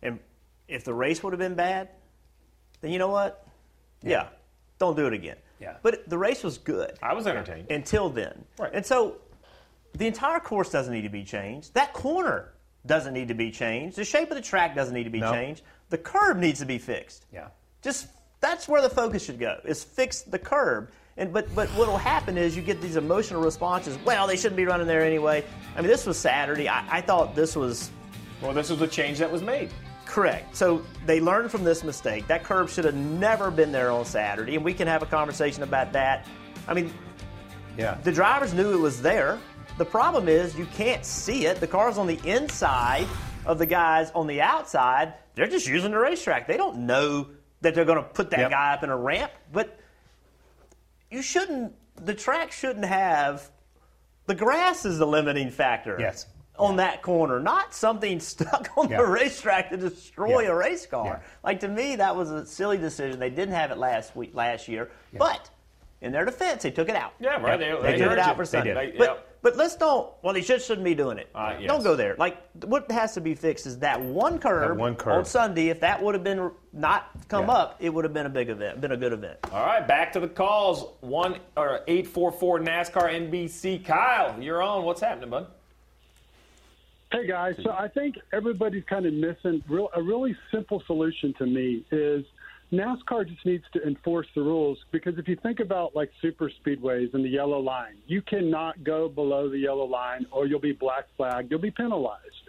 and 0.00 0.20
if 0.68 0.84
the 0.84 0.94
race 0.94 1.22
would 1.22 1.32
have 1.32 1.40
been 1.40 1.54
bad, 1.56 1.88
then 2.80 2.92
you 2.92 2.98
know 3.00 3.08
what? 3.08 3.44
Yeah, 4.02 4.28
don't 4.78 4.96
do 4.96 5.06
it 5.06 5.12
again. 5.12 5.36
Yeah. 5.58 5.76
But 5.82 6.08
the 6.08 6.18
race 6.18 6.44
was 6.44 6.58
good 6.58 6.98
I 7.02 7.14
was 7.14 7.26
entertained. 7.26 7.70
until 7.70 8.10
then. 8.10 8.44
Right. 8.58 8.70
And 8.74 8.86
so 8.86 9.16
the 9.94 10.06
entire 10.06 10.38
course 10.38 10.70
doesn't 10.70 10.92
need 10.92 11.02
to 11.02 11.08
be 11.08 11.24
changed. 11.24 11.74
That 11.74 11.92
corner 11.92 12.52
doesn't 12.84 13.14
need 13.14 13.28
to 13.28 13.34
be 13.34 13.50
changed. 13.50 13.96
The 13.96 14.04
shape 14.04 14.30
of 14.30 14.36
the 14.36 14.42
track 14.42 14.76
doesn't 14.76 14.94
need 14.94 15.04
to 15.04 15.10
be 15.10 15.20
No. 15.20 15.32
changed. 15.32 15.62
The 15.88 15.98
curb 15.98 16.36
needs 16.36 16.60
to 16.60 16.66
be 16.66 16.78
fixed. 16.78 17.24
Yeah. 17.32 17.48
Just 17.82 18.06
that's 18.40 18.68
where 18.68 18.82
the 18.82 18.90
focus 18.90 19.24
should 19.24 19.40
go. 19.40 19.58
Is 19.64 19.82
fix 19.82 20.20
the 20.22 20.38
curb. 20.38 20.90
And 21.18 21.32
but 21.32 21.52
but 21.54 21.68
what 21.70 21.88
will 21.88 21.96
happen 21.96 22.36
is 22.36 22.54
you 22.56 22.62
get 22.62 22.80
these 22.82 22.96
emotional 22.96 23.40
responses. 23.42 23.98
Well, 24.04 24.26
they 24.26 24.36
shouldn't 24.36 24.56
be 24.56 24.66
running 24.66 24.86
there 24.86 25.04
anyway. 25.04 25.44
I 25.76 25.80
mean, 25.80 25.88
this 25.90 26.04
was 26.06 26.18
Saturday. 26.18 26.68
I, 26.68 26.98
I 26.98 27.00
thought 27.00 27.34
this 27.34 27.56
was 27.56 27.90
Well, 28.42 28.52
this 28.52 28.68
was 28.70 28.78
the 28.78 28.86
change 28.88 29.18
that 29.18 29.30
was 29.32 29.42
made. 29.42 29.70
Correct. 30.04 30.54
So 30.54 30.82
they 31.06 31.20
learned 31.20 31.50
from 31.50 31.64
this 31.64 31.82
mistake. 31.82 32.26
That 32.28 32.44
curb 32.44 32.68
should 32.68 32.84
have 32.84 32.94
never 32.94 33.50
been 33.50 33.72
there 33.72 33.90
on 33.90 34.04
Saturday, 34.04 34.54
and 34.54 34.64
we 34.64 34.72
can 34.74 34.86
have 34.86 35.02
a 35.02 35.06
conversation 35.06 35.62
about 35.62 35.92
that. 35.94 36.26
I 36.68 36.74
mean, 36.74 36.92
Yeah. 37.76 37.96
the 38.04 38.12
drivers 38.12 38.52
knew 38.54 38.72
it 38.74 38.80
was 38.80 39.00
there. 39.02 39.38
The 39.78 39.84
problem 39.84 40.28
is 40.28 40.54
you 40.56 40.66
can't 40.66 41.04
see 41.04 41.46
it. 41.46 41.60
The 41.60 41.66
car's 41.66 41.98
on 41.98 42.06
the 42.06 42.20
inside 42.24 43.06
of 43.44 43.58
the 43.58 43.66
guys 43.66 44.10
on 44.14 44.26
the 44.26 44.40
outside. 44.42 45.14
They're 45.34 45.46
just 45.48 45.66
using 45.66 45.90
the 45.90 45.98
racetrack. 45.98 46.46
They 46.46 46.56
don't 46.56 46.86
know 46.86 47.26
that 47.62 47.74
they're 47.74 47.84
going 47.84 47.98
to 47.98 48.08
put 48.08 48.30
that 48.30 48.38
Yep. 48.40 48.50
guy 48.50 48.72
up 48.74 48.84
in 48.84 48.90
a 48.90 48.96
ramp. 48.96 49.32
But 49.52 49.78
you 51.10 51.22
shouldn't. 51.22 51.72
The 52.04 52.14
track 52.14 52.52
shouldn't 52.52 52.84
have. 52.84 53.50
The 54.26 54.34
grass 54.34 54.84
is 54.84 54.98
the 54.98 55.06
limiting 55.06 55.50
factor. 55.50 55.96
Yes. 56.00 56.26
On 56.58 56.76
that 56.76 57.02
corner, 57.02 57.38
not 57.38 57.74
something 57.74 58.18
stuck 58.32 58.70
on 58.76 58.88
Yeah. 58.88 58.98
the 58.98 59.06
racetrack 59.06 59.70
to 59.70 59.76
destroy 59.76 60.40
Yeah. 60.42 60.48
a 60.48 60.54
race 60.54 60.86
car. 60.86 61.06
Yeah. 61.06 61.18
Like 61.44 61.60
to 61.60 61.68
me, 61.68 61.96
that 61.96 62.16
was 62.16 62.30
a 62.30 62.44
silly 62.46 62.78
decision. 62.78 63.18
They 63.20 63.30
didn't 63.30 63.54
have 63.54 63.70
it 63.70 63.78
last 63.78 64.16
week, 64.16 64.34
last 64.34 64.66
year, 64.68 64.90
but 65.18 65.50
in 66.00 66.12
their 66.12 66.24
defense, 66.24 66.62
they 66.62 66.70
took 66.70 66.88
it 66.88 66.96
out. 66.96 67.12
Yeah, 67.20 67.40
right. 67.40 67.58
They, 67.58 67.70
They, 67.92 67.98
took 67.98 68.12
it 68.12 68.18
out 68.18 68.36
for 68.36 68.44
Sunday. 68.44 68.74
They 68.74 68.86
did. 68.86 68.98
But, 68.98 69.08
Yep. 69.08 69.28
but 69.42 69.56
let's 69.56 69.76
don't. 69.76 70.12
Well, 70.22 70.34
they 70.34 70.40
just 70.42 70.66
shouldn't 70.66 70.84
be 70.84 70.94
doing 70.94 71.18
it. 71.18 71.28
Uh, 71.34 71.54
yes. 71.58 71.68
Don't 71.68 71.82
go 71.84 71.94
there. 71.94 72.16
Like 72.18 72.38
what 72.64 72.90
has 72.90 73.14
to 73.14 73.20
be 73.20 73.34
fixed 73.34 73.66
is 73.66 73.78
that 73.78 74.00
one 74.00 74.38
curve, 74.38 74.68
That 74.70 74.76
one 74.76 74.96
curve. 74.96 75.18
on 75.18 75.24
Sunday. 75.24 75.68
If 75.68 75.80
that 75.80 76.02
would 76.02 76.14
have 76.14 76.24
been 76.24 76.50
not 76.76 77.10
come 77.28 77.46
Yeah. 77.46 77.54
up, 77.54 77.76
it 77.80 77.92
would 77.92 78.04
have 78.04 78.12
been 78.12 78.26
a 78.26 78.30
big 78.30 78.50
event, 78.50 78.80
been 78.80 78.92
a 78.92 78.96
good 78.96 79.12
event. 79.12 79.38
All 79.50 79.64
right, 79.64 79.86
back 79.86 80.12
to 80.12 80.20
the 80.20 80.28
calls. 80.28 80.84
One 81.00 81.38
or 81.56 81.80
eight 81.88 82.06
four 82.06 82.30
four 82.30 82.58
NASCAR 82.60 83.08
NBC. 83.12 83.78
Kyle, 83.84 84.40
you're 84.40 84.62
on. 84.62 84.84
What's 84.84 85.00
happening, 85.00 85.30
bud? 85.30 85.46
Hey 87.12 87.26
guys, 87.26 87.56
so 87.62 87.70
I 87.70 87.88
think 87.88 88.16
everybody's 88.32 88.84
kind 88.84 89.06
of 89.06 89.14
missing 89.14 89.62
real, 89.68 89.88
a 89.94 90.02
really 90.02 90.36
simple 90.50 90.82
solution 90.86 91.32
to 91.34 91.46
me 91.46 91.84
is 91.92 92.24
NASCAR 92.72 93.28
just 93.28 93.46
needs 93.46 93.64
to 93.74 93.86
enforce 93.86 94.26
the 94.34 94.42
rules 94.42 94.84
because 94.90 95.16
if 95.16 95.28
you 95.28 95.36
think 95.36 95.60
about 95.60 95.94
like 95.94 96.10
super 96.20 96.50
speedways 96.50 97.14
and 97.14 97.24
the 97.24 97.28
yellow 97.28 97.60
line, 97.60 97.94
you 98.08 98.20
cannot 98.20 98.82
go 98.82 99.08
below 99.08 99.48
the 99.48 99.58
yellow 99.58 99.84
line 99.84 100.26
or 100.32 100.46
you'll 100.46 100.58
be 100.58 100.72
black 100.72 101.06
flagged, 101.16 101.48
you'll 101.50 101.60
be 101.60 101.70
penalized. 101.70 102.42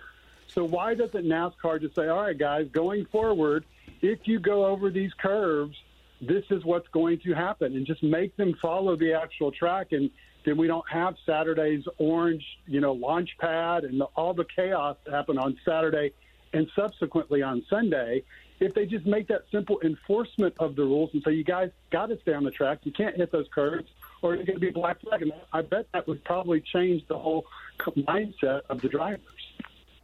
So 0.47 0.63
why 0.65 0.95
doesn't 0.95 1.23
NASCAR 1.23 1.79
just 1.79 1.93
say, 1.93 2.07
all 2.07 2.23
right, 2.23 2.37
guys, 2.37 2.67
going 2.71 3.05
forward, 3.05 3.63
if 4.01 4.19
you 4.25 4.39
go 4.39 4.65
over 4.65 4.89
these 4.89 5.11
curves, 5.19 5.75
this 6.21 6.43
is 6.49 6.65
what's 6.65 6.87
going 6.89 7.19
to 7.19 7.33
happen, 7.33 7.75
and 7.75 7.85
just 7.85 8.03
make 8.03 8.35
them 8.37 8.55
follow 8.61 8.95
the 8.95 9.13
actual 9.13 9.51
track, 9.51 9.91
and 9.91 10.09
then 10.45 10.57
we 10.57 10.65
don't 10.65 10.89
have 10.89 11.15
Saturday's 11.25 11.83
orange, 11.97 12.43
you 12.65 12.79
know, 12.79 12.93
launch 12.93 13.29
pad 13.39 13.83
and 13.83 13.99
the, 13.99 14.05
all 14.15 14.33
the 14.33 14.45
chaos 14.55 14.95
happen 15.09 15.37
on 15.37 15.57
Saturday 15.65 16.13
and 16.53 16.67
subsequently 16.73 17.41
on 17.41 17.63
Sunday. 17.69 18.23
If 18.59 18.73
they 18.73 18.85
just 18.85 19.05
make 19.05 19.27
that 19.27 19.43
simple 19.51 19.79
enforcement 19.83 20.55
of 20.59 20.75
the 20.75 20.83
rules 20.83 21.09
and 21.13 21.21
say, 21.23 21.33
you 21.33 21.43
guys 21.43 21.69
got 21.91 22.07
to 22.07 22.19
stay 22.21 22.33
on 22.33 22.43
the 22.43 22.51
track, 22.51 22.79
you 22.83 22.91
can't 22.91 23.15
hit 23.15 23.31
those 23.31 23.45
curves, 23.53 23.89
or 24.21 24.35
you're 24.35 24.45
going 24.45 24.55
to 24.55 24.61
be 24.61 24.71
black 24.71 25.01
flag, 25.01 25.21
and 25.21 25.33
I 25.51 25.61
bet 25.61 25.87
that 25.93 26.07
would 26.07 26.23
probably 26.23 26.61
change 26.61 27.05
the 27.07 27.19
whole 27.19 27.45
mindset 27.79 28.61
of 28.69 28.81
the 28.81 28.87
drivers. 28.87 29.21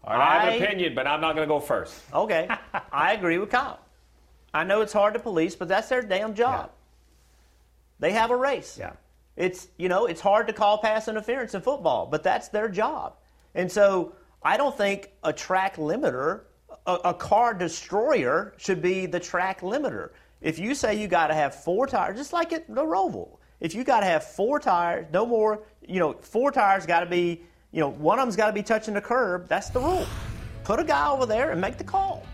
All 0.03 0.17
right, 0.17 0.21
I 0.21 0.51
have 0.51 0.53
an 0.55 0.63
opinion, 0.63 0.93
but 0.93 1.07
I'm 1.07 1.21
not 1.21 1.35
going 1.35 1.47
to 1.47 1.53
go 1.53 1.61
first. 1.61 1.95
Okay, 2.13 2.49
I 2.91 3.13
agree 3.13 3.37
with 3.37 3.49
Kyle. 3.49 3.79
I 4.53 4.63
know 4.63 4.81
it's 4.81 4.93
hard 4.93 5.13
to 5.15 5.19
police, 5.19 5.55
but 5.55 5.67
that's 5.67 5.89
their 5.89 6.01
damn 6.01 6.35
job. 6.35 6.71
They 7.99 8.11
have 8.11 8.31
a 8.31 8.35
race. 8.35 8.77
Yeah. 8.79 8.93
It's 9.35 9.67
you 9.77 9.89
know 9.89 10.05
it's 10.05 10.21
hard 10.21 10.47
to 10.47 10.53
call 10.53 10.77
pass 10.77 11.07
interference 11.07 11.55
in 11.55 11.61
football, 11.61 12.05
but 12.05 12.21
that's 12.23 12.49
their 12.49 12.69
job. 12.69 13.15
And 13.55 13.71
so 13.71 14.13
I 14.43 14.57
don't 14.57 14.77
think 14.77 15.11
a 15.23 15.33
track 15.33 15.77
limiter, 15.77 16.41
a, 16.85 16.93
a 17.05 17.13
car 17.13 17.53
destroyer, 17.53 18.53
should 18.57 18.81
be 18.81 19.05
the 19.05 19.19
track 19.19 19.61
limiter. 19.61 20.09
If 20.41 20.59
you 20.59 20.75
say 20.75 20.95
you 20.95 21.07
got 21.07 21.27
to 21.27 21.33
have 21.33 21.55
four 21.55 21.87
tires, 21.87 22.17
just 22.17 22.33
like 22.33 22.51
at 22.51 22.67
the 22.67 22.83
Roval, 22.83 23.37
if 23.61 23.73
you 23.73 23.85
got 23.85 24.01
to 24.01 24.05
have 24.05 24.25
four 24.25 24.59
tires, 24.59 25.05
no 25.13 25.25
more, 25.25 25.63
you 25.87 25.99
know, 25.99 26.13
four 26.21 26.51
tires 26.51 26.85
got 26.85 26.99
to 26.99 27.05
be, 27.05 27.41
you 27.71 27.79
know, 27.79 27.89
one 27.89 28.19
of 28.19 28.25
them's 28.25 28.35
got 28.35 28.47
to 28.47 28.53
be 28.53 28.61
touching 28.61 28.93
the 28.93 29.01
curb. 29.01 29.47
That's 29.47 29.69
the 29.69 29.79
rule. 29.79 30.05
Put 30.65 30.79
a 30.79 30.83
guy 30.83 31.09
over 31.09 31.25
there 31.25 31.51
and 31.51 31.61
make 31.61 31.77
the 31.77 31.83
call. 31.85 32.25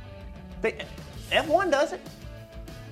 They, 0.62 0.84
F1 1.32 1.72
does 1.72 1.94
it. 1.94 2.02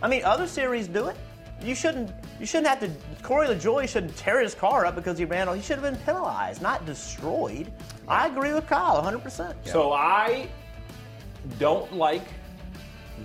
I 0.01 0.07
mean, 0.07 0.23
other 0.23 0.47
series 0.47 0.87
do 0.87 1.07
it. 1.07 1.15
You 1.61 1.73
shouldn't. 1.73 2.11
You 2.39 2.45
shouldn't 2.45 2.67
have 2.67 2.79
to. 2.81 2.91
Corey 3.23 3.47
LaJoie 3.47 3.87
shouldn't 3.89 4.15
tear 4.15 4.41
his 4.41 4.53
car 4.53 4.85
up 4.85 4.93
because 4.95 5.17
he 5.17 5.25
ran. 5.25 5.53
He 5.55 5.61
should 5.61 5.79
have 5.79 5.91
been 5.91 6.01
penalized, 6.03 6.61
not 6.61 6.85
destroyed. 6.85 7.71
I 8.07 8.27
agree 8.27 8.53
with 8.53 8.67
Kyle 8.67 8.95
100. 8.95 9.19
percent 9.23 9.57
So 9.65 9.91
I 9.91 10.49
don't 11.57 11.91
like 11.93 12.21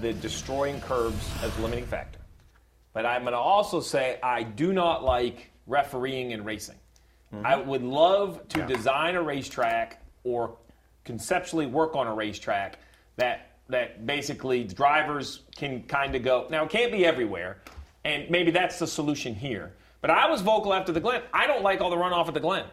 the 0.01 0.15
destroying 0.15 0.81
curbs 0.81 1.29
as 1.43 1.57
a 1.59 1.63
limiting 1.63 1.85
factor. 1.85 2.19
but 2.95 3.05
I'm 3.05 3.23
going 3.23 3.33
to 3.33 3.39
also 3.39 3.81
say 3.81 4.19
I 4.23 4.43
do 4.43 4.73
not 4.73 5.05
like 5.05 5.51
refereeing 5.67 6.33
and 6.33 6.47
racing. 6.47 6.77
Mm-hmm. 7.35 7.45
I 7.47 7.57
would 7.57 7.83
love 7.83 8.47
to 8.49 8.67
design 8.67 9.15
a 9.17 9.23
racetrack 9.23 10.03
or 10.25 10.57
conceptually 11.05 11.67
work 11.67 11.95
on 11.97 12.07
a 12.07 12.15
racetrack 12.15 12.79
that 13.17 13.52
that 13.73 14.07
basically 14.07 14.65
drivers 14.65 15.41
can 15.57 15.83
kind 15.83 16.15
of 16.15 16.23
go. 16.23 16.47
Now 16.51 16.65
it 16.65 16.71
can't 16.71 16.93
be 16.93 17.05
everywhere, 17.05 17.59
and 18.05 18.31
maybe 18.31 18.51
that's 18.51 18.79
the 18.79 18.87
solution 18.87 19.35
here. 19.35 19.73
But 20.01 20.11
I 20.11 20.29
was 20.31 20.41
vocal 20.41 20.73
after 20.73 20.93
the 20.93 21.01
Glen. 21.01 21.23
I 21.33 21.47
don't 21.47 21.63
like 21.63 21.81
all 21.81 21.91
the 21.91 21.97
runoff 21.97 22.29
at 22.29 22.35
the 22.35 22.41
Glen. 22.41 22.65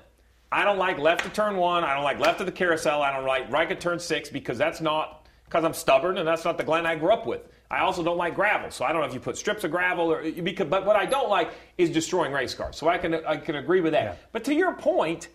I 0.52 0.64
don't 0.64 0.80
like 0.80 0.98
left 0.98 1.26
of 1.26 1.34
turn 1.34 1.58
one. 1.58 1.84
I 1.84 1.94
don't 1.94 2.04
like 2.04 2.20
left 2.20 2.40
of 2.40 2.46
the 2.46 2.52
carousel. 2.52 3.04
I 3.04 3.12
don't 3.12 3.26
like 3.26 3.52
right 3.52 3.72
at 3.72 3.80
turn 3.80 4.00
six 4.00 4.30
because 4.30 4.58
that's 4.58 4.82
not 4.82 5.28
because 5.46 5.64
I'm 5.64 5.74
stubborn 5.74 6.18
and 6.18 6.28
that's 6.28 6.46
not 6.46 6.58
the 6.58 6.64
Glen 6.64 6.86
I 6.86 6.96
grew 6.96 7.12
up 7.12 7.26
with. 7.26 7.42
I 7.72 7.80
also 7.82 8.02
don't 8.02 8.18
like 8.18 8.34
gravel, 8.34 8.72
so 8.72 8.84
I 8.84 8.92
don't 8.92 9.02
know 9.02 9.08
if 9.08 9.14
you 9.14 9.20
put 9.20 9.38
strips 9.38 9.64
of 9.64 9.70
gravel 9.70 10.12
or 10.12 10.24
because. 10.24 10.68
But 10.68 10.86
what 10.86 10.96
I 10.96 11.06
don't 11.06 11.30
like 11.30 11.52
is 11.78 11.92
destroying 11.92 12.32
race 12.32 12.56
cars. 12.56 12.78
So 12.78 12.88
I 12.88 12.98
can 12.98 13.14
I 13.26 13.38
can 13.38 13.56
agree 13.56 13.82
with 13.82 13.94
that. 13.94 14.32
But 14.32 14.44
to 14.46 14.56
your 14.56 14.74
point, 14.74 15.28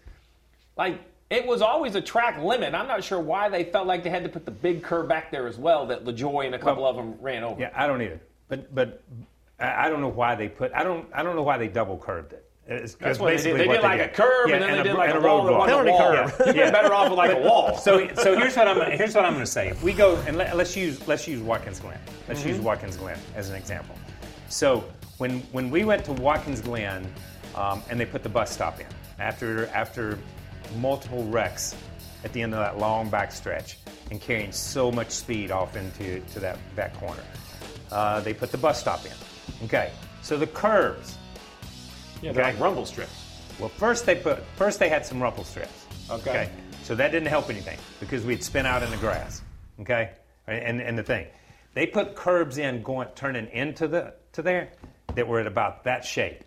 like 0.76 1.00
it 1.34 1.46
was 1.46 1.60
always 1.62 1.94
a 1.96 2.00
track 2.00 2.38
limit. 2.42 2.74
I'm 2.74 2.86
not 2.86 3.02
sure 3.02 3.18
why 3.20 3.48
they 3.48 3.64
felt 3.64 3.86
like 3.86 4.02
they 4.04 4.10
had 4.10 4.22
to 4.22 4.28
put 4.28 4.44
the 4.44 4.50
big 4.50 4.82
curve 4.82 5.08
back 5.08 5.30
there 5.30 5.46
as 5.48 5.58
well 5.58 5.86
that 5.86 6.04
LaJoie 6.04 6.46
and 6.46 6.54
a 6.54 6.58
couple 6.58 6.86
of 6.86 6.96
them 6.96 7.16
ran 7.20 7.42
over. 7.42 7.60
Yeah, 7.60 7.70
I 7.74 7.86
don't 7.86 8.00
either. 8.00 8.20
But 8.48 8.74
but 8.74 9.02
I 9.58 9.86
I 9.86 9.90
don't 9.90 10.00
know 10.00 10.08
why 10.08 10.34
they 10.34 10.48
put. 10.48 10.72
I 10.72 10.84
don't. 10.84 11.06
I 11.12 11.22
don't 11.22 11.34
know 11.36 11.42
why 11.42 11.58
they 11.58 11.68
double 11.68 11.98
curved 11.98 12.32
it. 12.32 12.40
It's, 12.66 12.94
That's 12.94 13.10
it's 13.12 13.20
what 13.20 13.28
they 13.28 13.36
did. 13.36 13.42
basically 13.56 13.66
They 13.66 13.74
did 13.74 13.82
like 13.82 14.00
a 14.00 14.08
curve, 14.08 14.50
and 14.50 14.62
then 14.62 14.72
they 14.72 14.80
a- 14.80 14.84
did 14.84 14.94
like 14.94 15.10
and 15.14 15.18
a 15.18 15.20
wall 15.28 15.44
that 15.44 15.52
roadblock. 15.52 15.58
wasn't 15.58 15.88
a 15.88 15.92
wall. 15.92 16.46
You'd 16.46 16.54
been 16.56 16.72
better 16.72 16.94
off 16.94 17.10
with 17.10 17.18
like 17.18 17.32
a 17.36 17.40
wall. 17.48 17.76
So 17.76 18.08
so 18.14 18.38
here's 18.38 18.56
what 18.56 18.68
I'm 18.68 18.78
gonna, 18.78 18.96
here's 18.96 19.14
what 19.14 19.24
I'm 19.26 19.32
going 19.34 19.44
to 19.44 19.50
say. 19.50 19.68
If 19.68 19.82
we 19.82 19.92
go 19.92 20.16
and 20.26 20.36
let, 20.38 20.54
us 20.58 20.74
use 20.76 21.06
let's 21.06 21.26
use 21.28 21.40
Watkins 21.42 21.78
Glen. 21.80 21.98
Let's 22.28 22.42
use 22.44 22.56
Mhm. 22.58 22.62
Watkins 22.62 22.96
Glen 22.96 23.18
as 23.36 23.50
an 23.50 23.56
example. 23.56 23.96
So 24.48 24.84
when 25.18 25.40
when 25.52 25.70
we 25.70 25.84
went 25.84 26.04
to 26.06 26.12
Watkins 26.12 26.60
Glen, 26.62 27.06
um, 27.54 27.82
and 27.90 28.00
they 28.00 28.06
put 28.06 28.22
the 28.22 28.28
bus 28.30 28.50
stop 28.50 28.80
in 28.80 28.86
after 29.18 29.66
after 29.74 30.18
multiple 30.76 31.24
wrecks 31.24 31.74
at 32.24 32.32
the 32.32 32.42
end 32.42 32.54
of 32.54 32.60
that 32.60 32.78
long 32.78 33.08
back 33.08 33.32
stretch 33.32 33.78
and 34.10 34.20
carrying 34.20 34.52
so 34.52 34.90
much 34.90 35.10
speed 35.10 35.50
off 35.50 35.76
into 35.76 36.20
to 36.20 36.40
that 36.40 36.58
that 36.76 36.94
corner, 36.94 37.22
uh, 37.90 38.20
they 38.20 38.34
put 38.34 38.50
the 38.50 38.58
bus 38.58 38.80
stop 38.80 39.04
in. 39.04 39.12
Okay, 39.64 39.90
so 40.22 40.36
the 40.36 40.46
curves. 40.46 41.18
Yeah, 42.22 42.32
they're 42.32 42.44
like 42.44 42.60
rumble 42.60 42.86
strips. 42.86 43.24
Well, 43.58 43.68
first 43.68 44.06
they 44.06 44.14
put 44.16 44.42
first 44.56 44.78
they 44.78 44.88
had 44.88 45.04
some 45.04 45.22
rumble 45.22 45.44
strips. 45.44 45.86
Okay. 46.10 46.50
So 46.82 46.94
that 46.94 47.12
didn't 47.12 47.28
help 47.28 47.48
anything 47.48 47.78
because 47.98 48.24
we'd 48.26 48.44
spin 48.44 48.66
out 48.66 48.82
in 48.82 48.90
the 48.90 48.98
grass. 48.98 49.42
Okay. 49.80 50.10
And 50.46 50.82
and 50.82 50.98
the 50.98 51.02
thing, 51.02 51.26
they 51.72 51.86
put 51.86 52.14
curbs 52.14 52.58
in 52.58 52.82
going 52.82 53.08
turning 53.14 53.48
into 53.48 53.88
the 53.88 54.14
to 54.32 54.42
there 54.42 54.72
that 55.14 55.26
were 55.26 55.40
at 55.40 55.46
about 55.46 55.84
that 55.84 56.04
shape. 56.04 56.44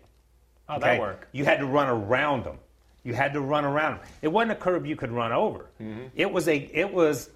How'd 0.68 0.82
that 0.82 1.00
work? 1.00 1.28
You 1.32 1.44
had 1.44 1.58
to 1.58 1.66
run 1.66 1.88
around 1.88 2.44
them. 2.44 2.58
You 3.08 3.14
had 3.14 3.32
to 3.32 3.40
run 3.40 3.64
around 3.64 3.96
them. 3.96 4.06
It 4.20 4.28
wasn't 4.28 4.52
a 4.52 4.56
curb 4.56 4.84
you 4.84 4.94
could 4.94 5.10
run 5.10 5.32
over. 5.32 5.70
Mm-hmm. 5.80 6.08
It 6.14 6.30
was 6.30 6.46
a 6.46 6.56
it 6.56 6.92
was 6.92 7.30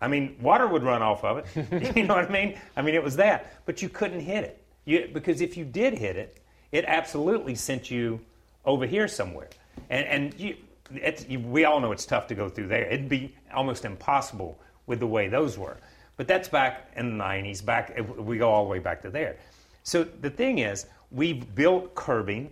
I 0.00 0.08
mean, 0.08 0.36
water 0.42 0.66
would 0.66 0.82
run 0.82 1.02
off 1.02 1.22
of 1.22 1.38
it. 1.38 1.96
you 1.96 2.02
know 2.02 2.16
what 2.16 2.28
I 2.28 2.32
mean? 2.32 2.58
I 2.76 2.82
mean, 2.82 2.96
it 2.96 3.02
was 3.02 3.14
that, 3.16 3.64
but 3.64 3.80
you 3.80 3.88
couldn't 3.88 4.20
hit 4.20 4.42
it. 4.42 4.60
You, 4.84 5.08
because 5.12 5.40
if 5.40 5.56
you 5.56 5.64
did 5.64 5.96
hit 5.96 6.16
it, 6.16 6.40
it 6.72 6.84
absolutely 6.88 7.54
sent 7.54 7.92
you 7.92 8.18
over 8.64 8.86
here 8.86 9.06
somewhere. 9.06 9.50
And, 9.88 10.04
and 10.06 10.40
you, 10.40 10.56
it's, 10.92 11.28
you, 11.28 11.38
we 11.38 11.64
all 11.64 11.78
know 11.78 11.92
it's 11.92 12.06
tough 12.06 12.26
to 12.26 12.34
go 12.34 12.48
through 12.48 12.66
there. 12.66 12.84
It'd 12.84 13.08
be 13.08 13.36
almost 13.54 13.84
impossible 13.84 14.58
with 14.86 14.98
the 14.98 15.06
way 15.06 15.28
those 15.28 15.56
were. 15.56 15.76
But 16.16 16.26
that's 16.26 16.48
back 16.48 16.90
in 16.96 17.16
the 17.16 17.24
90s. 17.24 17.64
Back 17.64 17.96
we 18.18 18.36
go 18.36 18.50
all 18.50 18.64
the 18.64 18.70
way 18.70 18.80
back 18.80 19.00
to 19.02 19.10
there. 19.10 19.36
So 19.84 20.02
the 20.02 20.30
thing 20.30 20.58
is, 20.58 20.86
we've 21.12 21.54
built 21.54 21.94
curbing 21.94 22.50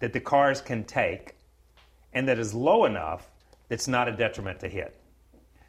that 0.00 0.12
the 0.12 0.20
cars 0.20 0.60
can 0.60 0.84
take, 0.84 1.36
and 2.12 2.28
that 2.28 2.38
is 2.38 2.54
low 2.54 2.84
enough 2.84 3.30
that's 3.68 3.88
not 3.88 4.08
a 4.08 4.12
detriment 4.12 4.60
to 4.60 4.68
hit. 4.68 5.00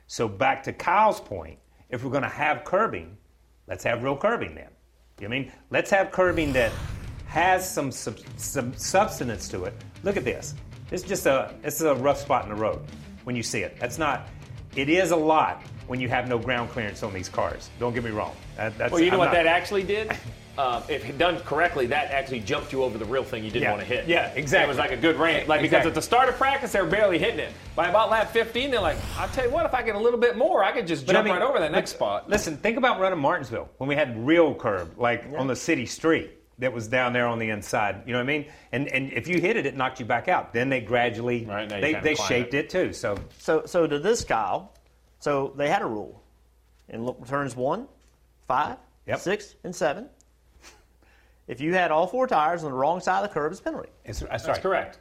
So 0.07 0.27
back 0.27 0.63
to 0.63 0.73
Kyle's 0.73 1.19
point, 1.19 1.59
if 1.89 2.03
we're 2.03 2.11
going 2.11 2.23
to 2.23 2.29
have 2.29 2.63
curbing, 2.63 3.17
let's 3.67 3.83
have 3.83 4.03
real 4.03 4.17
curbing 4.17 4.55
then. 4.55 4.69
You 5.19 5.27
I 5.27 5.29
mean? 5.29 5.51
Let's 5.71 5.89
have 5.89 6.11
curbing 6.11 6.53
that 6.53 6.71
has 7.25 7.69
some, 7.69 7.91
sub- 7.91 8.19
some 8.37 8.73
substance 8.75 9.47
to 9.49 9.65
it. 9.65 9.73
Look 10.03 10.15
at 10.15 10.23
this. 10.23 10.53
It's 10.91 11.03
just 11.03 11.25
a 11.25 11.53
this 11.61 11.75
is 11.75 11.81
a 11.81 11.95
rough 11.95 12.19
spot 12.19 12.43
in 12.43 12.49
the 12.49 12.55
road 12.55 12.79
when 13.25 13.35
you 13.35 13.43
see 13.43 13.59
it. 13.59 13.77
That's 13.79 13.97
not. 13.97 14.29
It 14.77 14.89
is 14.89 15.11
a 15.11 15.15
lot 15.15 15.61
when 15.87 15.99
you 15.99 16.07
have 16.07 16.29
no 16.29 16.37
ground 16.37 16.69
clearance 16.69 17.01
on 17.03 17.13
these 17.13 17.27
cars. 17.29 17.69
Don't 17.79 17.93
get 17.93 18.03
me 18.03 18.11
wrong. 18.11 18.35
That, 18.57 18.77
that's, 18.77 18.91
well, 18.91 19.01
you 19.01 19.07
know 19.09 19.13
I'm 19.15 19.19
what 19.19 19.25
not- 19.25 19.33
that 19.33 19.47
actually 19.47 19.83
did? 19.83 20.11
Uh, 20.57 20.81
if 20.89 21.15
done 21.19 21.39
correctly, 21.41 21.85
that 21.85 22.09
actually 22.09 22.39
jumped 22.39 22.73
you 22.73 22.81
over 22.81 22.97
the 22.97 23.05
real 23.05 23.23
thing 23.23 23.43
you 23.43 23.51
didn't 23.51 23.61
Yeah. 23.61 23.69
want 23.73 23.81
to 23.83 23.87
hit. 23.87 24.07
Yeah, 24.07 24.31
exactly. 24.33 24.65
It 24.65 24.67
was 24.69 24.77
like 24.79 24.89
a 24.91 24.97
good 24.97 25.15
ramp. 25.17 25.47
Like 25.47 25.61
because 25.61 25.85
Exactly. 25.85 25.89
at 25.91 25.93
the 25.93 26.01
start 26.01 26.29
of 26.29 26.35
practice, 26.37 26.71
they 26.71 26.81
were 26.81 26.87
barely 26.87 27.19
hitting 27.19 27.37
it. 27.39 27.51
By 27.75 27.89
about 27.89 28.09
lap 28.09 28.31
15, 28.31 28.71
they're 28.71 28.81
like, 28.81 28.97
"I'll 29.19 29.27
tell 29.27 29.45
you 29.45 29.51
what, 29.51 29.67
if 29.67 29.75
I 29.75 29.83
get 29.83 29.93
a 29.93 29.99
little 29.99 30.19
bit 30.19 30.35
more, 30.35 30.63
I 30.63 30.71
could 30.71 30.87
just 30.87 31.05
But 31.05 31.15
I 31.15 31.19
jump 31.19 31.25
mean, 31.25 31.35
right 31.35 31.43
over 31.43 31.59
that 31.59 31.71
next 31.71 31.91
spot." 31.91 32.27
Listen, 32.27 32.57
think 32.57 32.75
about 32.75 32.99
running 32.99 33.19
Martinsville 33.19 33.69
when 33.77 33.87
we 33.87 33.93
had 33.93 34.25
real 34.25 34.55
curb, 34.55 34.97
like 34.97 35.25
on 35.37 35.45
the 35.45 35.55
city 35.55 35.85
street 35.85 36.31
that 36.59 36.73
was 36.73 36.87
down 36.87 37.13
there 37.13 37.27
on 37.27 37.39
the 37.39 37.49
inside. 37.49 38.03
You 38.05 38.13
know 38.13 38.19
what 38.19 38.23
I 38.23 38.27
mean? 38.27 38.45
And 38.71 38.87
and 38.87 39.11
if 39.13 39.27
you 39.27 39.39
hit 39.39 39.57
it, 39.57 39.65
it 39.65 39.75
knocked 39.75 39.99
you 39.99 40.05
back 40.05 40.27
out. 40.27 40.53
Then 40.53 40.69
they 40.69 40.81
gradually 40.81 41.45
now 41.45 41.61
you 41.61 41.67
they, 41.67 41.93
they 41.93 42.15
shaped 42.15 42.53
it. 42.53 42.69
too. 42.69 42.93
So 42.93 43.17
So, 43.37 43.65
so 43.65 43.87
to 43.87 43.99
this, 43.99 44.23
Kyle, 44.23 44.73
so 45.19 45.53
they 45.55 45.69
had 45.69 45.81
a 45.81 45.85
rule 45.85 46.23
in 46.89 47.03
look, 47.05 47.27
turns 47.27 47.55
one, 47.55 47.87
five, 48.47 48.77
six, 49.17 49.55
and 49.63 49.75
seven. 49.75 50.09
If 51.47 51.61
you 51.61 51.73
had 51.73 51.91
all 51.91 52.07
four 52.07 52.27
tires 52.27 52.63
on 52.63 52.71
the 52.71 52.77
wrong 52.77 52.99
side 52.99 53.23
of 53.23 53.29
the 53.29 53.33
curb, 53.33 53.51
it's 53.51 53.61
penalty. 53.61 53.89
It's, 54.03 54.19
That's 54.19 54.59
correct. 54.59 54.99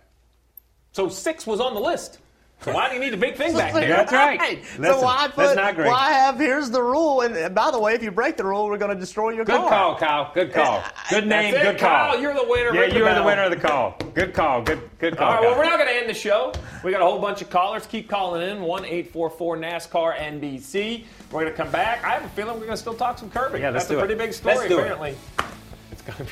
So 0.93 1.09
six 1.09 1.47
was 1.47 1.61
on 1.61 1.75
the 1.75 1.81
list. 1.81 2.21
So 2.63 2.73
why 2.73 2.89
do 2.89 2.95
you 2.95 3.01
need 3.01 3.13
a 3.15 3.17
big 3.19 3.37
thing 3.37 3.55
back 3.55 3.73
there? 3.75 3.87
That's 3.87 4.11
right. 4.13 4.41
right. 4.41 4.59
Listen, 4.61 4.85
So 4.85 4.93
there? 4.97 5.01
why 5.05 5.29
put? 5.33 5.57
Why 5.87 6.11
have? 6.13 6.39
Here's 6.39 6.71
the 6.71 6.83
rule. 6.83 7.21
And 7.21 7.55
by 7.55 7.71
the 7.71 7.79
way, 7.79 7.93
if 7.95 8.03
you 8.03 8.11
break 8.11 8.37
the 8.37 8.45
rule, 8.45 8.67
we're 8.67 8.79
going 8.79 8.93
to 8.95 8.99
destroy 8.99 9.31
your 9.31 9.45
Good 9.45 9.57
car. 9.57 9.69
Good 9.69 9.69
call, 9.69 9.97
Kyle. 9.99 10.33
Good 10.35 10.53
call. 10.53 10.83
Good 11.11 11.27
name. 11.29 11.53
That's 11.53 11.65
it, 11.65 11.71
Good 11.73 11.81
call. 11.81 12.13
Kyle. 12.13 12.21
You're 12.21 12.35
the 12.35 12.45
winner. 12.49 12.75
Yeah, 12.75 12.81
Ring 12.81 12.91
the 12.91 12.97
you 12.99 13.05
are 13.05 13.11
the 13.11 13.21
bell. 13.21 13.27
winner 13.27 13.43
of 13.45 13.51
the 13.51 13.57
call. 13.57 13.97
Good 14.15 14.33
call. 14.35 14.63
Good 14.63 14.81
good 14.99 15.17
call. 15.17 15.29
All 15.29 15.35
right, 15.35 15.43
well, 15.43 15.57
we're 15.57 15.65
not 15.65 15.77
going 15.79 15.91
to 15.91 15.95
end 15.97 16.09
the 16.09 16.15
show. 16.15 16.53
We 16.83 16.91
got 16.91 17.03
a 17.03 17.05
whole 17.05 17.21
bunch 17.21 17.41
of 17.43 17.51
callers. 17.51 17.87
Keep 17.87 18.09
calling 18.09 18.49
in 18.51 18.63
one 18.63 18.85
eight 18.87 19.13
four 19.13 19.29
four 19.31 19.57
NASCAR 19.57 20.17
NBC. 20.19 21.05
We're 21.31 21.43
going 21.43 21.53
to 21.53 21.57
come 21.57 21.71
back. 21.71 22.03
I 22.05 22.09
have 22.11 22.25
a 22.25 22.29
feeling 22.31 22.55
we're 22.55 22.61
going 22.67 22.71
to 22.71 22.77
still 22.79 22.95
talk 22.95 23.19
some 23.19 23.31
curbing. 23.31 23.61
Yeah, 23.63 23.71
let's 23.71 23.85
That's 23.87 23.91
do 23.91 23.95
a 23.97 23.99
it. 23.99 24.07
pretty 24.07 24.15
big 24.19 24.33
story, 24.33 24.57
Let's 24.57 24.69
do 24.69 24.79
it. 24.79 24.81
apparently. 24.81 25.15
It's 25.93 26.03
going 26.03 26.19
to 26.19 26.25
be. 26.25 26.31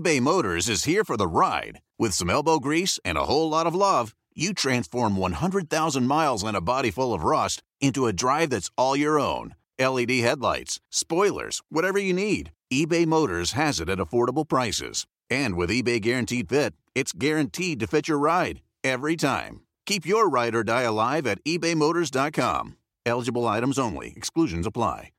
eBay 0.00 0.20
Motors 0.20 0.68
is 0.68 0.84
here 0.84 1.04
for 1.04 1.16
the 1.16 1.26
ride. 1.28 1.80
With 2.02 2.14
some 2.14 2.30
elbow 2.30 2.58
grease 2.58 2.98
and 3.04 3.16
a 3.16 3.26
whole 3.26 3.48
lot 3.48 3.68
of 3.68 3.76
love, 3.76 4.12
you 4.34 4.54
transform 4.54 5.16
100,000 5.16 6.04
miles 6.04 6.42
and 6.42 6.56
a 6.56 6.60
body 6.60 6.90
full 6.90 7.14
of 7.14 7.22
rust 7.22 7.62
into 7.80 8.08
a 8.08 8.12
drive 8.12 8.50
that's 8.50 8.72
all 8.76 8.96
your 8.96 9.20
own. 9.20 9.54
LED 9.78 10.10
headlights, 10.10 10.80
spoilers, 10.90 11.62
whatever 11.68 12.00
you 12.00 12.12
need, 12.12 12.50
eBay 12.74 13.06
Motors 13.06 13.52
has 13.52 13.78
it 13.78 13.88
at 13.88 13.98
affordable 13.98 14.48
prices. 14.48 15.06
And 15.30 15.54
with 15.54 15.70
eBay 15.70 16.00
Guaranteed 16.00 16.48
Fit, 16.48 16.74
it's 16.96 17.12
guaranteed 17.12 17.78
to 17.78 17.86
fit 17.86 18.08
your 18.08 18.18
ride 18.18 18.62
every 18.82 19.14
time. 19.14 19.60
Keep 19.86 20.04
your 20.04 20.28
ride 20.28 20.56
or 20.56 20.64
die 20.64 20.82
alive 20.82 21.24
at 21.28 21.40
ebaymotors.com. 21.44 22.78
Eligible 23.06 23.46
items 23.46 23.78
only, 23.78 24.12
exclusions 24.16 24.66
apply. 24.66 25.12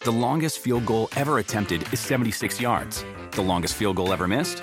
The 0.00 0.12
longest 0.12 0.60
field 0.60 0.86
goal 0.86 1.08
ever 1.16 1.38
attempted 1.38 1.90
is 1.92 2.00
76 2.00 2.60
yards. 2.60 3.02
The 3.32 3.42
longest 3.42 3.74
field 3.74 3.96
goal 3.96 4.12
ever 4.12 4.28
missed? 4.28 4.62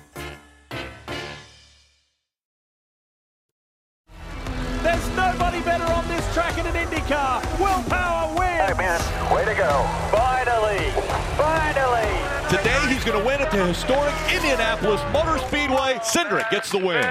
Historic 13.71 14.13
Indianapolis 14.33 15.01
Motor 15.13 15.37
Speedway. 15.47 15.97
Cindric 16.03 16.49
gets 16.51 16.69
the 16.71 16.77
win. 16.77 17.01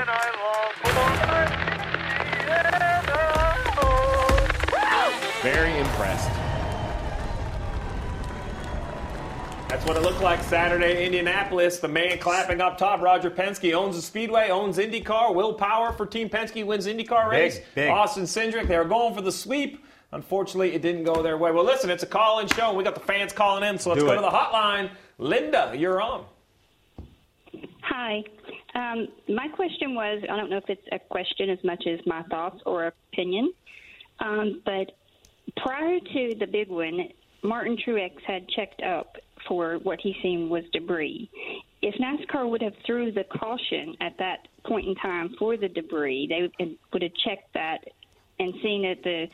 Very 5.43 5.79
impressed. 5.79 6.29
That's 9.71 9.87
what 9.87 9.97
it 9.97 10.03
looked 10.03 10.21
like 10.21 10.43
Saturday 10.43 10.99
in 10.99 11.07
Indianapolis. 11.07 11.79
The 11.79 11.89
man 11.89 12.19
clapping 12.19 12.61
up 12.61 12.77
top, 12.77 13.01
Roger 13.01 13.31
Penske, 13.31 13.73
owns 13.73 13.97
the 13.97 14.03
Speedway, 14.03 14.51
owns 14.51 14.77
IndyCar. 14.77 15.35
Will 15.35 15.55
Power 15.55 15.93
for 15.95 16.05
Team 16.05 16.29
Penske 16.29 16.67
wins 16.67 16.87
IndyCar 16.87 17.31
race. 17.31 17.57
Big, 17.57 17.65
big. 17.75 17.89
Austin 17.91 18.25
Cindric, 18.25 18.69
they 18.69 18.77
were 18.77 18.85
going 18.85 19.15
for 19.15 19.23
the 19.23 19.33
sweep. 19.33 19.83
Unfortunately, 20.13 20.75
it 20.75 20.83
didn't 20.83 21.05
go 21.05 21.23
their 21.23 21.39
way. 21.39 21.53
Well, 21.53 21.65
listen, 21.65 21.89
it's 21.89 22.03
a 22.03 22.07
call-in 22.07 22.49
show. 22.49 22.69
and 22.69 22.77
We 22.77 22.85
got 22.85 22.95
the 22.95 23.01
fans 23.01 23.33
calling 23.33 23.63
in, 23.65 23.79
so 23.79 23.91
let's 23.91 24.03
Do 24.03 24.09
go 24.09 24.13
it. 24.13 24.17
to 24.17 24.21
the 24.23 24.29
hotline. 24.29 24.91
Linda, 25.17 25.73
you're 25.75 26.03
on. 26.03 26.27
Hi. 27.91 28.23
Um, 28.77 29.09
my 29.29 29.49
question 29.49 29.97
was 29.97 30.23
I 30.31 30.37
don't 30.37 30.49
know 30.49 30.59
if 30.59 30.69
it's 30.71 30.87
a 30.93 30.99
question 30.99 31.51
as 31.51 31.59
much 31.65 31.85
as 31.89 31.99
my 32.07 32.23
thoughts 32.25 32.61
or 32.65 32.93
opinion, 33.13 33.53
um, 34.21 34.63
but 34.65 34.93
prior 35.57 35.99
to 35.99 36.35
the 36.39 36.47
big 36.47 36.69
one, 36.69 37.09
Martin 37.43 37.77
Truex 37.77 38.13
had 38.25 38.49
checked 38.49 38.81
up 38.83 39.17
for 39.49 39.79
what 39.83 39.99
he 40.01 40.15
seen 40.23 40.49
was 40.49 40.63
debris. 40.73 41.29
If 41.83 41.97
NASCAR 41.97 42.49
would 42.49 42.63
have 42.63 42.75
threw 42.87 43.11
the 43.11 43.25
caution 43.25 43.97
at 44.01 44.17
that 44.19 44.47
point 44.65 44.87
in 44.87 44.95
time 44.95 45.35
for 45.37 45.57
the 45.57 45.69
debris, 45.69 46.29
they 46.29 46.43
would- 46.43 47.03
have 47.03 47.15
checked 47.15 47.53
that 47.55 47.89
and 48.39 48.55
seen 48.63 48.83
that 48.83 49.03
the 49.03 49.29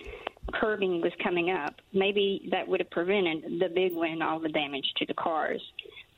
curbing 0.55 1.01
was 1.01 1.13
coming 1.23 1.51
up. 1.51 1.75
Maybe 1.93 2.49
that 2.51 2.67
would 2.69 2.81
have 2.81 2.91
prevented 2.91 3.59
the 3.59 3.69
big 3.69 3.93
one, 3.93 4.23
all 4.23 4.39
the 4.39 4.49
damage 4.49 4.93
to 4.97 5.07
the 5.07 5.15
cars. 5.15 5.61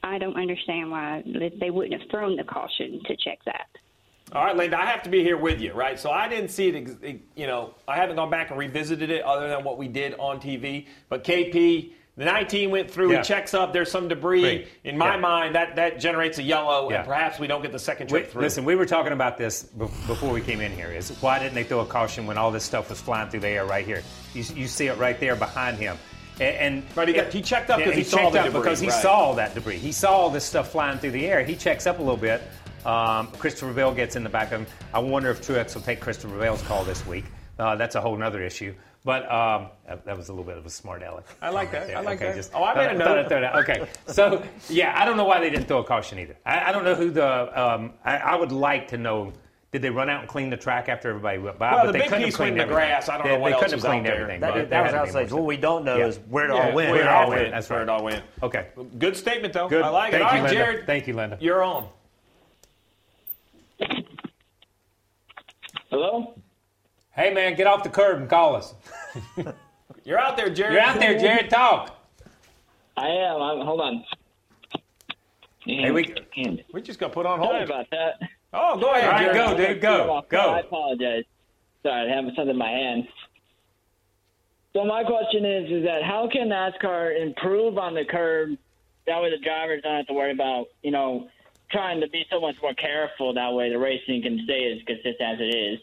I 0.03 0.19
don't 0.19 0.37
understand 0.37 0.91
why 0.91 1.23
they 1.61 1.71
wouldn't 1.71 2.01
have 2.01 2.11
thrown 2.11 2.37
the 2.37 2.45
caution 2.45 3.01
to 3.07 3.17
check 3.17 3.39
that. 3.45 3.67
All 4.33 4.45
right, 4.45 4.57
Linda, 4.57 4.79
I 4.79 4.85
have 4.87 5.03
to 5.05 5.11
be 5.11 5.23
here 5.23 5.39
with 5.39 5.61
you, 5.61 5.73
right? 5.73 5.99
So 5.99 6.11
I 6.11 6.29
didn't 6.29 6.51
see 6.51 6.69
it, 6.69 7.21
you 7.35 7.47
know, 7.47 7.75
I 7.89 7.97
haven't 7.97 8.17
gone 8.17 8.31
back 8.31 8.51
and 8.51 8.59
revisited 8.59 9.11
it 9.11 9.23
other 9.25 9.49
than 9.49 9.65
what 9.65 9.79
we 9.79 9.89
did 9.89 10.15
on 10.19 10.39
TV. 10.39 10.87
But 11.09 11.25
KP, 11.25 11.93
the 12.17 12.25
19 12.27 12.71
went 12.71 12.91
through, 12.91 13.11
Yeah. 13.13 13.19
he 13.19 13.25
checks 13.25 13.55
up, 13.55 13.73
there's 13.73 13.91
some 13.91 14.07
debris. 14.07 14.43
Great. 14.43 14.69
In 14.85 14.99
my 14.99 15.15
Yeah. 15.15 15.21
mind, 15.21 15.55
that, 15.55 15.77
that 15.77 15.99
generates 15.99 16.39
a 16.39 16.43
yellow, 16.43 16.91
Yeah. 16.91 16.99
and 16.99 17.07
perhaps 17.07 17.39
we 17.39 17.47
don't 17.47 17.63
get 17.63 17.73
the 17.73 17.79
second 17.79 18.11
We- 18.11 18.19
trip 18.21 18.31
through. 18.33 18.43
listen, 18.43 18.65
we 18.67 18.77
were 18.77 18.85
talking 18.87 19.13
about 19.13 19.39
this 19.39 19.63
before 19.63 20.31
we 20.31 20.43
came 20.43 20.61
in 20.61 20.73
here. 20.73 20.93
Is 20.93 21.11
why 21.23 21.39
didn't 21.39 21.55
they 21.55 21.65
throw 21.65 21.81
a 21.81 21.87
caution 21.87 22.27
when 22.27 22.37
all 22.37 22.51
this 22.51 22.65
stuff 22.65 22.91
was 22.91 23.01
flying 23.01 23.31
through 23.31 23.41
the 23.41 23.49
air 23.49 23.65
right 23.65 23.85
here? 23.87 24.03
You, 24.35 24.45
you 24.55 24.67
see 24.69 24.89
it 24.89 24.99
right 24.99 25.19
there 25.19 25.37
behind 25.37 25.79
him. 25.79 25.97
And, 26.41 26.57
and 26.57 26.83
Right, 26.97 27.09
he 27.09 27.15
got- 27.15 27.33
he 27.33 27.43
checked 27.43 27.71
up 27.71 27.79
Yeah, 27.81 27.87
'cause 27.87 27.95
he 27.97 28.05
saw 28.05 28.29
up 28.29 28.33
debris, 28.33 28.51
because 28.51 28.81
he 28.81 28.89
right. 28.89 29.03
saw 29.03 29.13
all 29.15 29.35
that 29.35 29.55
debris. 29.55 29.79
He 29.79 29.93
saw 29.93 30.13
all 30.13 30.31
this 30.31 30.45
stuff 30.45 30.71
flying 30.71 30.99
through 30.99 31.11
the 31.13 31.27
air. 31.27 31.43
He 31.43 31.57
checks 31.57 31.87
up 31.87 31.99
a 31.99 32.03
little 32.03 32.17
bit. 32.17 32.43
Um, 32.87 33.27
Christopher 33.39 33.73
Bell 33.73 33.93
gets 33.93 34.15
in 34.17 34.23
the 34.23 34.29
back 34.31 34.53
of 34.53 34.61
him. 34.61 34.67
I 34.95 35.01
wonder 35.01 35.31
if 35.31 35.43
Truex 35.47 35.75
will 35.75 35.83
take 35.83 36.01
Christopher 36.01 36.39
Bell's 36.39 36.63
call 36.63 36.85
this 36.85 37.05
week. 37.07 37.25
Uh, 37.59 37.75
that's 37.77 37.97
a 37.97 38.01
whole 38.01 38.23
other 38.23 38.43
issue. 38.43 38.73
But 39.05 39.31
um, 39.33 39.69
that, 39.87 40.05
that 40.07 40.17
was 40.17 40.29
a 40.29 40.33
little 40.33 40.45
bit 40.45 40.59
of 40.59 40.67
a 40.67 40.71
smart 40.71 41.03
aleck. 41.03 41.25
I 41.41 41.51
like 41.51 41.71
that. 41.73 41.95
I 41.97 42.01
like 42.01 42.17
okay, 42.19 42.27
that. 42.27 42.37
Just 42.37 42.53
Oh, 42.55 42.63
I 42.63 42.75
made 42.75 42.91
a 42.95 42.99
note. 42.99 43.29
Throw 43.29 43.41
that- 43.41 43.57
Okay, 43.57 43.87
so 44.07 44.43
yeah, 44.69 44.95
I 44.97 45.05
don't 45.05 45.17
know 45.17 45.25
why 45.25 45.41
they 45.41 45.51
didn't 45.51 45.67
throw 45.67 45.79
a 45.79 45.85
caution 45.85 46.19
either. 46.19 46.37
I, 46.47 46.69
I 46.69 46.73
don't 46.73 46.85
know 46.85 46.95
who 46.95 47.11
the. 47.11 47.61
Um, 47.61 47.95
I, 48.05 48.19
I 48.19 48.37
would 48.37 48.53
like 48.53 48.89
to 48.89 48.99
know. 48.99 49.33
Did 49.71 49.83
they 49.83 49.91
run 49.91 50.09
out 50.09 50.21
and 50.21 50.29
clean 50.29 50.49
the 50.49 50.57
track 50.57 50.89
after 50.89 51.11
everybody 51.11 51.37
went 51.39 51.59
by? 51.59 51.73
Well, 51.75 51.85
but 51.85 51.87
the 51.89 51.93
they 51.93 51.99
big 52.01 52.09
couldn't 52.09 52.25
piece 52.25 52.39
went 52.39 52.53
in 52.53 52.67
the 52.67 52.73
grass. 52.73 53.11
I 53.11 53.19
don't 53.19 53.27
they, 53.27 53.35
know 53.35 53.39
what 53.41 53.49
they 53.49 53.53
else 53.53 53.63
couldn't 53.65 53.77
was 53.77 53.83
have 53.85 53.91
cleaned 53.93 54.07
out 54.07 54.11
there. 54.13 54.21
everything. 54.23 54.41
That, 54.41 54.55
but 54.55 54.71
that 54.71 54.83
was 54.83 54.93
had 54.93 54.99
to 54.99 55.03
be 55.05 55.09
outside. 55.19 55.31
more 55.31 55.41
What 55.41 55.47
we 55.47 55.57
don't 55.59 55.85
know 55.85 55.97
Yeah. 55.99 56.07
is 56.07 56.17
where 56.31 56.45
it 56.51 56.55
Yeah, 56.55 56.69
all 56.69 56.73
went. 56.75 56.91
where 56.91 57.01
it 57.03 57.07
all 57.07 57.23
all 57.25 57.29
went. 57.29 57.41
went, 57.43 57.53
that's 57.53 57.69
Where 57.69 57.83
it 57.83 57.89
all 57.91 58.03
went. 58.03 58.25
Okay. 58.43 58.69
Good 58.99 59.15
statement, 59.17 59.53
though. 59.53 59.69
Good. 59.69 59.83
I 59.83 59.91
like 59.91 60.13
Thank 60.13 60.23
it. 60.23 60.27
All 60.27 60.37
you, 60.37 60.43
right, 60.43 60.51
Linda. 60.51 60.65
Jared. 60.73 60.87
Thank 60.87 61.07
you, 61.07 61.15
Linda. 61.15 61.37
You're 61.39 61.63
on. 61.63 61.89
Hello? 65.91 66.35
Hey, 67.11 67.33
man, 67.35 67.55
get 67.55 67.67
off 67.67 67.83
the 67.83 67.89
curb 67.91 68.19
and 68.21 68.29
call 68.31 68.57
us. 68.57 68.75
You're 70.05 70.19
out 70.19 70.37
there, 70.39 70.49
Jared. 70.49 70.73
You're 70.75 70.83
out 70.83 70.99
there, 70.99 71.19
Jared. 71.19 71.51
Talk. 71.51 71.95
I 72.97 73.09
am. 73.09 73.43
I'm, 73.43 73.61
hold 73.67 73.81
on. 73.83 74.05
Hey, 75.65 75.91
we- 75.91 76.15
We 76.73 76.81
just 76.81 76.99
got 76.99 77.13
put 77.13 77.27
on 77.27 77.39
hold. 77.39 77.51
Sorry 77.51 77.65
about 77.65 77.87
that. 77.91 78.15
Oh, 78.53 78.81
go 78.81 78.93
ahead, 78.93 79.05
All 79.05 79.13
right, 79.13 79.35
go, 79.35 79.57
dude. 79.57 79.81
Go. 79.81 80.25
Go. 80.29 80.39
I 80.39 80.61
apologize. 80.61 81.25
Sorry, 81.83 82.11
I 82.11 82.15
have 82.15 82.25
something 82.25 82.51
in 82.51 82.57
my 82.57 82.71
hand. 82.71 83.07
So 84.73 84.85
my 84.85 85.05
question 85.05 85.45
is, 85.45 85.71
is 85.71 85.85
that 85.85 86.03
how 86.03 86.29
can 86.31 86.49
NASCAR 86.49 87.21
improve 87.21 87.79
on 87.79 87.95
the 87.95 88.05
curb? 88.05 88.57
That 89.07 89.21
way 89.23 89.31
the 89.31 89.43
drivers 89.43 89.83
don't 89.83 89.97
have 89.97 90.07
to 90.07 90.13
worry 90.13 90.33
about, 90.33 90.67
you 90.83 90.91
know, 90.91 91.29
trying 91.71 92.01
to 92.01 92.09
be 92.09 92.25
so 92.31 92.41
much 92.41 92.57
more 92.63 92.75
careful. 92.75 93.35
That 93.35 93.53
way 93.53 93.71
the 93.71 93.79
racing 93.79 94.23
can 94.23 94.41
stay 94.45 94.73
as 94.73 94.85
consistent 94.87 95.21
as 95.21 95.41
it 95.41 95.55
is. 95.55 95.81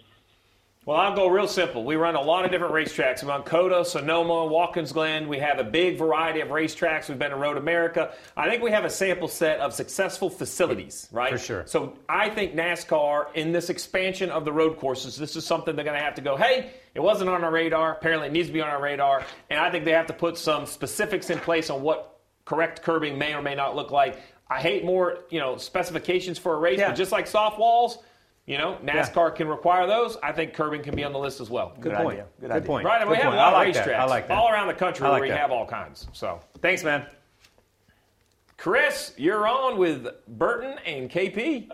Well, 0.85 0.97
I'll 0.97 1.15
go 1.15 1.27
real 1.27 1.47
simple. 1.47 1.83
We 1.83 1.95
run 1.95 2.13
a 2.13 2.21
lot 2.21 2.45
of 2.45 2.51
different 2.51 2.71
racetracks. 2.71 3.25
Run 3.27 3.41
COTA, 3.41 3.85
Sonoma, 3.85 4.45
Watkins 4.45 4.91
Glen. 4.91 5.27
We 5.27 5.39
have 5.39 5.57
a 5.57 5.63
big 5.63 5.97
variety 5.97 6.41
of 6.41 6.49
racetracks. 6.49 7.09
We've 7.09 7.17
been 7.17 7.31
to 7.31 7.37
Road 7.37 7.57
America. 7.57 8.13
I 8.37 8.47
think 8.49 8.61
we 8.61 8.69
have 8.69 8.85
a 8.85 8.89
sample 8.91 9.27
set 9.27 9.59
of 9.61 9.73
successful 9.73 10.29
facilities, 10.29 11.09
right? 11.11 11.31
For 11.31 11.39
sure. 11.39 11.63
So 11.65 11.97
I 12.07 12.29
think 12.29 12.53
NASCAR, 12.53 13.33
in 13.33 13.51
this 13.51 13.71
expansion 13.71 14.29
of 14.29 14.45
the 14.45 14.53
road 14.53 14.77
courses, 14.77 15.17
this 15.17 15.35
is 15.35 15.43
something 15.43 15.75
they're 15.75 15.85
going 15.85 15.97
to 15.97 16.03
have 16.05 16.13
to 16.15 16.21
go, 16.21 16.35
hey, 16.37 16.69
it 16.93 16.99
wasn't 16.99 17.31
on 17.31 17.43
our 17.43 17.51
radar. 17.51 17.93
Apparently, 17.93 18.27
it 18.27 18.31
needs 18.33 18.49
to 18.49 18.53
be 18.53 18.61
on 18.61 18.69
our 18.69 18.79
radar. 18.81 19.23
And 19.49 19.59
I 19.59 19.71
think 19.71 19.85
they 19.85 19.91
have 19.91 20.05
to 20.07 20.13
put 20.13 20.37
some 20.37 20.67
specifics 20.67 21.31
in 21.31 21.39
place 21.39 21.71
on 21.71 21.81
what 21.81 22.19
correct 22.45 22.83
curbing 22.83 23.17
may 23.17 23.33
or 23.33 23.41
may 23.41 23.55
not 23.55 23.75
look 23.75 23.89
like. 23.89 24.21
I 24.51 24.61
hate 24.61 24.85
more, 24.85 25.17
you 25.31 25.39
know, 25.39 25.57
specifications 25.57 26.37
for 26.37 26.53
a 26.53 26.57
race, 26.59 26.77
Yeah. 26.77 26.89
but 26.89 26.95
just 26.95 27.11
like 27.11 27.25
soft 27.25 27.57
walls, 27.57 27.97
you 28.47 28.57
know, 28.59 28.77
NASCAR 28.83 29.35
can 29.35 29.47
require 29.47 29.87
those. 29.87 30.17
I 30.21 30.31
think 30.31 30.53
curbing 30.53 30.83
can 30.83 30.95
be 30.95 31.03
on 31.03 31.13
the 31.13 31.19
list 31.19 31.41
as 31.41 31.49
well. 31.49 31.73
Good, 31.79 31.83
Good 31.93 31.93
point. 31.97 32.07
idea. 32.19 32.25
Good 32.39 32.47
Good 32.47 32.51
idea. 32.51 32.67
point. 32.67 32.85
Right, 32.85 33.01
and 33.01 33.09
we 33.09 33.15
Good 33.15 33.23
have 33.23 33.33
a 33.33 33.37
point. 33.37 33.45
lot 33.45 33.53
I 33.55 33.61
of 33.61 33.67
like 33.67 33.73
that. 33.75 33.87
racetracks 33.87 33.99
I 33.99 34.05
like 34.05 34.27
that. 34.27 34.37
all 34.37 34.49
around 34.51 34.67
the 34.67 34.73
country 34.75 35.03
like 35.07 35.13
where 35.13 35.21
we 35.23 35.29
that. 35.29 35.39
have 35.39 35.51
all 35.51 35.65
kinds. 35.65 36.07
So, 36.13 36.39
Thanks, 36.61 36.83
man. 36.83 37.05
Chris, 38.57 39.13
you're 39.17 39.47
on 39.47 39.77
with 39.77 40.07
Burton 40.27 40.77
and 40.85 41.09
KP. 41.09 41.67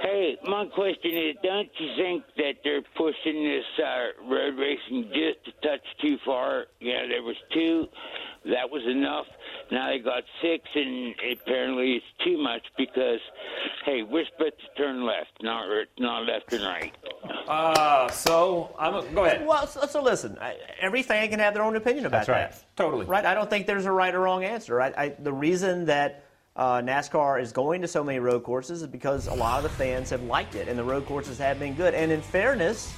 Hey, 0.00 0.36
my 0.44 0.64
question 0.74 1.12
is, 1.16 1.36
don't 1.44 1.68
you 1.78 1.88
think 1.96 2.24
that 2.36 2.54
they're 2.64 2.82
pushing 2.96 3.44
this 3.44 3.64
uh, 3.84 4.24
road 4.28 4.54
racing 4.58 5.04
just 5.12 5.46
a 5.56 5.66
touch 5.66 5.80
too 6.00 6.16
far? 6.24 6.64
Yeah, 6.80 7.06
there 7.08 7.22
was 7.22 7.36
two, 7.52 7.86
that 8.46 8.68
was 8.68 8.82
enough. 8.88 9.26
Now 9.72 9.88
they 9.88 10.00
got 10.00 10.22
six, 10.42 10.68
and 10.74 11.14
apparently 11.32 11.94
it's 11.94 12.04
too 12.22 12.36
much 12.36 12.60
because, 12.76 13.20
hey, 13.86 14.02
we're 14.02 14.26
supposed 14.26 14.52
to 14.60 14.82
turn 14.82 15.06
left, 15.06 15.30
not 15.40 15.66
not 15.98 16.26
left 16.26 16.52
and 16.52 16.62
right. 16.62 16.94
Uh, 17.48 18.06
so 18.10 18.76
I'm 18.78 19.14
go 19.14 19.24
ahead. 19.24 19.46
Well, 19.46 19.66
so, 19.66 19.86
so 19.86 20.02
listen. 20.02 20.36
I, 20.42 20.56
every 20.78 21.02
fan 21.02 21.30
can 21.30 21.38
have 21.38 21.54
their 21.54 21.62
own 21.62 21.74
opinion 21.76 22.04
about 22.04 22.26
That's 22.26 22.28
right. 22.28 22.50
that. 22.50 22.76
Totally. 22.76 23.06
Right. 23.06 23.24
I 23.24 23.32
don't 23.32 23.48
think 23.48 23.66
there's 23.66 23.86
a 23.86 23.92
right 23.92 24.14
or 24.14 24.20
wrong 24.20 24.44
answer. 24.44 24.74
Right. 24.74 24.92
I, 24.94 25.08
the 25.08 25.32
reason 25.32 25.86
that 25.86 26.26
uh, 26.54 26.82
NASCAR 26.82 27.40
is 27.40 27.50
going 27.50 27.80
to 27.80 27.88
so 27.88 28.04
many 28.04 28.18
road 28.18 28.42
courses 28.42 28.82
is 28.82 28.88
because 28.88 29.26
a 29.26 29.34
lot 29.34 29.56
of 29.56 29.62
the 29.62 29.70
fans 29.70 30.10
have 30.10 30.22
liked 30.24 30.54
it, 30.54 30.68
and 30.68 30.78
the 30.78 30.84
road 30.84 31.06
courses 31.06 31.38
have 31.38 31.58
been 31.58 31.72
good. 31.72 31.94
And 31.94 32.12
in 32.12 32.20
fairness, 32.20 32.92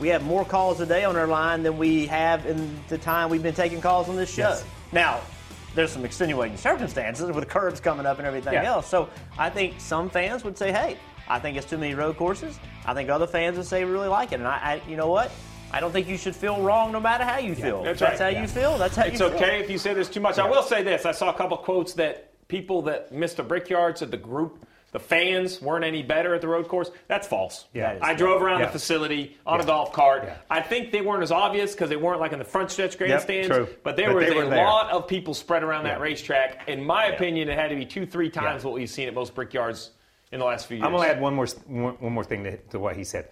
we 0.00 0.08
have 0.08 0.24
more 0.24 0.46
calls 0.46 0.80
a 0.80 0.86
day 0.86 1.04
on 1.04 1.16
our 1.16 1.26
line 1.26 1.62
than 1.62 1.76
we 1.76 2.06
have 2.06 2.46
in 2.46 2.80
the 2.88 2.96
time 2.96 3.28
we've 3.28 3.42
been 3.42 3.54
taking 3.54 3.82
calls 3.82 4.08
on 4.08 4.16
this 4.16 4.32
show. 4.32 4.48
Yes. 4.48 4.64
Now, 4.90 5.20
there's 5.74 5.90
some 5.90 6.04
extenuating 6.04 6.56
circumstances 6.56 7.30
with 7.30 7.48
curbs 7.48 7.80
coming 7.80 8.06
up 8.06 8.18
and 8.18 8.26
everything 8.26 8.54
Yeah. 8.54 8.64
else. 8.64 8.86
So 8.86 9.08
I 9.38 9.50
think 9.50 9.74
some 9.80 10.10
fans 10.10 10.44
would 10.44 10.56
say, 10.58 10.72
"Hey, 10.72 10.96
I 11.28 11.38
think 11.38 11.56
it's 11.56 11.68
too 11.68 11.78
many 11.78 11.94
road 11.94 12.16
courses." 12.16 12.58
I 12.86 12.94
think 12.94 13.08
other 13.10 13.26
fans 13.26 13.56
would 13.56 13.66
say 13.66 13.84
really 13.84 14.08
like 14.08 14.32
it, 14.32 14.36
and 14.36 14.46
I, 14.48 14.80
I 14.84 14.88
you 14.88 14.96
know 14.96 15.08
what? 15.08 15.30
I 15.74 15.80
don't 15.80 15.90
think 15.92 16.06
you 16.06 16.18
should 16.18 16.36
feel 16.36 16.60
wrong 16.60 16.92
no 16.92 17.00
matter 17.00 17.24
how 17.24 17.38
you 17.38 17.54
feel. 17.54 17.82
that's 17.82 18.00
That's 18.00 18.20
right. 18.20 18.34
how 18.34 18.40
you 18.42 18.46
feel. 18.46 18.76
That's 18.76 18.94
how 18.94 19.04
It's 19.04 19.12
you 19.12 19.18
feel. 19.18 19.28
It's 19.28 19.42
okay 19.42 19.60
if 19.60 19.70
you 19.70 19.78
say 19.78 19.94
there's 19.94 20.10
too 20.10 20.20
much. 20.20 20.38
I 20.38 20.46
will 20.48 20.62
say 20.62 20.82
this: 20.82 21.06
I 21.06 21.12
saw 21.12 21.30
a 21.30 21.34
couple 21.34 21.56
quotes 21.56 21.94
that 21.94 22.28
people 22.48 22.82
that 22.82 23.10
missed 23.12 23.38
the 23.38 23.42
Brickyard 23.42 23.96
said 23.96 24.10
the 24.10 24.18
group, 24.18 24.66
the 24.92 24.98
fans 25.00 25.60
weren't 25.60 25.84
any 25.84 26.02
better 26.02 26.34
at 26.34 26.40
the 26.42 26.48
road 26.48 26.68
course. 26.68 26.90
That's 27.08 27.26
false. 27.26 27.66
Yeah. 27.72 27.98
I 28.00 28.14
drove 28.14 28.42
around 28.42 28.60
Yeah. 28.60 28.66
the 28.66 28.72
facility 28.72 29.36
on 29.46 29.60
a 29.60 29.64
golf 29.64 29.92
cart. 29.92 30.24
Yeah. 30.24 30.36
I 30.50 30.60
think 30.60 30.92
they 30.92 31.00
weren't 31.00 31.22
as 31.22 31.32
obvious 31.32 31.72
because 31.72 31.88
they 31.90 31.96
weren't 31.96 32.20
like 32.20 32.32
in 32.32 32.38
the 32.38 32.44
front 32.44 32.70
stretch 32.70 32.98
grandstands. 32.98 33.48
true. 33.48 33.68
But 33.82 33.96
there 33.96 34.08
But 34.08 34.16
was 34.16 34.28
a 34.28 34.34
there. 34.50 34.64
lot 34.64 34.90
of 34.92 35.08
people 35.08 35.32
spread 35.34 35.62
around 35.62 35.84
that 35.84 36.00
racetrack. 36.00 36.68
In 36.68 36.84
my 36.84 37.06
Yeah. 37.06 37.12
opinion, 37.14 37.48
it 37.48 37.58
had 37.58 37.68
to 37.70 37.76
be 37.76 37.86
two, 37.86 38.04
three 38.06 38.28
times 38.30 38.62
Yeah. 38.62 38.68
what 38.68 38.74
we've 38.74 38.88
seen 38.90 39.08
at 39.08 39.14
most 39.14 39.34
Brickyards 39.34 39.90
in 40.30 40.38
the 40.38 40.44
last 40.44 40.66
few 40.66 40.76
years. 40.76 40.84
I'm 40.86 40.92
going 40.92 41.08
to 41.08 41.14
add 41.14 41.20
one 41.20 41.34
more 41.34 41.46
one, 41.66 41.96
more 42.12 42.24
thing 42.24 42.44
to, 42.44 42.56
to 42.58 42.78
what 42.78 42.94
he 42.96 43.04
said. 43.04 43.28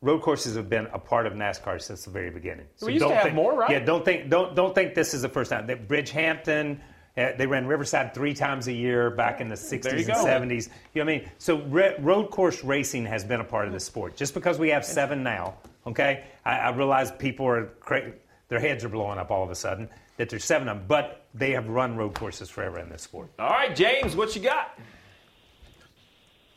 Road 0.00 0.20
courses 0.22 0.56
have 0.56 0.68
been 0.68 0.86
a 0.92 0.98
part 0.98 1.26
of 1.26 1.34
NASCAR 1.34 1.80
since 1.80 2.04
the 2.04 2.10
very 2.10 2.30
beginning. 2.30 2.66
We 2.80 2.94
used 2.94 3.04
don't 3.04 3.12
have 3.14 3.22
think, 3.22 3.34
more, 3.36 3.54
right? 3.54 3.70
Yeah, 3.70 3.78
don't 3.80 4.04
think 4.04 4.30
don't 4.30 4.54
don't 4.56 4.74
think 4.74 4.94
this 4.94 5.14
is 5.14 5.22
the 5.22 5.28
first 5.28 5.50
time. 5.50 5.66
That 5.68 5.86
Bridgehampton, 5.86 6.80
they 7.14 7.46
ran 7.46 7.66
Riverside 7.66 8.14
three 8.14 8.32
times 8.32 8.68
a 8.68 8.72
year 8.72 9.10
back 9.10 9.40
in 9.40 9.48
the 9.48 9.54
60s 9.54 9.84
and 9.84 10.50
70s. 10.50 10.68
You 10.94 11.04
know 11.04 11.04
what 11.04 11.14
I 11.14 11.18
mean? 11.18 11.30
So 11.38 11.60
re- 11.62 11.94
road 11.98 12.30
course 12.30 12.64
racing 12.64 13.04
has 13.06 13.24
been 13.24 13.40
a 13.40 13.44
part 13.44 13.66
of 13.66 13.72
the 13.72 13.80
sport. 13.80 14.16
Just 14.16 14.34
because 14.34 14.58
we 14.58 14.70
have 14.70 14.84
seven 14.84 15.22
now, 15.22 15.54
okay? 15.86 16.24
I, 16.44 16.58
I 16.58 16.70
realize 16.70 17.12
people 17.12 17.46
are 17.46 17.66
cra- 17.80 18.12
their 18.48 18.60
heads 18.60 18.84
are 18.84 18.88
blowing 18.88 19.18
up 19.18 19.30
all 19.30 19.44
of 19.44 19.50
a 19.50 19.54
sudden 19.54 19.88
that 20.16 20.30
there's 20.30 20.44
seven 20.44 20.68
of 20.68 20.78
them, 20.78 20.86
but 20.88 21.26
they 21.34 21.50
have 21.52 21.68
run 21.68 21.96
road 21.96 22.14
courses 22.14 22.48
forever 22.48 22.78
in 22.78 22.88
this 22.88 23.02
sport. 23.02 23.28
All 23.38 23.50
right, 23.50 23.74
James, 23.74 24.16
what 24.16 24.34
you 24.34 24.42
got? 24.42 24.78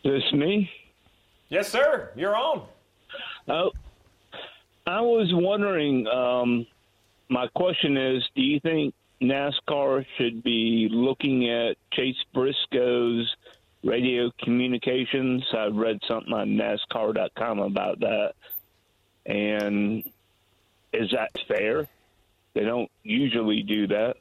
This 0.03 0.23
me? 0.33 0.69
Yes, 1.49 1.69
sir. 1.69 2.11
You're 2.15 2.35
on. 2.35 2.67
Oh, 3.47 3.71
I 4.85 5.01
was 5.01 5.29
wondering. 5.33 6.07
Um, 6.07 6.67
my 7.29 7.47
question 7.55 7.97
is: 7.97 8.23
Do 8.35 8.41
you 8.41 8.59
think 8.59 8.93
NASCAR 9.21 10.05
should 10.17 10.43
be 10.43 10.87
looking 10.91 11.49
at 11.49 11.77
Chase 11.93 12.17
Briscoe's 12.33 13.33
radio 13.83 14.31
communications. 14.43 15.43
I 15.53 15.67
read 15.67 15.99
something 16.07 16.33
on 16.33 16.49
NASCAR.com 16.49 17.59
about 17.59 17.99
that. 18.01 18.33
And 19.25 20.03
is 20.93 21.11
that 21.11 21.31
fair? 21.47 21.87
They 22.53 22.63
don't 22.63 22.89
usually 23.03 23.63
do 23.63 23.87
that. 23.87 24.17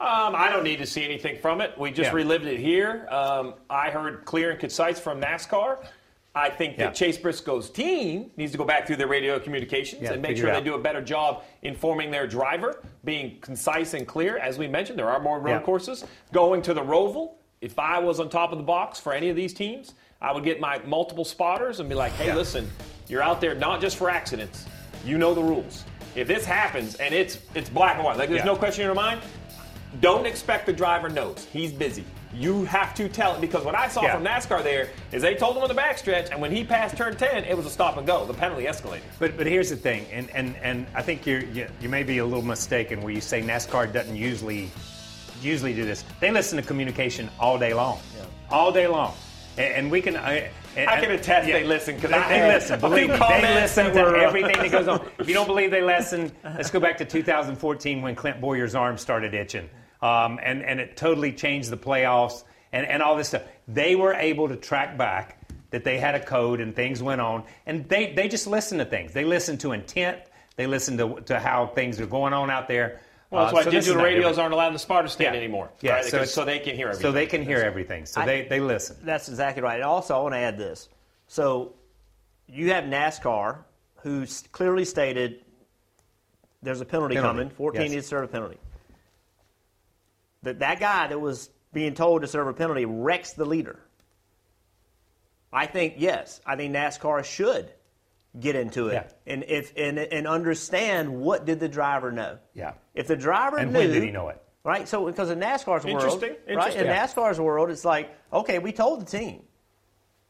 Um, 0.00 0.34
I 0.34 0.50
don't 0.50 0.64
need 0.64 0.78
to 0.78 0.86
see 0.86 1.04
anything 1.04 1.38
from 1.38 1.60
it. 1.60 1.78
We 1.78 1.90
just 1.90 2.10
Yeah. 2.10 2.16
relived 2.16 2.46
it 2.46 2.58
here. 2.58 3.06
Um, 3.10 3.54
I 3.70 3.90
heard 3.90 4.24
clear 4.24 4.50
and 4.50 4.58
concise 4.60 5.00
from 5.00 5.20
NASCAR. 5.20 5.86
I 6.34 6.50
think 6.50 6.76
that 6.78 6.82
Yeah. 6.82 6.90
Chase 6.92 7.16
Briscoe's 7.16 7.70
team 7.70 8.30
needs 8.36 8.50
to 8.52 8.58
go 8.58 8.64
back 8.64 8.86
through 8.86 8.96
their 8.96 9.06
radio 9.06 9.38
communications 9.38 10.02
Yeah, 10.02 10.14
and 10.14 10.22
make 10.22 10.36
sure 10.36 10.52
they 10.52 10.60
do 10.60 10.74
a 10.74 10.78
better 10.80 11.00
job 11.00 11.44
informing 11.62 12.10
their 12.10 12.26
driver, 12.26 12.82
being 13.04 13.38
concise 13.40 13.94
and 13.94 14.06
clear. 14.06 14.36
As 14.38 14.58
we 14.58 14.66
mentioned, 14.66 14.98
there 14.98 15.08
are 15.10 15.20
more 15.20 15.38
road 15.38 15.50
Yeah. 15.50 15.60
courses. 15.60 16.04
Going 16.32 16.62
to 16.62 16.74
the 16.74 16.82
Roval, 16.82 17.32
if 17.60 17.78
I 17.78 17.98
was 17.98 18.20
on 18.20 18.28
top 18.28 18.52
of 18.52 18.58
the 18.58 18.64
box 18.64 18.98
for 19.00 19.12
any 19.12 19.28
of 19.28 19.36
these 19.36 19.52
teams, 19.54 19.94
I 20.20 20.32
would 20.32 20.44
get 20.44 20.60
my 20.60 20.78
multiple 20.86 21.24
spotters 21.24 21.80
and 21.80 21.88
be 21.88 21.94
like, 21.94 22.12
hey, 22.12 22.28
Yeah. 22.28 22.36
listen, 22.36 22.70
you're 23.08 23.22
out 23.22 23.40
there 23.40 23.54
not 23.54 23.80
just 23.80 23.96
for 23.96 24.08
accidents. 24.10 24.66
You 25.04 25.18
know 25.18 25.34
the 25.34 25.42
rules. 25.42 25.84
If 26.14 26.28
this 26.28 26.44
happens 26.44 26.94
and 26.96 27.12
it's 27.14 27.38
it's 27.54 27.68
black 27.68 27.96
and 27.96 28.04
white, 28.04 28.16
like 28.16 28.28
there's 28.28 28.40
Yeah. 28.40 28.46
no 28.46 28.56
question 28.56 28.82
in 28.82 28.86
your 28.86 28.94
mind, 28.94 29.20
don't 30.00 30.26
expect 30.26 30.66
the 30.66 30.72
driver 30.72 31.08
knows. 31.08 31.46
He's 31.52 31.72
busy. 31.72 32.04
You 32.34 32.64
have 32.64 32.94
to 32.96 33.08
tell 33.08 33.34
it 33.36 33.40
because 33.40 33.64
what 33.64 33.74
I 33.76 33.88
saw 33.88 34.02
Yeah. 34.02 34.14
from 34.14 34.24
NASCAR 34.24 34.62
there 34.64 34.88
is 35.12 35.22
they 35.22 35.34
told 35.34 35.56
him 35.56 35.62
on 35.62 35.68
the 35.68 35.74
backstretch, 35.74 36.30
and 36.32 36.40
when 36.40 36.50
he 36.50 36.64
passed 36.64 36.96
turn 36.96 37.16
10, 37.16 37.44
it 37.44 37.56
was 37.56 37.64
a 37.66 37.70
stop 37.70 37.96
and 37.96 38.06
go. 38.06 38.24
The 38.26 38.34
penalty 38.34 38.64
escalated. 38.64 39.02
But 39.18 39.36
but 39.36 39.46
here's 39.46 39.70
the 39.70 39.76
thing, 39.76 40.06
and 40.12 40.28
and, 40.34 40.56
and 40.62 40.86
I 40.94 41.02
think 41.02 41.26
you're, 41.26 41.44
you 41.44 41.68
you 41.80 41.88
may 41.88 42.02
be 42.02 42.18
a 42.18 42.24
little 42.24 42.42
mistaken 42.44 43.00
where 43.02 43.12
you 43.12 43.20
say 43.20 43.40
NASCAR 43.42 43.92
doesn't 43.92 44.16
usually 44.16 44.70
usually 45.42 45.74
do 45.74 45.84
this. 45.84 46.04
They 46.20 46.30
listen 46.30 46.56
to 46.60 46.62
communication 46.66 47.28
all 47.38 47.58
day 47.58 47.72
long, 47.74 47.98
all 48.50 48.72
day 48.72 48.86
long, 48.86 49.14
and, 49.56 49.74
and 49.74 49.90
we 49.90 50.00
can. 50.00 50.16
I, 50.16 50.50
and, 50.76 50.90
I 50.90 51.00
can 51.00 51.12
attest 51.12 51.46
they 51.46 51.62
listen, 51.62 52.00
'cause 52.00 52.10
they, 52.10 52.16
I 52.16 52.28
they 52.40 52.52
listen. 52.52 52.80
Believe 52.80 53.10
me, 53.10 53.16
they 53.16 53.54
listen 53.54 53.92
to 53.92 54.06
uh, 54.08 54.12
everything 54.26 54.56
that 54.58 54.72
goes 54.72 54.88
on. 54.88 55.06
If 55.20 55.28
you 55.28 55.34
don't 55.34 55.46
believe 55.46 55.70
they 55.70 55.82
listen, 55.82 56.32
let's 56.42 56.70
go 56.70 56.80
back 56.80 56.98
to 56.98 57.04
2014 57.04 58.02
when 58.02 58.16
Clint 58.16 58.40
Bowyer's 58.40 58.74
arm 58.74 58.98
started 58.98 59.34
itching, 59.34 59.70
um, 60.04 60.38
and 60.42 60.62
and 60.62 60.78
it 60.80 60.96
totally 60.96 61.32
changed 61.32 61.70
the 61.70 61.76
playoffs 61.76 62.44
and 62.72 62.86
and 62.86 63.02
all 63.02 63.16
this 63.16 63.28
stuff. 63.28 63.42
They 63.66 63.96
were 63.96 64.12
able 64.14 64.48
to 64.48 64.56
track 64.56 64.98
back 64.98 65.40
that 65.70 65.82
they 65.82 65.98
had 65.98 66.14
a 66.14 66.20
code 66.24 66.60
and 66.60 66.76
things 66.76 67.02
went 67.02 67.20
on, 67.20 67.44
and 67.66 67.88
they 67.88 68.12
they 68.12 68.28
just 68.28 68.46
listen 68.46 68.78
to 68.78 68.84
things. 68.84 69.12
They 69.12 69.24
listen 69.24 69.56
to 69.58 69.72
intent. 69.72 70.18
They 70.56 70.66
listen 70.66 70.98
to 70.98 71.20
to 71.22 71.40
how 71.40 71.66
things 71.68 72.00
are 72.00 72.06
going 72.06 72.34
on 72.34 72.50
out 72.50 72.68
there. 72.68 73.00
Well, 73.30 73.44
that's 73.44 73.52
Uh, 73.52 73.56
why 73.56 73.62
so 73.64 73.70
digital 73.70 74.02
radios 74.02 74.22
different. 74.22 74.38
aren't 74.40 74.54
allowed 74.54 74.66
in 74.68 74.72
the 74.74 74.78
spotter 74.78 75.08
stand 75.08 75.34
Yeah. 75.34 75.40
anymore. 75.40 75.70
Yeah, 75.80 75.92
right? 75.94 76.04
so 76.04 76.24
so 76.24 76.44
they 76.44 76.58
can 76.58 76.76
hear 76.76 76.88
everything. 76.88 77.02
So 77.02 77.12
they 77.12 77.26
can 77.26 77.42
hear 77.42 77.58
everything. 77.58 78.04
So 78.06 78.20
I- 78.20 78.26
they, 78.26 78.42
they 78.42 78.60
listen. 78.60 78.96
That's 79.02 79.28
exactly 79.28 79.62
right. 79.62 79.76
And 79.76 79.84
also, 79.84 80.14
I 80.16 80.20
want 80.20 80.34
to 80.34 80.38
add 80.38 80.58
this. 80.58 80.88
So, 81.26 81.72
you 82.46 82.70
have 82.72 82.84
NASCAR, 82.84 83.56
who's 84.02 84.44
clearly 84.52 84.84
stated 84.84 85.40
there's 86.62 86.80
a 86.82 86.84
penalty, 86.84 87.14
Penalty, 87.16 87.38
coming. 87.38 87.50
14 87.50 87.82
yes. 87.82 87.90
needs 87.90 88.04
to 88.04 88.08
serve 88.10 88.24
a 88.24 88.28
penalty. 88.28 88.58
That 90.44 90.60
that 90.60 90.78
guy 90.80 91.08
that 91.08 91.18
was 91.20 91.50
being 91.72 91.94
told 91.94 92.22
to 92.22 92.28
serve 92.28 92.46
a 92.46 92.52
penalty 92.52 92.84
wrecks 92.84 93.32
the 93.32 93.44
leader. 93.44 93.80
I 95.52 95.66
think 95.66 95.94
yes. 95.98 96.40
I 96.46 96.56
think 96.56 96.74
NASCAR 96.74 97.24
should 97.24 97.70
get 98.38 98.56
into 98.56 98.88
it 98.88 98.94
Yeah. 98.94 99.32
and 99.32 99.44
if 99.44 99.72
and, 99.76 99.98
and 99.98 100.26
understand 100.26 101.20
what 101.20 101.44
did 101.46 101.60
the 101.60 101.68
driver 101.68 102.10
know. 102.12 102.38
Yeah. 102.54 102.72
If 102.94 103.06
the 103.06 103.16
driver 103.16 103.58
And 103.58 103.72
knew, 103.72 103.78
when 103.78 103.90
did 103.90 104.02
he 104.02 104.10
know 104.10 104.28
it? 104.28 104.40
Right. 104.64 104.88
So 104.88 105.06
because 105.06 105.30
in 105.30 105.38
NASCAR's 105.38 105.84
world, 105.84 105.86
Interesting, 106.02 106.30
right? 106.30 106.48
interesting. 106.48 106.80
In 106.82 106.86
Yeah. 106.88 107.06
NASCAR's 107.06 107.40
world, 107.40 107.70
it's 107.70 107.84
like 107.84 108.10
okay, 108.32 108.58
we 108.58 108.72
told 108.72 109.00
the 109.00 109.06
team. 109.06 109.42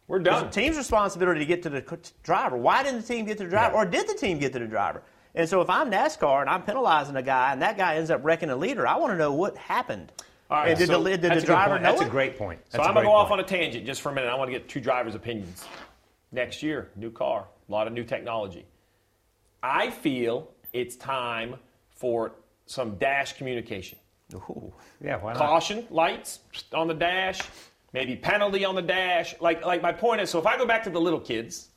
We're 0.07 0.19
It's 0.19 0.29
done. 0.29 0.45
the 0.45 0.51
team's 0.51 0.77
responsibility 0.77 1.41
to 1.41 1.47
get 1.47 1.63
to 1.63 1.71
the 1.71 1.99
driver. 2.23 2.57
Why 2.59 2.83
didn't 2.83 3.01
the 3.01 3.07
team 3.15 3.25
get 3.25 3.39
to 3.39 3.45
the 3.45 3.51
driver, 3.51 3.75
Yeah. 3.75 3.81
or 3.81 3.87
did 3.87 4.07
the 4.07 4.15
team 4.15 4.39
get 4.39 4.53
to 4.53 4.59
the 4.59 4.67
driver? 4.67 5.03
And 5.35 5.49
so 5.49 5.61
if 5.61 5.69
I'm 5.69 5.91
NASCAR 5.91 6.43
and 6.43 6.51
I'm 6.51 6.63
penalizing 6.63 7.17
a 7.17 7.23
guy 7.23 7.53
and 7.53 7.63
that 7.63 7.77
guy 7.77 7.97
ends 7.97 8.11
up 8.11 8.25
wrecking 8.25 8.51
a 8.51 8.57
leader, 8.57 8.87
I 8.87 8.97
want 8.97 9.13
to 9.13 9.17
know 9.17 9.33
what 9.33 9.57
happened. 9.57 10.13
All 10.51 10.59
right, 10.59 10.71
and 10.71 10.79
did 10.79 10.89
so 10.89 11.03
the, 11.03 11.11
did 11.11 11.23
That's 11.23 11.37
the 11.41 11.43
a 11.43 11.47
driver 11.47 11.71
point. 11.73 11.83
know 11.83 11.91
That's 11.91 12.03
a 12.03 12.09
great 12.09 12.39
point. 12.39 12.61
So 12.69 12.79
That's 12.79 12.87
a 12.87 12.89
I'm 12.89 12.95
going 12.95 13.05
to 13.05 13.09
great 13.09 13.13
go 13.13 13.17
off 13.17 13.29
point. 13.29 13.41
on 13.41 13.45
a 13.45 13.49
tangent 13.49 13.87
just 13.87 14.03
for 14.03 14.11
a 14.11 14.15
minute. 14.15 14.29
I 14.31 14.35
want 14.37 14.49
to 14.49 14.53
get 14.53 14.69
two 14.69 14.81
drivers' 14.81 15.15
opinions. 15.15 15.65
Next 16.31 16.63
year, 16.63 16.91
new 16.97 17.11
car, 17.11 17.47
a 17.69 17.73
lot 17.73 17.87
of 17.87 17.93
new 17.93 18.05
technology. 18.05 18.65
I 19.63 19.91
feel 19.91 20.51
it's 20.73 20.97
time 20.97 21.57
for 21.91 22.33
some 22.67 22.97
dash 22.97 23.33
communication. 23.35 23.99
Ooh, 24.35 24.73
yeah, 25.03 25.17
why 25.17 25.33
not? 25.33 25.39
Caution 25.39 25.87
lights 25.91 26.41
on 26.73 26.89
the 26.89 26.95
dash, 26.95 27.41
maybe 27.93 28.17
penalty 28.17 28.65
on 28.65 28.75
the 28.75 28.83
dash. 28.83 29.35
Like, 29.41 29.65
like 29.65 29.81
my 29.81 29.93
point 29.93 30.21
is, 30.21 30.29
so 30.31 30.39
if 30.39 30.47
I 30.47 30.57
go 30.59 30.67
back 30.67 30.85
to 30.85 30.91
the 30.91 31.01
little 31.01 31.21
kids 31.21 31.69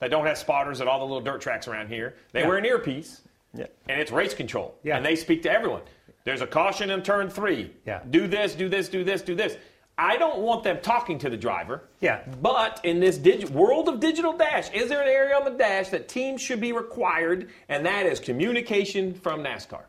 that 0.00 0.10
don't 0.10 0.26
have 0.26 0.38
spotters 0.38 0.80
at 0.80 0.88
all 0.88 0.98
the 0.98 1.04
little 1.04 1.20
dirt 1.20 1.40
tracks 1.40 1.68
around 1.68 1.88
here, 1.88 2.14
they 2.32 2.40
Yeah. 2.40 2.48
wear 2.48 2.56
an 2.58 2.64
earpiece, 2.64 3.20
Yeah. 3.54 3.66
and 3.88 4.00
it's 4.00 4.10
race 4.10 4.34
control, 4.34 4.74
Yeah. 4.82 4.96
and 4.96 5.04
they 5.06 5.14
speak 5.16 5.42
to 5.44 5.50
everyone. 5.52 5.82
There's 6.24 6.40
a 6.42 6.46
caution 6.46 6.90
in 6.90 7.02
turn 7.02 7.30
three. 7.30 7.72
Yeah. 7.86 8.00
Do 8.10 8.26
this, 8.26 8.54
do 8.54 8.68
this, 8.68 8.88
do 8.88 9.04
this, 9.04 9.22
do 9.22 9.34
this. 9.34 9.56
I 9.98 10.16
don't 10.16 10.38
want 10.40 10.64
them 10.64 10.78
talking 10.80 11.18
to 11.18 11.28
the 11.30 11.36
driver. 11.36 11.82
Yeah. 12.00 12.20
But 12.40 12.80
in 12.84 13.00
this 13.00 13.18
digi- 13.18 13.50
world 13.50 13.88
of 13.88 14.00
digital 14.00 14.32
dash, 14.32 14.70
is 14.72 14.88
there 14.88 15.02
an 15.02 15.08
area 15.08 15.36
on 15.36 15.44
the 15.44 15.50
dash 15.58 15.88
that 15.88 16.08
teams 16.08 16.40
should 16.40 16.60
be 16.60 16.72
required, 16.72 17.50
and 17.68 17.84
that 17.84 18.06
is 18.06 18.18
communication 18.20 19.12
from 19.12 19.42
NASCAR? 19.42 19.82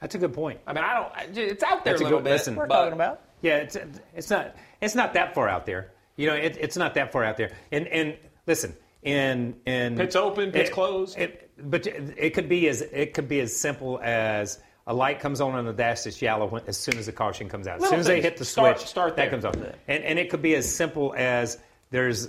That's 0.00 0.14
a 0.16 0.18
good 0.18 0.34
point. 0.34 0.58
I 0.66 0.72
mean, 0.72 0.82
I 0.82 0.94
don't. 0.94 1.12
I- 1.16 1.40
It's 1.40 1.62
out 1.62 1.84
there 1.84 1.92
That's 1.92 2.00
a 2.00 2.04
a 2.04 2.06
little 2.06 2.18
good 2.18 2.24
bit. 2.24 2.30
listen. 2.32 2.56
We're 2.56 2.66
but- 2.66 2.74
talking 2.76 2.92
about. 2.94 3.20
Yeah, 3.42 3.56
it's 3.58 3.76
it's 4.14 4.30
not 4.30 4.56
it's 4.80 4.94
not 4.94 5.12
that 5.14 5.34
far 5.34 5.48
out 5.48 5.66
there. 5.66 5.92
You 6.16 6.28
know, 6.28 6.34
it, 6.34 6.56
it's 6.60 6.76
not 6.76 6.94
that 6.94 7.12
far 7.12 7.22
out 7.24 7.36
there. 7.36 7.50
And 7.70 7.86
and 7.88 8.16
listen, 8.46 8.74
in 9.04 9.54
in 9.66 9.96
Pits 9.96 10.16
open, 10.16 10.50
pits 10.50 10.70
it- 10.70 10.72
closed. 10.72 11.18
It, 11.18 11.50
but 11.58 11.86
it 11.86 12.34
could 12.34 12.48
be 12.48 12.68
as 12.68 12.80
it 12.82 13.14
could 13.14 13.28
be 13.28 13.38
as 13.40 13.54
simple 13.56 14.00
as 14.02 14.58
a 14.86 14.92
light 14.94 15.20
comes 15.20 15.40
on 15.40 15.52
on 15.54 15.64
the 15.64 15.72
dash 15.72 16.02
that's 16.02 16.20
yellow 16.20 16.46
when, 16.46 16.62
as 16.66 16.76
soon 16.76 16.98
as 16.98 17.06
the 17.06 17.12
caution 17.12 17.48
comes 17.48 17.66
out. 17.68 17.76
As 17.76 17.82
Little 17.82 17.92
soon 17.92 18.00
as 18.00 18.06
they 18.06 18.20
hit 18.20 18.36
the 18.36 18.44
Start- 18.44 18.78
switch, 18.78 18.88
start 18.88 19.16
that 19.16 19.22
there. 19.22 19.30
comes 19.30 19.44
on. 19.44 19.54
And 19.88 20.02
and 20.04 20.18
it 20.18 20.30
could 20.30 20.42
be 20.42 20.54
as 20.56 20.74
simple 20.74 21.14
as 21.16 21.58
there's 21.90 22.28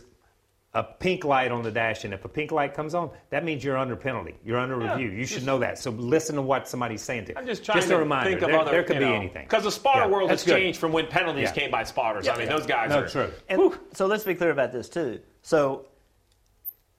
a 0.73 0.83
pink 0.83 1.23
light 1.23 1.51
on 1.53 1.63
the 1.63 1.71
dash, 1.71 2.03
and 2.03 2.13
if 2.13 2.25
a 2.25 2.27
pink 2.27 2.51
light 2.51 2.73
comes 2.73 2.93
on, 2.93 3.09
that 3.29 3.45
means 3.45 3.63
you're 3.63 3.77
under 3.77 3.95
penalty. 3.95 4.35
You're 4.43 4.57
under 4.59 4.77
Yeah, 4.81 4.91
review. 4.95 5.09
You 5.09 5.25
should 5.25 5.45
know 5.45 5.59
that. 5.59 5.79
So 5.79 5.89
listen 5.91 6.35
to 6.35 6.41
what 6.41 6.67
somebody's 6.67 7.01
saying 7.01 7.25
to 7.25 7.31
you. 7.31 7.37
I'm 7.37 7.45
just 7.47 7.63
trying 7.63 7.77
just 7.77 7.87
to 7.87 7.95
a 7.95 7.99
reminder. 7.99 8.29
think 8.31 8.41
of 8.41 8.49
there, 8.49 8.59
other. 8.59 8.71
there 8.71 8.83
could 8.83 8.99
be 8.99 9.05
know, 9.05 9.13
anything. 9.13 9.45
Because 9.45 9.63
the 9.63 9.71
spotter 9.71 10.01
Yeah, 10.01 10.07
world 10.07 10.29
has 10.31 10.43
good. 10.43 10.57
changed 10.57 10.77
from 10.79 10.91
when 10.91 11.07
penalties 11.07 11.43
Yeah. 11.43 11.51
came 11.53 11.71
by 11.71 11.83
spotters. 11.83 12.27
I 12.27 12.37
mean, 12.37 12.49
those 12.49 12.65
guys 12.65 12.89
No, 12.89 12.99
are 13.03 13.07
true. 13.07 13.31
And 13.47 13.71
so 13.93 14.05
let's 14.07 14.25
be 14.25 14.35
clear 14.35 14.51
about 14.51 14.73
this 14.73 14.89
too. 14.89 15.21
So 15.43 15.85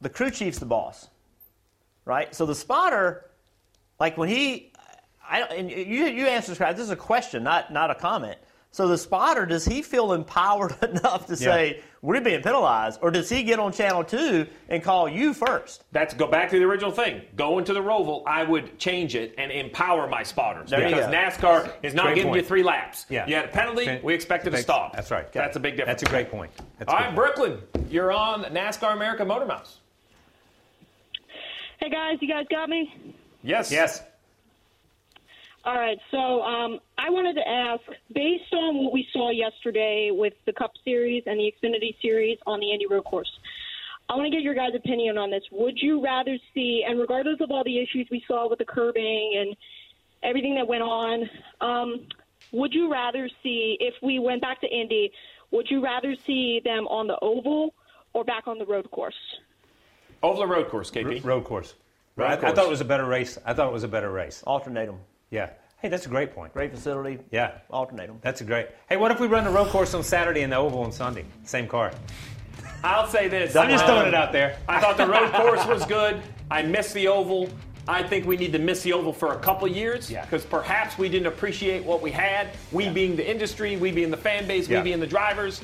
the 0.01 0.09
crew 0.09 0.31
chief's 0.31 0.59
the 0.59 0.67
boss, 0.67 1.09
right? 2.05 2.35
So 2.35 2.47
the 2.47 2.55
spotter, 2.55 3.31
like 3.99 4.17
when 4.17 4.29
he, 4.29 4.73
I 5.29 5.43
and 5.43 5.71
you 5.71 5.77
you 6.07 6.27
answer 6.27 6.55
this. 6.55 6.59
This 6.59 6.81
is 6.85 6.91
a 6.91 6.97
question, 6.97 7.43
not 7.43 7.73
not 7.73 7.91
a 7.91 7.95
comment. 7.95 8.39
So 8.77 8.89
the 8.89 8.99
spotter, 8.99 9.47
does 9.47 9.65
he 9.65 9.81
feel 9.81 10.13
empowered 10.13 10.77
enough 10.83 11.27
to 11.29 11.37
say 11.37 11.83
we're 12.03 12.21
being 12.21 12.43
penalized, 12.43 13.01
or 13.01 13.11
does 13.11 13.27
he 13.31 13.43
get 13.43 13.59
on 13.59 13.73
channel 13.73 14.05
two 14.05 14.47
and 14.69 14.83
call 14.83 15.09
you 15.09 15.33
first? 15.33 15.85
That's 15.93 16.13
go 16.13 16.27
back 16.27 16.51
to 16.51 16.59
the 16.59 16.65
original 16.67 16.91
thing. 16.91 17.23
Go 17.37 17.59
into 17.59 17.73
the 17.73 17.81
Roval, 17.81 18.23
I 18.27 18.45
would 18.45 18.79
change 18.79 19.15
it 19.15 19.35
and 19.39 19.51
empower 19.51 20.07
my 20.07 20.23
spotters 20.23 20.69
There 20.69 20.87
because. 20.87 21.07
NASCAR 21.07 21.73
is 21.83 21.95
not 21.95 22.05
Great 22.07 22.17
giving 22.17 22.35
you 22.35 22.43
three 22.43 22.63
laps. 22.63 23.07
Yeah. 23.09 23.27
You 23.27 23.37
had 23.37 23.47
a 23.47 23.49
penalty, 23.49 23.99
we 24.03 24.13
expected 24.13 24.49
a 24.53 24.57
Thanks. 24.57 24.65
stop. 24.67 24.93
That's 24.95 25.11
right. 25.11 25.33
That's 25.33 25.57
a 25.57 25.61
big 25.61 25.79
difference. 25.79 26.03
That's 26.03 26.11
a 26.11 26.13
great 26.13 26.31
point. 26.31 26.51
That's 26.79 26.93
a 26.93 26.93
All 26.93 26.99
good 26.99 27.17
right, 27.17 27.35
point. 27.35 27.37
Brooklyn, 27.37 27.89
you're 27.91 28.13
on 28.13 28.45
NASCAR 28.45 28.93
America 28.93 29.25
Motor 29.25 29.47
Mouths. 29.47 29.81
Hey 31.87 31.93
guys, 31.93 32.19
you 32.21 32.27
guys 32.27 32.47
got 32.51 32.69
me? 32.69 33.15
Yes. 33.45 33.71
Yes. 33.71 34.03
All 35.65 35.77
right, 35.77 35.97
so 36.11 36.43
um, 36.43 36.81
I 36.99 37.11
wanted 37.11 37.35
to 37.35 37.49
ask, 37.49 37.81
based 38.13 38.53
on 38.53 38.83
what 38.83 38.93
we 38.93 39.07
saw 39.13 39.31
yesterday 39.31 40.11
with 40.13 40.33
the 40.47 40.53
Cup 40.53 40.73
Series 40.85 41.23
and 41.27 41.39
the 41.39 41.53
Xfinity 41.53 41.95
Series 42.03 42.39
on 42.45 42.59
the 42.59 42.73
Indy 42.73 42.89
Road 42.89 43.05
Course, 43.05 43.31
I 44.11 44.17
want 44.17 44.27
to 44.27 44.33
get 44.33 44.43
your 44.43 44.55
guys' 44.55 44.73
opinion 44.75 45.17
on 45.17 45.31
this. 45.31 45.45
Would 45.53 45.79
you 45.81 46.03
rather 46.03 46.37
see, 46.53 46.85
and 46.85 46.99
regardless 46.99 47.41
of 47.41 47.53
all 47.53 47.63
the 47.63 47.79
issues 47.79 48.09
we 48.11 48.25
saw 48.27 48.51
with 48.51 48.59
the 48.59 48.65
curbing 48.65 49.35
and 49.37 49.57
everything 50.25 50.57
that 50.57 50.67
went 50.67 50.83
on, 50.83 51.31
um, 51.61 52.09
would 52.51 52.75
you 52.75 52.91
rather 52.91 53.31
see, 53.45 53.77
if 53.79 53.95
we 54.03 54.19
went 54.19 54.43
back 54.43 54.61
to 54.63 54.67
Indy, 54.67 55.13
would 55.53 55.71
you 55.71 55.85
rather 55.85 56.17
see 56.27 56.61
them 56.65 56.89
on 56.89 57.07
the 57.07 57.17
oval 57.23 57.75
or 58.13 58.25
back 58.25 58.49
on 58.49 58.59
the 58.59 58.67
road 58.67 58.91
course? 58.91 59.15
Oval 60.27 60.47
Road 60.47 60.69
Course, 60.69 60.91
KP. 60.91 61.25
Road 61.25 61.45
course. 61.45 61.75
Road 62.17 62.27
I, 62.27 62.33
I 62.33 62.53
thought 62.53 62.67
it 62.67 62.71
was 62.71 62.81
a 62.81 62.85
better 62.85 63.05
race. 63.07 63.39
I 63.45 63.53
thought 63.55 63.69
it 63.69 63.73
was 63.73 63.85
a 63.85 63.89
better 63.89 64.11
race. 64.11 64.43
Alternate 64.47 64.87
them. 64.87 64.99
Yeah. 65.31 65.51
Hey, 65.81 65.89
that's 65.89 66.07
a 66.07 66.09
great 66.09 66.35
point. 66.35 66.53
Great 66.53 66.73
facility. 66.73 67.19
Yeah. 67.31 67.53
Alternate 67.71 68.09
them. 68.09 68.19
That's 68.23 68.41
a 68.41 68.45
great. 68.45 68.69
Hey, 68.89 68.97
what 68.97 69.11
if 69.11 69.21
we 69.21 69.27
run 69.29 69.45
the 69.45 69.51
road 69.51 69.69
course 69.69 69.95
on 69.95 70.03
Saturday 70.03 70.43
and 70.43 70.53
the 70.53 70.57
oval 70.57 70.83
on 70.83 70.91
Sunday? 70.91 71.25
Same 71.45 71.69
car. 71.69 71.93
I'll 72.83 73.07
say 73.07 73.29
this. 73.29 73.55
I'm 73.55 73.69
just 73.71 73.85
um, 73.85 73.91
throwing 73.91 74.09
it 74.09 74.15
out 74.15 74.33
there. 74.33 74.59
I 74.69 74.81
thought 74.81 74.97
the 74.97 75.07
road 75.07 75.33
course 75.33 75.65
was 75.67 75.85
good. 75.85 76.21
I 76.51 76.63
missed 76.63 76.95
the 76.95 77.09
oval. 77.09 77.49
I 77.89 78.03
think 78.03 78.27
we 78.27 78.37
need 78.37 78.53
to 78.53 78.59
miss 78.59 78.83
the 78.83 78.93
oval 78.95 79.13
for 79.13 79.35
a 79.35 79.39
couple 79.39 79.69
years 79.69 80.09
because 80.09 80.45
perhaps 80.45 80.99
we 80.99 81.09
didn't 81.09 81.29
appreciate 81.29 81.85
what 81.85 82.03
we 82.03 82.11
had. 82.11 82.49
We 82.73 82.89
being 82.89 83.15
the 83.15 83.29
industry, 83.29 83.77
we 83.77 83.93
being 83.93 84.11
the 84.11 84.17
fan 84.17 84.49
base, 84.49 84.69
Yeah. 84.69 84.79
we 84.79 84.85
being 84.91 85.01
the 85.01 85.07
drivers. 85.07 85.61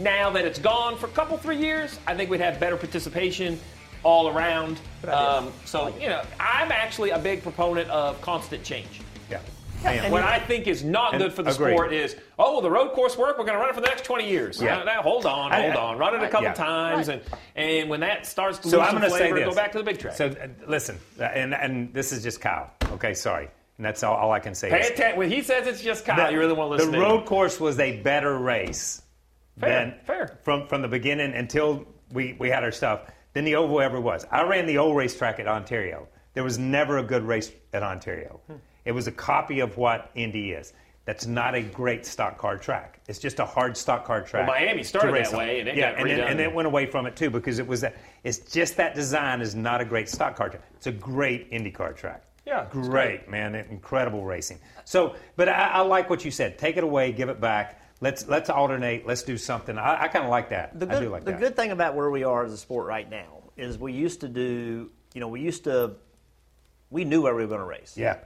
Now 0.00 0.30
that 0.30 0.44
it's 0.46 0.58
gone 0.58 0.96
for 0.96 1.06
a 1.06 1.10
couple, 1.10 1.36
three 1.36 1.58
years, 1.58 1.98
I 2.06 2.14
think 2.14 2.30
we'd 2.30 2.40
have 2.40 2.58
better 2.58 2.76
participation 2.76 3.60
all 4.02 4.28
around. 4.28 4.80
Um, 5.06 5.52
so, 5.66 5.88
you 6.00 6.08
know, 6.08 6.22
I'm 6.40 6.72
actually 6.72 7.10
a 7.10 7.18
big 7.18 7.42
proponent 7.42 7.88
of 7.90 8.18
constant 8.22 8.64
change. 8.64 9.02
Yeah. 9.30 9.40
And 9.84 10.10
what 10.12 10.22
I 10.22 10.38
think 10.38 10.66
is 10.66 10.82
not 10.82 11.12
And 11.14 11.22
good 11.22 11.32
for 11.34 11.42
the 11.42 11.50
agreed. 11.52 11.74
sport 11.74 11.92
is, 11.92 12.16
oh, 12.38 12.52
well, 12.52 12.60
the 12.62 12.70
road 12.70 12.92
course 12.92 13.16
work. 13.18 13.38
We're 13.38 13.44
going 13.44 13.56
to 13.56 13.60
run 13.60 13.68
it 13.70 13.74
for 13.74 13.80
the 13.82 13.88
next 13.88 14.04
20 14.04 14.26
years. 14.28 14.60
Yeah. 14.60 14.80
Uh, 14.80 14.84
now, 14.84 15.02
hold 15.02 15.26
on, 15.26 15.52
hold 15.52 15.72
I- 15.72 15.74
on. 15.76 15.98
Run 15.98 16.14
it 16.14 16.22
a 16.22 16.28
couple 16.28 16.44
yeah. 16.48 16.54
times, 16.54 17.08
and 17.08 17.20
and 17.56 17.88
when 17.88 18.00
that 18.00 18.26
starts 18.26 18.58
to 18.60 18.68
So 18.68 18.78
lose 18.78 18.88
I'm 18.88 18.92
going 18.98 19.04
to 19.04 19.10
say 19.10 19.18
flavor, 19.30 19.36
this. 19.38 19.48
go 19.48 19.54
back 19.54 19.72
to 19.72 19.78
the 19.78 19.84
big 19.84 19.98
track. 19.98 20.16
So 20.16 20.26
uh, 20.28 20.48
listen, 20.66 20.98
uh, 21.18 21.24
and 21.24 21.54
and 21.54 21.94
this 21.94 22.12
is 22.12 22.22
just 22.22 22.42
Kyle. 22.42 22.70
Okay, 22.92 23.14
sorry, 23.14 23.48
and 23.78 23.86
that's 23.86 24.02
all, 24.02 24.16
all 24.16 24.32
I 24.32 24.38
can 24.40 24.54
say. 24.54 24.68
Pay 24.68 24.80
attention. 24.88 25.18
When 25.18 25.30
he 25.30 25.40
says 25.42 25.66
it's 25.66 25.80
just 25.82 26.04
Kyle, 26.04 26.26
the, 26.26 26.32
you 26.32 26.38
really 26.38 26.52
want 26.52 26.68
to 26.72 26.76
listen 26.76 26.90
The 26.90 26.98
to 26.98 27.02
road 27.02 27.24
course 27.24 27.58
was 27.58 27.78
a 27.80 28.00
better 28.02 28.36
race 28.38 28.99
Fair, 29.60 29.84
than 29.84 29.94
fair. 30.04 30.38
from 30.42 30.66
from 30.66 30.82
the 30.82 30.88
beginning 30.88 31.34
until 31.34 31.86
we 32.12 32.34
we 32.38 32.48
had 32.48 32.64
our 32.64 32.72
stuff 32.72 33.10
than 33.32 33.44
the 33.44 33.54
oval 33.54 33.80
ever 33.80 34.00
was. 34.00 34.26
I 34.30 34.42
ran 34.42 34.66
the 34.66 34.78
old 34.78 34.96
racetrack 34.96 35.38
at 35.38 35.46
Ontario. 35.46 36.08
There 36.34 36.44
was 36.44 36.58
never 36.58 36.98
a 36.98 37.02
good 37.02 37.22
race 37.22 37.52
at 37.72 37.82
Ontario. 37.82 38.40
Hmm. 38.46 38.54
It 38.84 38.92
was 38.92 39.06
a 39.06 39.12
copy 39.12 39.60
of 39.60 39.76
what 39.76 40.10
Indy 40.14 40.52
is. 40.52 40.72
That's 41.04 41.26
not 41.26 41.54
a 41.54 41.62
great 41.62 42.06
stock 42.06 42.38
car 42.38 42.56
track. 42.56 43.00
It's 43.08 43.18
just 43.18 43.40
a 43.40 43.44
hard 43.44 43.76
stock 43.76 44.04
car 44.04 44.22
track. 44.22 44.46
Well, 44.46 44.56
Miami 44.56 44.82
started 44.82 45.14
that 45.14 45.32
on. 45.32 45.38
way, 45.38 45.60
and 45.60 45.68
it 45.68 45.76
yeah, 45.76 45.92
got 45.92 46.00
and 46.00 46.10
then, 46.10 46.20
and 46.20 46.38
then 46.38 46.50
it 46.50 46.54
went 46.54 46.66
away 46.66 46.86
from 46.86 47.06
it 47.06 47.16
too 47.16 47.30
because 47.30 47.58
it 47.58 47.66
was 47.66 47.80
that. 47.80 47.96
It's 48.22 48.38
just 48.38 48.76
that 48.76 48.94
design 48.94 49.40
is 49.40 49.54
not 49.54 49.80
a 49.80 49.84
great 49.84 50.08
stock 50.08 50.36
car 50.36 50.50
track. 50.50 50.62
It's 50.76 50.86
a 50.86 50.92
great 50.92 51.50
IndyCar 51.50 51.96
track. 51.96 52.24
Yeah, 52.46 52.66
great, 52.70 52.90
great. 52.90 53.28
man, 53.28 53.54
incredible 53.54 54.24
racing. 54.24 54.58
So, 54.84 55.14
but 55.36 55.48
I, 55.48 55.68
I 55.68 55.80
like 55.80 56.10
what 56.10 56.24
you 56.24 56.30
said. 56.30 56.58
Take 56.58 56.76
it 56.76 56.84
away, 56.84 57.12
give 57.12 57.28
it 57.28 57.40
back. 57.40 57.79
Let's 58.00 58.26
let's 58.26 58.48
alternate. 58.48 59.06
Let's 59.06 59.22
do 59.22 59.36
something. 59.36 59.76
I, 59.76 60.02
I 60.04 60.08
kind 60.08 60.24
of 60.24 60.30
like 60.30 60.48
that. 60.50 60.78
The 60.78 60.86
I 60.86 60.92
good, 60.94 61.00
do 61.00 61.08
like 61.10 61.24
the 61.24 61.32
that. 61.32 61.40
good 61.40 61.56
thing 61.56 61.70
about 61.70 61.94
where 61.94 62.10
we 62.10 62.24
are 62.24 62.44
as 62.44 62.52
a 62.52 62.56
sport 62.56 62.86
right 62.86 63.08
now 63.08 63.42
is 63.56 63.78
we 63.78 63.92
used 63.92 64.20
to 64.20 64.28
do, 64.28 64.90
you 65.12 65.20
know, 65.20 65.28
we 65.28 65.40
used 65.40 65.64
to, 65.64 65.92
we 66.88 67.04
knew 67.04 67.20
where 67.20 67.34
we 67.34 67.42
were 67.42 67.48
going 67.48 67.60
to 67.60 67.66
race. 67.66 67.94
Yeah. 67.96 68.16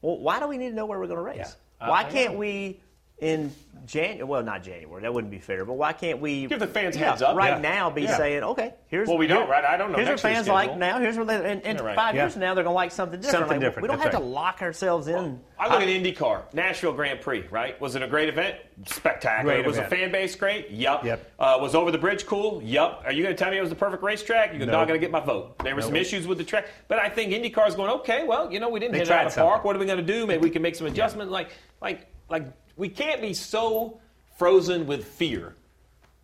Well, 0.00 0.18
why 0.18 0.38
do 0.38 0.46
we 0.46 0.58
need 0.58 0.70
to 0.70 0.76
know 0.76 0.86
where 0.86 0.98
we're 1.00 1.06
going 1.08 1.18
to 1.18 1.22
race? 1.22 1.56
Yeah. 1.80 1.88
Why 1.88 2.02
Uh, 2.02 2.06
I 2.06 2.10
can't 2.10 2.34
we 2.36 2.80
in 3.24 3.52
January? 3.86 4.22
Well, 4.24 4.42
not 4.42 4.62
January. 4.62 5.02
That 5.02 5.12
wouldn't 5.12 5.30
be 5.30 5.38
fair. 5.38 5.64
But 5.64 5.74
why 5.74 5.92
can't 5.92 6.18
we 6.20 6.46
Give 6.46 6.58
the 6.58 6.66
fans 6.66 6.96
yeah, 6.96 7.10
heads 7.10 7.22
up. 7.22 7.36
right 7.36 7.54
Yeah. 7.54 7.58
now? 7.70 7.90
Be 7.90 8.02
Yeah. 8.02 8.16
saying, 8.16 8.42
okay, 8.42 8.72
here's 8.86 9.08
Well, 9.08 9.18
we 9.18 9.26
don't, 9.26 9.42
here- 9.42 9.50
right? 9.50 9.64
I 9.64 9.76
don't 9.76 9.90
know 9.92 9.96
Here's 9.98 10.08
next 10.08 10.22
what 10.24 10.30
year's 10.30 10.46
fans 10.46 10.48
like 10.48 10.76
now. 10.78 10.98
Here's 11.00 11.18
what 11.18 11.26
they, 11.26 11.34
and, 11.36 11.62
and 11.66 11.78
Yeah, 11.78 11.84
right. 11.84 11.94
five 11.96 12.14
Yeah. 12.14 12.22
years 12.22 12.32
from 12.32 12.40
now 12.40 12.54
they're 12.54 12.64
going 12.64 12.72
to 12.72 12.76
like 12.76 12.92
something 12.92 13.20
different. 13.20 13.32
Something 13.40 13.56
Like, 13.56 13.60
different, 13.60 13.82
We 13.82 13.88
don't 13.88 13.98
that's 13.98 14.14
have 14.14 14.22
to 14.22 14.26
lock 14.26 14.62
ourselves 14.62 15.08
in. 15.08 15.38
I 15.58 15.68
look 15.70 15.82
at 15.82 15.88
IndyCar, 15.88 16.54
Nashville 16.54 16.92
Grand 16.94 17.20
Prix, 17.20 17.44
right? 17.50 17.78
Was 17.80 17.94
it 17.94 18.02
a 18.02 18.06
great 18.08 18.28
event? 18.30 18.56
Spectacular. 18.86 19.54
Great 19.54 19.66
was 19.66 19.76
event. 19.76 19.90
the 19.90 19.96
fan 19.96 20.12
base 20.12 20.34
great? 20.34 20.70
Yup. 20.70 21.04
Yep. 21.04 21.32
Uh, 21.38 21.58
was 21.60 21.74
Over 21.74 21.90
the 21.90 21.98
Bridge 21.98 22.24
cool? 22.26 22.62
Yup. 22.64 23.02
Are 23.04 23.12
you 23.12 23.22
going 23.22 23.34
to 23.36 23.38
tell 23.38 23.50
me 23.50 23.58
it 23.58 23.60
was 23.60 23.70
the 23.70 23.76
perfect 23.76 24.02
racetrack? 24.02 24.52
You're 24.54 24.64
No. 24.66 24.72
not 24.72 24.88
going 24.88 24.98
to 24.98 25.04
get 25.04 25.10
my 25.12 25.20
vote. 25.20 25.58
There 25.62 25.74
were 25.74 25.82
some 25.82 25.96
issues 25.96 26.26
with 26.26 26.38
the 26.38 26.44
track, 26.44 26.66
but 26.88 26.98
I 26.98 27.08
think 27.10 27.32
IndyCar's 27.32 27.74
going, 27.74 27.90
okay, 27.90 28.24
well, 28.24 28.50
you 28.50 28.60
know, 28.60 28.70
we 28.70 28.80
didn't 28.80 28.92
They 28.92 28.98
hit 29.00 29.08
it 29.08 29.12
out 29.12 29.26
of 29.26 29.34
the 29.34 29.42
park. 29.42 29.62
What 29.64 29.76
are 29.76 29.78
we 29.78 29.84
going 29.86 29.98
to 29.98 30.02
do? 30.04 30.26
Maybe 30.26 30.42
we 30.42 30.50
can 30.50 30.62
make 30.62 30.74
some 30.74 30.86
adjustments. 30.86 31.30
Like, 31.30 31.50
like, 31.82 32.06
like, 32.30 32.44
we 32.76 32.88
can't 32.88 33.20
be 33.20 33.34
so 33.34 34.00
frozen 34.36 34.86
with 34.86 35.04
fear 35.04 35.54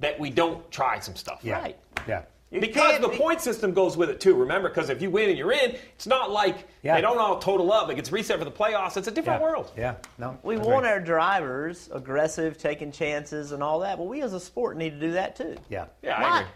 that 0.01 0.19
we 0.19 0.31
don't 0.31 0.69
try 0.71 0.99
some 0.99 1.15
stuff. 1.17 1.41
Yeah. 1.43 1.61
Right. 1.61 1.77
Yeah. 2.09 2.23
Because 2.53 2.99
the 3.01 3.09
point 3.11 3.41
system 3.41 3.73
goes 3.73 3.97
with 3.97 4.11
it 4.11 4.19
too. 4.21 4.35
Remember, 4.35 4.69
because 4.69 4.91
if 4.91 5.01
you 5.01 5.09
win 5.09 5.29
and 5.29 5.39
you're 5.39 5.53
in, 5.53 5.77
it's 5.95 6.07
not 6.09 6.33
like 6.33 6.67
Yeah. 6.83 6.97
they 6.97 7.01
don't 7.01 7.19
all 7.19 7.39
total 7.39 7.73
up. 7.73 7.89
It 7.91 7.95
gets 7.95 8.11
reset 8.11 8.41
for 8.41 8.45
the 8.45 8.51
playoffs. 8.51 8.97
It's 8.97 9.07
a 9.07 9.13
different 9.13 9.41
Yeah. 9.41 9.47
world. 9.49 9.71
Yeah. 9.77 9.95
No. 10.19 10.37
We 10.43 10.57
agree. 10.57 10.67
want 10.67 10.85
our 10.87 10.99
drivers 10.99 11.89
aggressive, 11.93 12.59
taking 12.59 12.91
chances, 12.91 13.53
and 13.53 13.63
all 13.63 13.81
that. 13.81 13.99
But 13.99 14.05
we 14.09 14.23
as 14.23 14.33
a 14.33 14.41
sport 14.41 14.77
need 14.77 14.91
to 14.91 14.99
do 15.01 15.13
that 15.13 15.37
too. 15.37 15.57
Yeah. 15.69 15.85
Yeah, 16.03 16.17
I 16.17 16.41
agree. 16.41 16.51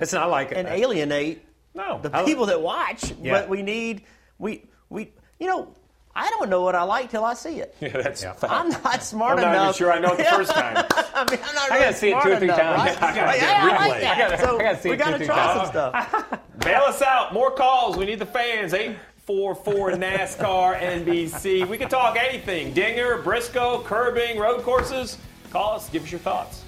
It's 0.00 0.12
not 0.12 0.28
like 0.28 0.50
it. 0.52 0.58
and 0.58 0.68
I- 0.68 0.74
alienate 0.76 1.42
No. 1.74 2.00
the 2.02 2.10
people 2.24 2.46
that 2.46 2.60
watch. 2.60 3.10
Yeah. 3.22 3.32
But 3.40 3.48
we 3.48 3.62
need 3.62 4.02
we 4.38 4.64
we 4.90 5.10
you 5.38 5.46
know 5.46 5.74
I 6.14 6.28
don't 6.30 6.50
know 6.50 6.60
what 6.62 6.74
I 6.74 6.82
like 6.82 7.08
till 7.10 7.24
I 7.24 7.34
see 7.34 7.60
it. 7.60 7.74
Yeah, 7.80 7.88
that's 7.90 8.22
Yeah. 8.22 8.32
fact. 8.32 8.52
I'm 8.52 8.68
not 8.68 9.02
smart 9.02 9.38
enough. 9.38 9.46
I'm 9.48 9.52
not 9.54 9.62
enough. 9.62 9.76
even 9.76 9.78
sure 9.78 9.92
I 9.92 9.98
know 10.00 10.12
it 10.12 10.18
the 10.18 10.24
first 10.24 10.50
time. 10.52 10.76
I 11.14 11.30
mean, 11.30 11.40
I'm 11.44 11.54
not 11.54 11.70
I 11.70 11.74
really 11.74 11.84
gotta 11.86 11.96
see 11.96 12.10
it 12.10 12.22
two 12.22 12.30
or 12.32 12.36
three 12.36 12.44
enough, 12.48 12.58
times. 12.58 12.78
Right? 12.78 13.02
I 13.02 13.14
gotta 13.14 13.26
Like, 13.26 13.40
get 13.40 13.48
yeah, 13.48 13.64
I 13.64 13.70
replay. 13.70 13.88
like 13.88 14.00
that. 14.00 14.16
I 14.16 14.18
gotta- 14.18 14.38
so 14.42 14.58
I 14.58 14.62
gotta 14.62 14.80
see 14.80 14.88
we 14.88 14.94
it 14.94 14.98
two, 14.98 15.04
got 15.04 15.10
to 15.12 15.16
three 15.18 15.26
try 15.26 15.36
times. 15.36 15.60
some 15.60 15.66
stuff. 15.68 16.40
Bail 16.58 16.82
us 16.86 17.02
out. 17.02 17.32
More 17.32 17.50
calls. 17.52 17.96
We 17.96 18.06
need 18.06 18.18
the 18.18 18.26
fans. 18.26 18.74
844 18.74 19.92
NASCAR 19.92 20.80
NBC. 20.80 21.66
We 21.68 21.78
can 21.78 21.88
talk 21.88 22.16
anything. 22.18 22.72
Dinger, 22.74 23.18
Briscoe, 23.22 23.80
curbing, 23.82 24.38
road 24.38 24.62
courses. 24.62 25.16
Call 25.50 25.76
us. 25.76 25.88
Give 25.90 26.02
us 26.02 26.10
your 26.10 26.18
thoughts. 26.20 26.64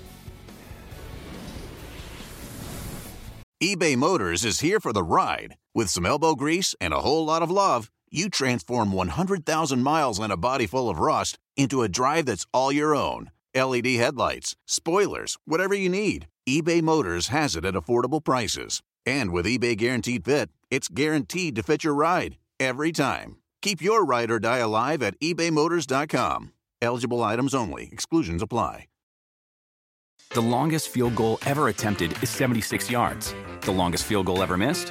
eBay 3.62 3.97
Motors 3.97 4.45
is 4.45 4.61
here 4.61 4.80
for 4.80 4.93
the 4.93 5.05
ride. 5.05 5.57
With 5.74 5.88
some 5.88 6.05
elbow 6.05 6.34
grease 6.34 6.74
and 6.80 6.93
a 6.93 7.01
whole 7.01 7.24
lot 7.24 7.43
of 7.43 7.51
love, 7.51 7.90
you 8.12 8.28
transform 8.28 8.92
100,000 8.92 9.82
miles 9.82 10.18
and 10.18 10.32
a 10.32 10.36
body 10.36 10.66
full 10.66 10.88
of 10.88 10.98
rust 10.98 11.38
into 11.56 11.82
a 11.82 11.88
drive 11.88 12.26
that's 12.26 12.46
all 12.52 12.70
your 12.70 12.94
own. 12.94 13.30
LED 13.54 13.86
headlights, 13.86 14.54
spoilers, 14.66 15.38
whatever 15.44 15.74
you 15.74 15.88
need, 15.88 16.28
eBay 16.48 16.82
Motors 16.82 17.28
has 17.28 17.56
it 17.56 17.64
at 17.64 17.74
affordable 17.74 18.24
prices. 18.24 18.82
And 19.04 19.32
with 19.32 19.46
eBay 19.46 19.76
Guaranteed 19.76 20.24
Fit, 20.24 20.50
it's 20.70 20.88
guaranteed 20.88 21.56
to 21.56 21.62
fit 21.62 21.84
your 21.84 21.94
ride 21.94 22.36
every 22.60 22.92
time. 22.92 23.36
Keep 23.62 23.82
your 23.82 24.04
ride 24.04 24.30
or 24.30 24.38
die 24.38 24.58
alive 24.58 25.02
at 25.02 25.18
ebaymotors.com. 25.20 26.52
Eligible 26.80 27.22
items 27.22 27.54
only, 27.54 27.88
exclusions 27.92 28.42
apply. 28.42 28.86
The 30.30 30.40
longest 30.40 30.88
field 30.88 31.14
goal 31.14 31.38
ever 31.44 31.68
attempted 31.68 32.20
is 32.22 32.30
76 32.30 32.90
yards. 32.90 33.34
The 33.60 33.70
longest 33.70 34.04
field 34.04 34.24
goal 34.24 34.42
ever 34.42 34.56
missed? 34.56 34.90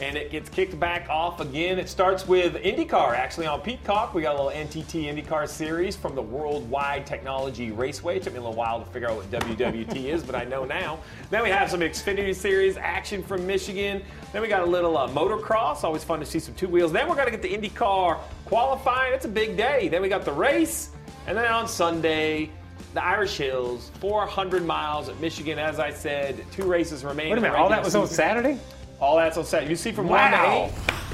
and 0.00 0.16
it 0.16 0.30
gets 0.30 0.48
kicked 0.48 0.78
back 0.78 1.08
off 1.08 1.40
again. 1.40 1.78
It 1.78 1.88
starts 1.88 2.26
with 2.26 2.54
IndyCar, 2.54 3.16
actually 3.16 3.46
on 3.46 3.60
Peacock. 3.60 4.14
We 4.14 4.22
got 4.22 4.36
a 4.36 4.42
little 4.42 4.52
NTT 4.52 5.04
IndyCar 5.12 5.48
series 5.48 5.96
from 5.96 6.14
the 6.14 6.22
Worldwide 6.22 7.06
Technology 7.06 7.72
Raceway. 7.72 8.16
It 8.16 8.22
took 8.22 8.32
me 8.32 8.38
a 8.38 8.42
little 8.42 8.56
while 8.56 8.80
to 8.80 8.86
figure 8.90 9.08
out 9.08 9.16
what 9.16 9.30
WWT 9.30 10.04
is, 10.04 10.22
but 10.22 10.34
I 10.34 10.44
know 10.44 10.64
now. 10.64 11.00
Then 11.30 11.42
we 11.42 11.50
have 11.50 11.70
some 11.70 11.80
Xfinity 11.80 12.34
Series 12.34 12.76
action 12.76 13.22
from 13.22 13.46
Michigan. 13.46 14.02
Then 14.32 14.42
we 14.42 14.48
got 14.48 14.62
a 14.62 14.66
little 14.66 14.96
uh, 14.96 15.08
motocross. 15.08 15.82
Always 15.82 16.04
fun 16.04 16.20
to 16.20 16.26
see 16.26 16.38
some 16.38 16.54
two 16.54 16.68
wheels. 16.68 16.92
Then 16.92 17.08
we're 17.08 17.16
going 17.16 17.30
to 17.30 17.36
get 17.36 17.42
the 17.42 17.52
IndyCar 17.52 18.18
qualifying. 18.44 19.14
It's 19.14 19.24
a 19.24 19.28
big 19.28 19.56
day. 19.56 19.88
Then 19.88 20.02
we 20.02 20.08
got 20.08 20.24
the 20.24 20.32
race, 20.32 20.90
and 21.26 21.36
then 21.36 21.46
on 21.46 21.68
Sunday. 21.68 22.50
The 22.94 23.04
Irish 23.04 23.36
Hills, 23.36 23.90
400 24.00 24.64
miles 24.64 25.10
at 25.10 25.20
Michigan. 25.20 25.58
As 25.58 25.78
I 25.78 25.90
said, 25.90 26.42
two 26.50 26.62
races 26.62 27.04
remain. 27.04 27.28
Wait 27.28 27.38
a 27.38 27.40
minute. 27.42 27.56
All 27.56 27.68
that 27.68 27.84
was 27.84 27.94
on. 27.94 28.08
Saturday. 28.08 28.58
All 29.00 29.16
that's 29.16 29.36
on 29.36 29.44
set. 29.44 29.68
You 29.68 29.76
see 29.76 29.92
from 29.92 30.08
Wow. 30.08 30.30
one 30.30 30.32
to 30.32 30.48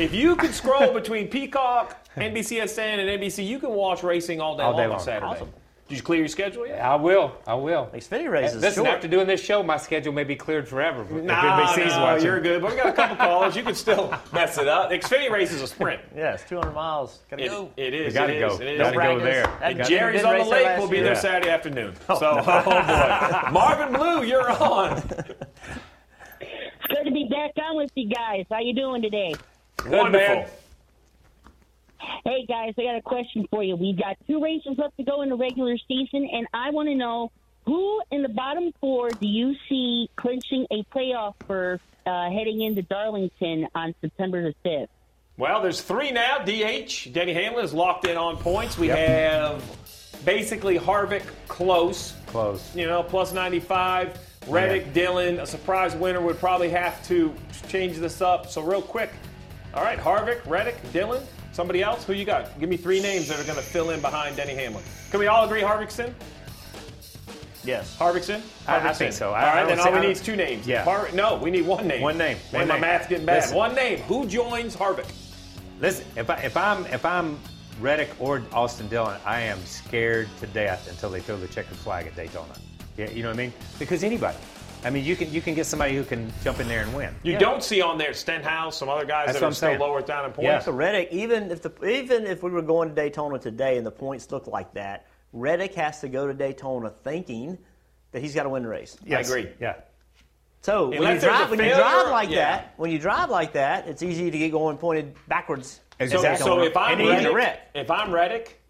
eight. 0.01 0.05
If 0.05 0.15
you 0.15 0.37
could 0.37 0.55
scroll 0.55 0.93
between 0.93 1.29
Peacock, 1.29 1.97
NBCSN, 2.17 2.99
and 3.01 3.09
NBC, 3.09 3.45
you 3.45 3.59
can 3.59 3.71
watch 3.71 4.03
racing 4.03 4.41
all 4.41 4.57
day 4.57 4.63
All 4.63 4.71
long 4.71 4.79
day 4.81 4.85
on 4.85 4.91
long. 4.91 4.99
Saturday. 5.01 5.27
Awesome. 5.27 5.51
Did 5.87 5.97
you 5.99 6.03
clear 6.03 6.21
your 6.21 6.29
schedule 6.29 6.67
yet? 6.67 6.81
I 6.81 6.95
will. 6.95 7.33
I 7.47 7.55
will. 7.55 7.91
Xfinity 7.95 8.31
races. 8.31 8.63
Listen, 8.63 8.85
short. 8.85 8.97
after 8.97 9.07
doing 9.07 9.27
this 9.27 9.45
show, 9.45 9.63
my 9.63 9.77
schedule 9.77 10.15
may 10.15 10.25
be 10.25 10.35
cleared 10.35 10.67
forever. 10.67 11.03
If 11.03 11.11
Nah, 11.11 11.61
NBC's 11.67 11.95
no, 11.95 12.17
you're 12.17 12.41
good. 12.41 12.63
But 12.63 12.71
we 12.71 12.77
got 12.79 12.87
a 12.87 12.93
couple 12.95 13.17
calls. 13.17 13.55
You 13.55 13.63
can 13.63 13.75
still 13.75 14.13
mess 14.33 14.57
it 14.57 14.67
up. 14.67 14.91
Xfinity 14.91 15.31
race 15.31 15.53
is 15.53 15.61
a 15.61 15.67
sprint. 15.67 16.01
Yeah, 16.17 16.37
200 16.39 16.73
miles. 16.73 17.19
Gotta 17.31 17.45
It, 17.45 17.49
go. 17.51 17.71
it 17.77 17.93
is. 17.93 18.15
We 18.15 18.19
gotta 18.19 18.35
it 18.35 18.41
go. 18.41 18.55
is, 18.55 18.61
it 18.61 18.67
is. 18.67 18.79
Gotta 18.81 18.97
go 18.97 19.19
there. 19.21 19.59
And 19.63 19.85
Jerry's 19.85 20.25
on 20.25 20.39
the 20.39 20.45
lake. 20.47 20.65
last 20.65 20.81
will 20.81 20.89
be 20.89 21.01
there 21.01 21.13
Yeah. 21.13 21.19
Saturday 21.21 21.51
afternoon. 21.51 21.95
so, 22.07 22.17
oh 22.45 22.63
boy. 22.65 23.49
Marvin 23.53 23.93
Blue, 23.93 24.23
you're 24.25 24.51
on. 24.51 25.03
It's 27.05 27.13
good 27.13 27.19
to 27.21 27.25
be 27.27 27.29
back 27.29 27.53
on 27.63 27.77
with 27.77 27.91
you 27.95 28.09
guys. 28.09 28.47
How 28.51 28.61
you 28.61 28.73
doing 28.75 29.03
today? 29.03 29.35
Wonderful. 29.87 30.37
man. 30.37 30.49
Hey 32.25 32.47
guys, 32.47 32.73
I 32.79 32.83
got 32.83 32.97
a 32.97 33.03
question 33.03 33.47
for 33.51 33.63
you. 33.63 33.77
We've 33.77 33.99
got 33.99 34.17
two 34.27 34.43
races 34.43 34.79
left 34.79 34.97
to 34.97 35.03
go 35.05 35.21
in 35.23 35.29
the 35.29 35.37
regular 35.37 35.77
season, 35.87 36.27
and 36.33 36.47
I 36.55 36.71
want 36.71 36.89
to 36.89 36.95
know 36.95 37.31
who 37.67 38.01
in 38.11 38.23
the 38.23 38.29
bottom 38.31 38.73
four 38.81 39.11
do 39.11 39.27
you 39.27 39.55
see 39.69 40.09
clinching 40.17 40.67
a 40.71 40.83
playoff 40.85 41.35
for 41.47 41.79
uh, 42.07 42.31
heading 42.31 42.63
into 42.63 42.81
Darlington 42.83 43.69
on 43.75 43.95
September 44.01 44.43
the 44.43 44.55
fifth? 44.63 44.91
Well, 45.37 45.61
there's 45.61 45.83
three 45.83 46.11
now. 46.11 46.39
DH. 46.39 47.13
Denny 47.13 47.35
Hamlin 47.35 47.65
is 47.67 47.75
locked 47.75 48.07
in 48.07 48.17
on 48.17 48.37
points. 48.39 48.79
We 48.79 48.87
Yep. 48.89 48.99
have 48.99 50.25
basically 50.25 50.79
Harvick 50.79 51.25
close. 51.49 52.15
Close. 52.27 52.75
You 52.75 52.87
know, 52.87 53.03
plus 53.03 53.33
95. 53.35 54.19
Reddick, 54.47 54.93
Dillon, 54.93 55.41
a 55.41 55.47
surprise 55.47 55.95
winner 55.95 56.21
would 56.21 56.39
probably 56.39 56.69
have 56.71 57.05
to 57.09 57.35
change 57.69 57.97
this 57.97 58.21
up. 58.21 58.49
So 58.51 58.63
real 58.63 58.83
quick. 58.83 59.11
All 59.75 59.83
right, 59.83 59.99
Harvick, 59.99 60.47
Reddick, 60.47 60.77
Dillon. 60.93 61.23
Somebody 61.53 61.83
else? 61.83 62.05
Who 62.05 62.13
you 62.15 62.25
got? 62.25 62.59
Give 62.61 62.69
me 62.69 62.77
three 62.77 63.01
names 63.01 63.29
that 63.29 63.39
are 63.41 63.45
going 63.45 63.57
to 63.57 63.63
fill 63.65 63.91
in 63.91 64.01
behind 64.01 64.37
Denny 64.37 64.55
Hamlin. 64.55 64.83
Can 65.11 65.21
we 65.21 65.27
all 65.29 65.45
agree 65.45 65.61
Harvickson? 65.63 66.13
Yes. 67.65 67.97
Harvick's 67.99 68.29
in? 68.29 68.43
I- 68.67 68.89
I 68.89 68.93
think 68.93 69.13
so. 69.13 69.29
All 69.31 69.35
I- 69.37 69.63
I 69.63 69.65
then 69.65 69.81
all 69.81 69.93
we 69.93 70.01
need 70.01 70.11
is 70.11 70.21
two 70.21 70.37
names. 70.37 70.67
Yeah. 70.67 70.85
Har- 70.85 71.09
no, 71.15 71.37
we 71.37 71.51
need 71.51 71.67
one 71.67 71.87
name. 71.87 72.03
One 72.03 72.19
name. 72.19 72.37
Man, 72.53 72.61
One 72.63 72.69
my 72.69 72.75
name. 72.75 72.81
math's 72.83 73.07
getting 73.09 73.25
bad. 73.27 73.37
Listen. 73.43 73.57
One 73.57 73.75
name. 73.75 74.01
Who 74.01 74.27
joins 74.27 74.77
Harvick? 74.77 75.07
Listen, 75.81 76.05
if, 76.17 76.29
I, 76.29 76.35
if 76.41 76.57
I'm 76.57 76.85
if 76.87 77.05
I'm 77.05 77.39
Reddick 77.81 78.11
or 78.21 78.43
Austin 78.53 78.87
Dillon, 78.89 79.19
I 79.25 79.41
am 79.41 79.59
scared 79.65 80.29
to 80.41 80.47
death 80.49 80.89
until 80.91 81.09
they 81.11 81.21
throw 81.21 81.37
the 81.37 81.49
checkered 81.49 81.77
flag 81.79 82.07
at 82.07 82.15
Daytona. 82.15 82.53
Yeah, 82.97 83.11
you 83.11 83.23
know 83.23 83.29
what 83.31 83.35
I 83.35 83.39
mean? 83.39 83.53
Because 83.79 84.05
anybody, 84.05 84.37
I 84.85 84.91
mean, 84.91 85.05
you 85.05 85.17
can 85.17 85.33
you 85.33 85.41
can 85.41 85.55
get 85.55 85.67
somebody 85.67 85.97
who 85.97 86.05
can 86.05 86.33
jump 86.43 86.61
in 86.61 86.69
there 86.69 86.83
and 86.83 86.95
win. 86.95 87.15
You 87.23 87.39
don't 87.39 87.63
see 87.63 87.81
on 87.81 87.99
there 87.99 88.13
Stenhouse, 88.13 88.77
some 88.77 88.89
other 88.89 89.05
guys 89.05 89.27
That's 89.27 89.39
that 89.39 89.45
what 89.45 89.53
are 89.53 89.55
still 89.55 89.69
saying. 89.71 89.81
lower 89.81 90.03
down 90.03 90.27
in 90.27 90.33
points. 90.33 90.67
So 90.67 90.73
Reddick, 90.73 91.09
even 91.11 91.51
if 91.51 91.63
the 91.63 91.73
even 91.89 92.27
if 92.27 92.43
we 92.43 92.51
were 92.51 92.63
going 92.63 92.91
to 92.91 92.95
Daytona 92.95 93.39
today 93.39 93.79
and 93.79 93.87
the 93.87 93.91
points 93.91 94.31
look 94.31 94.47
like 94.47 94.75
that, 94.75 95.07
Reddick 95.33 95.75
has 95.75 96.01
to 96.01 96.09
go 96.09 96.27
to 96.27 96.35
Daytona 96.35 96.91
thinking 97.03 97.59
that 98.13 98.23
he's 98.23 98.35
got 98.35 98.45
to 98.45 98.49
win 98.49 98.63
the 98.63 98.69
race. 98.69 98.97
Yes. 99.05 99.27
I 99.27 99.37
agree. 99.37 99.53
Yeah. 99.61 99.75
So 100.61 100.89
when 100.89 101.15
you, 101.15 101.21
drive, 101.21 101.49
a 101.49 101.57
when 101.57 101.59
you 101.59 101.75
drive 101.75 102.11
like 102.11 102.31
yeah. 102.31 102.37
that, 102.37 102.75
when 102.79 102.91
you 102.91 102.99
drive 102.99 103.29
like 103.29 103.53
that, 103.53 103.87
it's 103.87 104.03
easy 104.03 104.31
to 104.31 104.39
get 104.39 104.51
going 104.51 104.79
pointed 104.79 105.15
backwards. 105.29 105.81
So, 106.01 106.35
so 106.37 106.63
if 106.63 106.77
I'm 106.77 107.01
and 107.01 107.03
even 107.03 107.27
a 107.27 107.33
Reddick, 107.33 107.61
if 107.75 107.91
I'm 107.91 108.13
Reddick, 108.13 108.61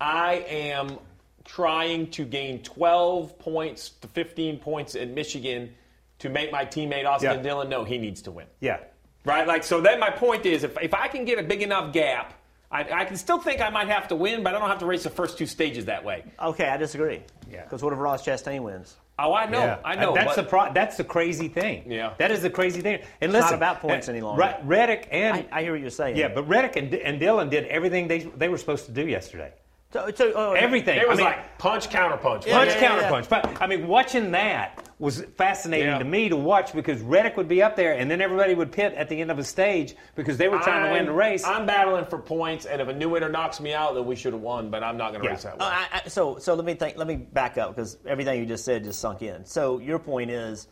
I 0.00 0.44
am 0.48 0.98
trying 1.46 2.10
to 2.10 2.24
gain 2.24 2.62
12 2.62 3.38
points 3.38 3.90
to 3.90 4.08
15 4.08 4.58
points 4.58 4.94
in 4.94 5.14
Michigan 5.14 5.72
to 6.18 6.28
make 6.28 6.50
my 6.52 6.64
teammate 6.64 7.06
Austin 7.06 7.36
Yeah. 7.36 7.42
Dillon 7.42 7.68
know 7.68 7.84
he 7.84 7.98
needs 7.98 8.20
to 8.22 8.30
win. 8.30 8.46
Yeah. 8.60 8.80
Right? 9.24 9.46
Like, 9.46 9.64
so 9.64 9.80
then 9.80 9.98
my 10.00 10.10
point 10.10 10.44
is 10.44 10.64
if, 10.64 10.76
if 10.82 10.92
I 10.92 11.08
can 11.08 11.24
get 11.24 11.38
a 11.38 11.42
big 11.42 11.62
enough 11.62 11.92
gap, 11.92 12.34
I, 12.70 12.80
I 12.92 13.04
can 13.04 13.16
still 13.16 13.38
think 13.38 13.60
I 13.60 13.70
might 13.70 13.88
have 13.88 14.08
to 14.08 14.16
win, 14.16 14.42
but 14.42 14.54
I 14.54 14.58
don't 14.58 14.68
have 14.68 14.80
to 14.80 14.86
race 14.86 15.04
the 15.04 15.10
first 15.10 15.38
two 15.38 15.46
stages 15.46 15.84
that 15.86 16.04
way. 16.04 16.24
Okay, 16.40 16.68
I 16.68 16.76
disagree. 16.76 17.22
Yeah. 17.50 17.62
Because 17.62 17.82
what 17.82 17.92
if 17.92 17.98
Ross 17.98 18.24
Chastain 18.26 18.60
wins? 18.62 18.96
Oh, 19.18 19.32
I 19.32 19.46
know. 19.46 19.60
Yeah. 19.60 19.78
I 19.84 19.94
know. 19.94 20.14
That's 20.14 20.34
but- 20.34 20.42
the 20.42 20.48
pro- 20.48 20.72
that's 20.72 20.96
the 20.96 21.04
crazy 21.04 21.48
thing. 21.48 21.90
Yeah. 21.90 22.14
That 22.18 22.30
is 22.32 22.42
the 22.42 22.50
crazy 22.50 22.82
thing. 22.82 22.96
And 23.20 23.30
It's 23.30 23.32
listen, 23.32 23.50
not 23.50 23.54
about 23.54 23.80
points 23.80 24.08
uh, 24.08 24.12
any 24.12 24.20
longer. 24.20 24.58
Reddick 24.64 25.08
and 25.10 25.36
I, 25.36 25.46
I 25.52 25.62
hear 25.62 25.72
what 25.72 25.80
you're 25.80 25.90
saying. 25.90 26.16
yeah, 26.16 26.28
but 26.28 26.46
Reddick 26.48 26.76
and, 26.76 26.92
and 26.94 27.18
Dillon 27.20 27.48
did 27.48 27.64
everything 27.66 28.08
they 28.08 28.18
they 28.36 28.48
were 28.48 28.58
supposed 28.58 28.86
to 28.86 28.92
do 28.92 29.06
yesterday. 29.06 29.52
So, 29.92 30.10
so, 30.14 30.32
oh, 30.34 30.52
Everything. 30.52 30.98
It 30.98 31.08
was 31.08 31.18
I 31.20 31.22
mean, 31.22 31.30
like 31.32 31.58
punch, 31.58 31.88
counter 31.90 32.16
punch. 32.16 32.44
punch, 32.46 32.68
yeah, 32.68 32.74
yeah, 32.74 32.80
counter 32.80 33.02
yeah. 33.02 33.08
punch. 33.08 33.28
But 33.28 33.62
I 33.62 33.66
mean, 33.66 33.86
watching 33.86 34.32
that 34.32 34.88
was 34.98 35.22
fascinating 35.36 35.86
Yeah. 35.88 35.98
to 35.98 36.04
me 36.04 36.28
to 36.28 36.36
watch 36.36 36.72
because 36.72 37.00
Reddick 37.00 37.36
would 37.36 37.46
be 37.48 37.62
up 37.62 37.76
there, 37.76 37.92
and 37.92 38.10
then 38.10 38.20
everybody 38.20 38.54
would 38.54 38.72
pit 38.72 38.94
at 38.94 39.08
the 39.08 39.20
end 39.20 39.30
of 39.30 39.38
a 39.38 39.44
stage 39.44 39.94
because 40.16 40.38
they 40.38 40.48
were 40.48 40.58
trying 40.58 40.86
to 40.86 40.92
win 40.92 41.06
the 41.06 41.12
race. 41.12 41.44
I'm 41.44 41.66
battling 41.66 42.04
for 42.06 42.18
points, 42.18 42.66
and 42.66 42.82
if 42.82 42.88
a 42.88 42.92
new 42.92 43.10
winner 43.10 43.28
knocks 43.28 43.60
me 43.60 43.74
out, 43.74 43.94
then 43.94 44.04
we 44.06 44.16
should 44.16 44.32
have 44.32 44.42
won, 44.42 44.70
but 44.70 44.82
I'm 44.82 44.96
not 44.96 45.12
going 45.12 45.20
to 45.22 45.28
Yeah. 45.28 45.32
race 45.34 45.42
that 45.44 45.54
Uh, 45.54 45.56
way. 45.58 45.64
I, 45.92 46.00
I, 46.04 46.08
so, 46.08 46.38
so 46.38 46.54
let 46.54 46.64
me 46.64 46.74
think. 46.74 46.96
Let 46.98 47.06
me 47.06 47.16
back 47.16 47.56
up 47.56 47.74
because 47.76 47.96
everything 48.06 48.40
you 48.40 48.46
just 48.46 48.64
said 48.64 48.82
just 48.84 49.00
sunk 49.00 49.22
in. 49.22 49.44
So 49.44 49.78
your 49.78 49.98
point 50.00 50.30
is, 50.30 50.66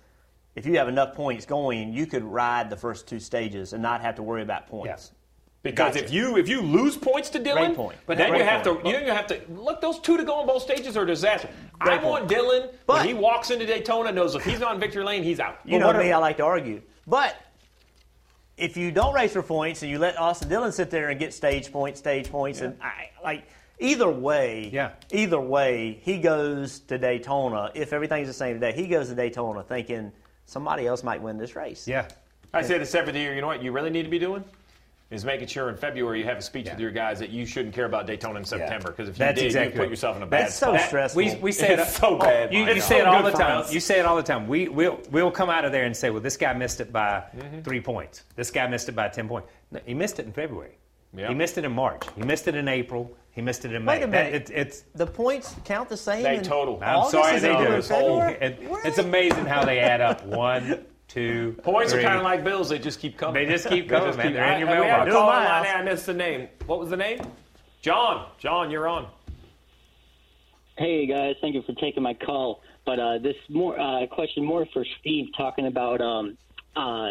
if 0.56 0.66
you 0.66 0.76
have 0.78 0.88
enough 0.88 1.14
points 1.14 1.46
going, 1.46 1.92
you 1.92 2.06
could 2.06 2.24
ride 2.24 2.68
the 2.68 2.76
first 2.76 3.06
two 3.06 3.20
stages 3.20 3.72
and 3.74 3.82
not 3.82 4.00
have 4.02 4.16
to 4.16 4.22
worry 4.22 4.42
about 4.42 4.66
points. 4.66 5.12
Because 5.64 5.94
Gotcha. 5.94 6.04
if 6.04 6.12
you 6.12 6.36
if 6.36 6.46
you 6.46 6.60
lose 6.60 6.94
points 6.96 7.30
to 7.30 7.38
Dillon, 7.38 7.74
point. 7.74 7.96
but 8.06 8.18
then 8.18 8.34
you 8.34 8.44
have 8.44 8.62
point. 8.64 8.82
to 8.82 8.86
you 8.86 8.92
know 8.92 9.00
you 9.06 9.10
have 9.12 9.26
to 9.28 9.40
look 9.48 9.80
those 9.80 9.98
two 9.98 10.18
to 10.18 10.22
go 10.22 10.34
on 10.34 10.46
both 10.46 10.62
stages 10.62 10.94
are 10.94 11.04
a 11.04 11.06
disaster. 11.06 11.48
I 11.80 11.84
Great 11.86 12.02
want. 12.02 12.28
Dillon 12.28 12.68
But- 12.86 12.98
when 12.98 13.06
he 13.08 13.14
walks 13.14 13.50
into 13.50 13.64
Daytona 13.64 14.12
knows 14.12 14.34
if 14.34 14.44
he's 14.44 14.60
on 14.62 14.74
in 14.74 14.80
victory 14.80 15.02
lane, 15.04 15.22
he's 15.22 15.40
out. 15.40 15.58
You 15.64 15.72
Well, 15.78 15.80
know 15.80 15.86
what 15.98 16.04
me, 16.04 16.12
I 16.12 16.18
like 16.18 16.36
to 16.36 16.44
argue. 16.44 16.82
But 17.06 17.34
if 18.58 18.76
you 18.76 18.92
don't 18.92 19.14
race 19.14 19.32
for 19.32 19.42
points 19.42 19.80
and 19.82 19.90
you 19.90 19.98
let 19.98 20.18
Austin 20.18 20.50
Dillon 20.50 20.70
sit 20.70 20.90
there 20.90 21.08
and 21.08 21.18
get 21.18 21.32
stage 21.32 21.72
points, 21.72 21.98
stage 21.98 22.30
points, 22.30 22.60
and 22.60 22.76
I, 22.82 23.08
like 23.22 23.44
either 23.78 24.10
way, 24.10 24.68
Yeah. 24.70 24.90
either 25.12 25.40
way, 25.40 25.98
he 26.02 26.18
goes 26.18 26.80
to 26.80 26.98
Daytona. 26.98 27.70
If 27.74 27.94
everything's 27.94 28.28
the 28.28 28.34
same 28.34 28.54
today, 28.60 28.72
he 28.72 28.86
goes 28.86 29.08
to 29.08 29.14
Daytona 29.14 29.62
thinking 29.62 30.12
somebody 30.44 30.86
else 30.86 31.02
might 31.02 31.22
win 31.22 31.38
this 31.38 31.56
race. 31.56 31.88
yeah. 31.88 32.06
I 32.52 32.60
say 32.62 32.76
this 32.78 32.94
every 32.94 33.18
year. 33.18 33.34
You 33.34 33.40
know 33.40 33.46
what 33.48 33.62
you 33.62 33.72
really 33.72 33.90
need 33.90 34.04
to 34.04 34.10
be 34.10 34.18
doing 34.20 34.44
is 35.10 35.24
making 35.24 35.46
sure 35.46 35.68
in 35.68 35.76
February 35.76 36.18
you 36.18 36.24
have 36.24 36.38
a 36.38 36.42
speech 36.42 36.68
with 36.68 36.80
your 36.80 36.90
guys 36.90 37.18
that 37.18 37.30
you 37.30 37.44
shouldn't 37.46 37.74
care 37.74 37.84
about 37.84 38.06
Daytona 38.06 38.38
in 38.38 38.44
September 38.44 38.90
because 38.90 39.08
if 39.08 39.16
you 39.16 39.18
That's 39.18 39.38
did, 39.38 39.46
exactly 39.46 39.74
you 39.74 39.80
put 39.82 39.90
yourself 39.90 40.16
in 40.16 40.22
a 40.22 40.26
bad 40.26 40.46
That's 40.46 40.54
so 40.54 40.74
spot. 40.74 40.88
stressful. 40.88 41.22
We, 41.22 41.34
we 41.36 41.52
say 41.52 41.74
It's 41.74 41.90
it 41.90 42.00
so 42.00 42.16
bad, 42.18 42.52
You, 42.52 42.64
you 42.64 42.80
say 42.80 43.00
it 43.00 43.06
all 43.06 43.22
good 43.22 43.32
the 43.34 43.38
time. 43.38 43.58
us. 43.60 43.72
You 43.72 43.80
say 43.80 43.98
it 44.00 44.06
all 44.06 44.16
the 44.16 44.22
time. 44.22 44.48
We 44.48 44.68
we'll 44.68 44.98
we'll 45.10 45.30
come 45.30 45.50
out 45.50 45.64
of 45.64 45.72
there 45.72 45.84
and 45.84 45.96
say, 45.96 46.10
well, 46.10 46.20
this 46.22 46.36
guy 46.36 46.52
missed 46.54 46.80
it 46.80 46.92
by 46.92 47.22
Mm-hmm. 47.36 47.60
three 47.62 47.80
points. 47.80 48.22
This 48.36 48.50
guy 48.50 48.66
missed 48.66 48.88
it 48.88 48.92
by 48.96 49.08
ten 49.08 49.28
points. 49.28 49.48
No, 49.70 49.80
he 49.84 49.94
missed 49.94 50.18
it 50.18 50.26
in 50.26 50.32
February. 50.32 50.78
Yeah. 51.16 51.28
He 51.28 51.34
missed 51.34 51.58
it 51.58 51.64
in 51.64 51.72
March. 51.72 52.02
He 52.16 52.22
missed 52.22 52.48
it 52.48 52.54
in 52.56 52.66
April. 52.66 53.14
He 53.30 53.40
missed 53.40 53.64
it 53.64 53.72
in 53.72 53.84
May. 53.84 53.98
Wait 53.98 54.02
a 54.04 54.06
minute. 54.08 54.46
That- 54.46 54.54
it- 54.54 54.58
it's 54.68 54.84
The 54.94 55.06
points 55.06 55.54
count 55.64 55.88
the 55.88 55.96
same. 55.96 56.22
They 56.22 56.38
total. 56.40 56.78
I'm 56.82 56.96
August 56.96 57.12
sorry 57.12 57.38
they 57.40 57.48
they 57.54 57.64
do. 57.66 57.72
It's 57.74 57.88
whole- 57.88 58.20
it- 58.22 58.58
it's 58.84 58.98
amazing 58.98 59.44
how 59.46 59.64
they 59.64 59.78
add 59.80 60.00
up. 60.00 60.24
One, 60.26 60.84
two, 61.14 61.56
Points 61.62 61.92
three. 61.92 62.02
are 62.02 62.04
kind 62.04 62.18
of 62.18 62.24
like 62.24 62.42
bills; 62.44 62.68
they 62.68 62.78
just 62.78 63.00
keep 63.00 63.16
coming. 63.16 63.46
They 63.46 63.52
just 63.52 63.68
keep 63.68 63.88
coming, 63.94 64.16
man. 64.16 64.32
They're 64.32 64.52
in 64.52 64.60
your 64.60 64.68
I, 64.68 64.80
we 64.80 64.86
have 64.86 65.02
a 65.02 65.04
mailbox. 65.06 65.12
call 65.12 65.30
on 65.30 65.44
my 65.44 65.60
line. 65.60 65.76
I 65.76 65.82
missed 65.82 66.06
the 66.06 66.14
name. 66.14 66.48
What 66.66 66.80
was 66.80 66.90
the 66.90 66.96
name? 66.96 67.20
John. 67.82 68.26
John, 68.38 68.70
you're 68.70 68.88
on. 68.88 69.06
Hey 70.76 71.06
guys, 71.06 71.36
thank 71.40 71.54
you 71.54 71.62
for 71.62 71.72
taking 71.74 72.02
my 72.02 72.14
call. 72.14 72.60
But 72.84 72.98
uh, 72.98 73.18
this 73.18 73.36
more 73.48 73.78
uh, 73.78 74.06
question 74.08 74.44
more 74.44 74.66
for 74.72 74.84
Steve, 75.00 75.26
talking 75.36 75.66
about 75.68 76.00
um, 76.00 76.36
uh, 76.74 77.08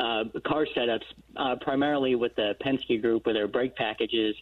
uh, 0.00 0.24
car 0.46 0.66
setups, 0.74 1.04
uh, 1.36 1.56
primarily 1.60 2.14
with 2.14 2.34
the 2.36 2.54
Penske 2.64 3.00
Group 3.02 3.26
with 3.26 3.34
their 3.36 3.48
brake 3.48 3.76
packages. 3.76 4.34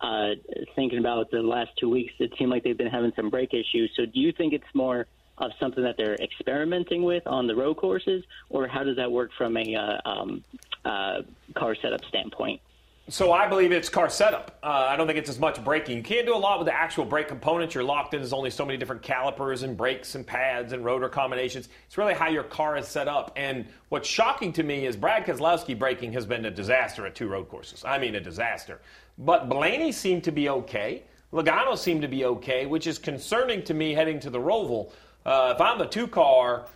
Uh, 0.00 0.30
thinking 0.74 0.98
about 0.98 1.30
the 1.30 1.40
last 1.40 1.70
two 1.78 1.88
weeks, 1.88 2.12
it 2.18 2.30
seemed 2.36 2.50
like 2.50 2.64
they've 2.64 2.76
been 2.76 2.86
having 2.88 3.12
some 3.16 3.30
brake 3.30 3.54
issues. 3.54 3.90
So, 3.96 4.04
do 4.04 4.20
you 4.20 4.32
think 4.32 4.52
it's 4.52 4.64
more 4.74 5.06
of 5.38 5.50
something 5.60 5.82
that 5.82 5.96
they're 5.96 6.16
experimenting 6.16 7.02
with 7.02 7.26
on 7.26 7.46
the 7.46 7.54
road 7.54 7.76
courses, 7.76 8.24
or 8.48 8.66
how 8.66 8.84
does 8.84 8.96
that 8.96 9.10
work 9.10 9.30
from 9.36 9.56
a 9.56 9.74
uh, 9.74 10.08
um, 10.08 10.44
uh, 10.84 11.22
car 11.54 11.74
setup 11.74 12.04
standpoint? 12.04 12.60
So 13.08 13.30
I 13.30 13.46
believe 13.46 13.70
it's 13.70 13.88
car 13.88 14.08
setup. 14.08 14.58
Uh, 14.64 14.86
I 14.88 14.96
don't 14.96 15.06
think 15.06 15.16
it's 15.16 15.30
as 15.30 15.38
much 15.38 15.62
braking. 15.62 15.96
You 15.96 16.02
can't 16.02 16.26
do 16.26 16.34
a 16.34 16.36
lot 16.36 16.58
with 16.58 16.66
the 16.66 16.74
actual 16.74 17.04
brake 17.04 17.28
components. 17.28 17.72
You're 17.72 17.84
locked 17.84 18.14
in. 18.14 18.20
There's 18.20 18.32
only 18.32 18.50
so 18.50 18.66
many 18.66 18.76
different 18.76 19.02
calipers 19.02 19.62
and 19.62 19.76
brakes 19.76 20.16
and 20.16 20.26
pads 20.26 20.72
and 20.72 20.84
rotor 20.84 21.08
combinations. 21.08 21.68
It's 21.86 21.96
really 21.96 22.14
how 22.14 22.28
your 22.28 22.42
car 22.42 22.76
is 22.76 22.88
set 22.88 23.06
up. 23.06 23.32
And 23.36 23.66
what's 23.90 24.08
shocking 24.08 24.52
to 24.54 24.64
me 24.64 24.86
is 24.86 24.96
Brad 24.96 25.24
Keselowski 25.24 25.78
braking 25.78 26.14
has 26.14 26.26
been 26.26 26.46
a 26.46 26.50
disaster 26.50 27.06
at 27.06 27.14
two 27.14 27.28
road 27.28 27.48
courses. 27.48 27.84
I 27.84 27.96
mean, 27.98 28.16
a 28.16 28.20
disaster. 28.20 28.80
But 29.18 29.48
Blaney 29.48 29.92
seemed 29.92 30.24
to 30.24 30.32
be 30.32 30.48
okay. 30.48 31.04
Logano 31.32 31.78
seemed 31.78 32.02
to 32.02 32.08
be 32.08 32.24
okay, 32.24 32.66
which 32.66 32.88
is 32.88 32.98
concerning 32.98 33.62
to 33.64 33.74
me 33.74 33.94
heading 33.94 34.18
to 34.20 34.30
the 34.30 34.40
Roval. 34.40 34.90
Uh, 35.26 35.52
if 35.54 35.60
I'm 35.60 35.78
the 35.78 35.86
two 35.86 36.06
car, 36.06 36.66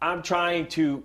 I'm 0.00 0.22
trying 0.22 0.68
to 0.68 1.02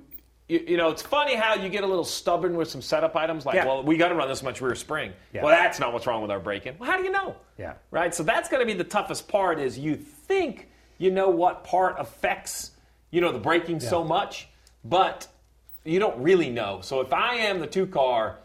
you, 0.48 0.66
you 0.68 0.78
know, 0.78 0.90
it's 0.90 1.02
funny 1.02 1.34
how 1.34 1.54
you 1.56 1.70
get 1.70 1.86
a 1.86 1.88
little 1.88 2.04
stubborn 2.04 2.58
with 2.58 2.70
some 2.70 2.82
setup 2.82 3.16
items 3.16 3.46
like, 3.46 3.56
Yeah. 3.56 3.66
well, 3.66 3.84
we 3.84 3.96
got 3.96 4.10
to 4.10 4.16
run 4.16 4.28
this 4.28 4.44
much 4.44 4.60
rear 4.60 4.76
spring. 4.76 5.14
Yeah. 5.34 5.44
Well, 5.44 5.56
that's 5.56 5.80
not 5.80 5.94
what's 5.94 6.06
wrong 6.06 6.22
with 6.22 6.30
our 6.30 6.42
braking. 6.42 6.76
Well, 6.78 6.92
how 6.92 6.98
do 6.98 7.04
you 7.04 7.12
know? 7.12 7.38
Yeah. 7.58 7.76
Right? 7.90 8.14
So 8.14 8.22
that's 8.22 8.50
going 8.50 8.60
to 8.60 8.66
be 8.66 8.78
the 8.78 8.84
toughest 8.84 9.30
part 9.30 9.60
is 9.60 9.80
you 9.80 9.96
think 9.96 10.68
you 10.98 11.10
know 11.10 11.30
what 11.30 11.64
part 11.64 11.96
affects, 11.98 12.72
you 13.12 13.22
know, 13.22 13.32
the 13.32 13.40
braking 13.40 13.80
so 13.80 14.04
much, 14.04 14.50
but 14.84 15.26
you 15.86 16.00
don't 16.00 16.22
really 16.22 16.50
know. 16.50 16.82
So 16.82 17.00
if 17.00 17.14
I 17.14 17.36
am 17.36 17.60
the 17.62 17.68
two 17.68 17.88
car, 17.88 18.40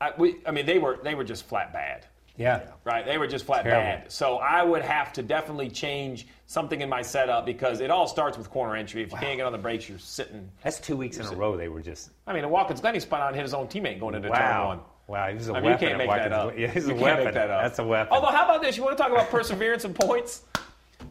I, 0.00 0.12
we, 0.18 0.36
I 0.46 0.50
mean, 0.50 0.66
they 0.66 0.78
were 0.78 0.98
they 1.02 1.14
were 1.14 1.24
just 1.24 1.46
flat 1.46 1.72
bad. 1.72 2.04
Yeah. 2.38 2.62
Right, 2.84 3.04
they 3.04 3.18
were 3.18 3.26
just 3.26 3.44
flat 3.44 3.64
Terrible. 3.64 3.82
bad. 3.82 4.12
So 4.12 4.36
I 4.36 4.62
would 4.62 4.82
have 4.82 5.12
to 5.14 5.22
definitely 5.22 5.68
change 5.68 6.26
something 6.46 6.80
in 6.80 6.88
my 6.88 7.02
setup 7.02 7.44
because 7.44 7.80
it 7.80 7.90
all 7.90 8.06
starts 8.06 8.38
with 8.38 8.48
corner 8.48 8.76
entry. 8.76 9.02
If 9.02 9.10
you 9.12 9.18
can't 9.18 9.36
get 9.36 9.44
on 9.44 9.52
the 9.52 9.58
brakes, 9.58 9.88
you're 9.88 9.98
sitting. 9.98 10.48
That's 10.62 10.78
two 10.80 10.96
weeks 10.96 11.18
in 11.18 11.26
a 11.26 11.32
row. 11.34 11.56
They 11.56 11.68
were 11.68 11.82
just 11.82 12.10
I 12.26 12.32
mean, 12.32 12.48
Watkins 12.48 12.80
Glen, 12.80 12.94
he 12.94 13.00
spun 13.00 13.20
out 13.20 13.28
and 13.28 13.36
hit 13.36 13.42
his 13.42 13.54
own 13.54 13.66
teammate 13.66 14.00
going 14.00 14.14
into 14.14 14.28
turn 14.28 14.38
wow. 14.38 14.68
one. 14.68 14.80
Wow, 15.08 15.28
he 15.28 15.34
was 15.34 15.48
a 15.48 15.52
I 15.52 15.54
mean, 15.54 15.64
you 15.64 15.70
weapon. 15.70 15.88
can't 15.88 16.00
at 16.00 16.06
make 16.06 16.16
that 16.16 16.32
up. 16.32 16.56
Yeah, 16.56 16.66
he's 16.72 16.86
You 16.86 16.90
a 16.94 16.98
can't 16.98 17.02
weapon. 17.02 17.24
make 17.24 17.34
that 17.34 17.50
up. 17.50 17.62
That's 17.62 17.78
a 17.78 17.84
weapon. 17.84 18.12
Although, 18.12 18.28
how 18.28 18.44
about 18.44 18.62
this? 18.62 18.76
You 18.76 18.84
want 18.84 18.96
to 18.96 19.02
talk 19.02 19.10
about 19.10 19.30
perseverance 19.30 19.84
and 19.84 19.94
points? 19.94 20.42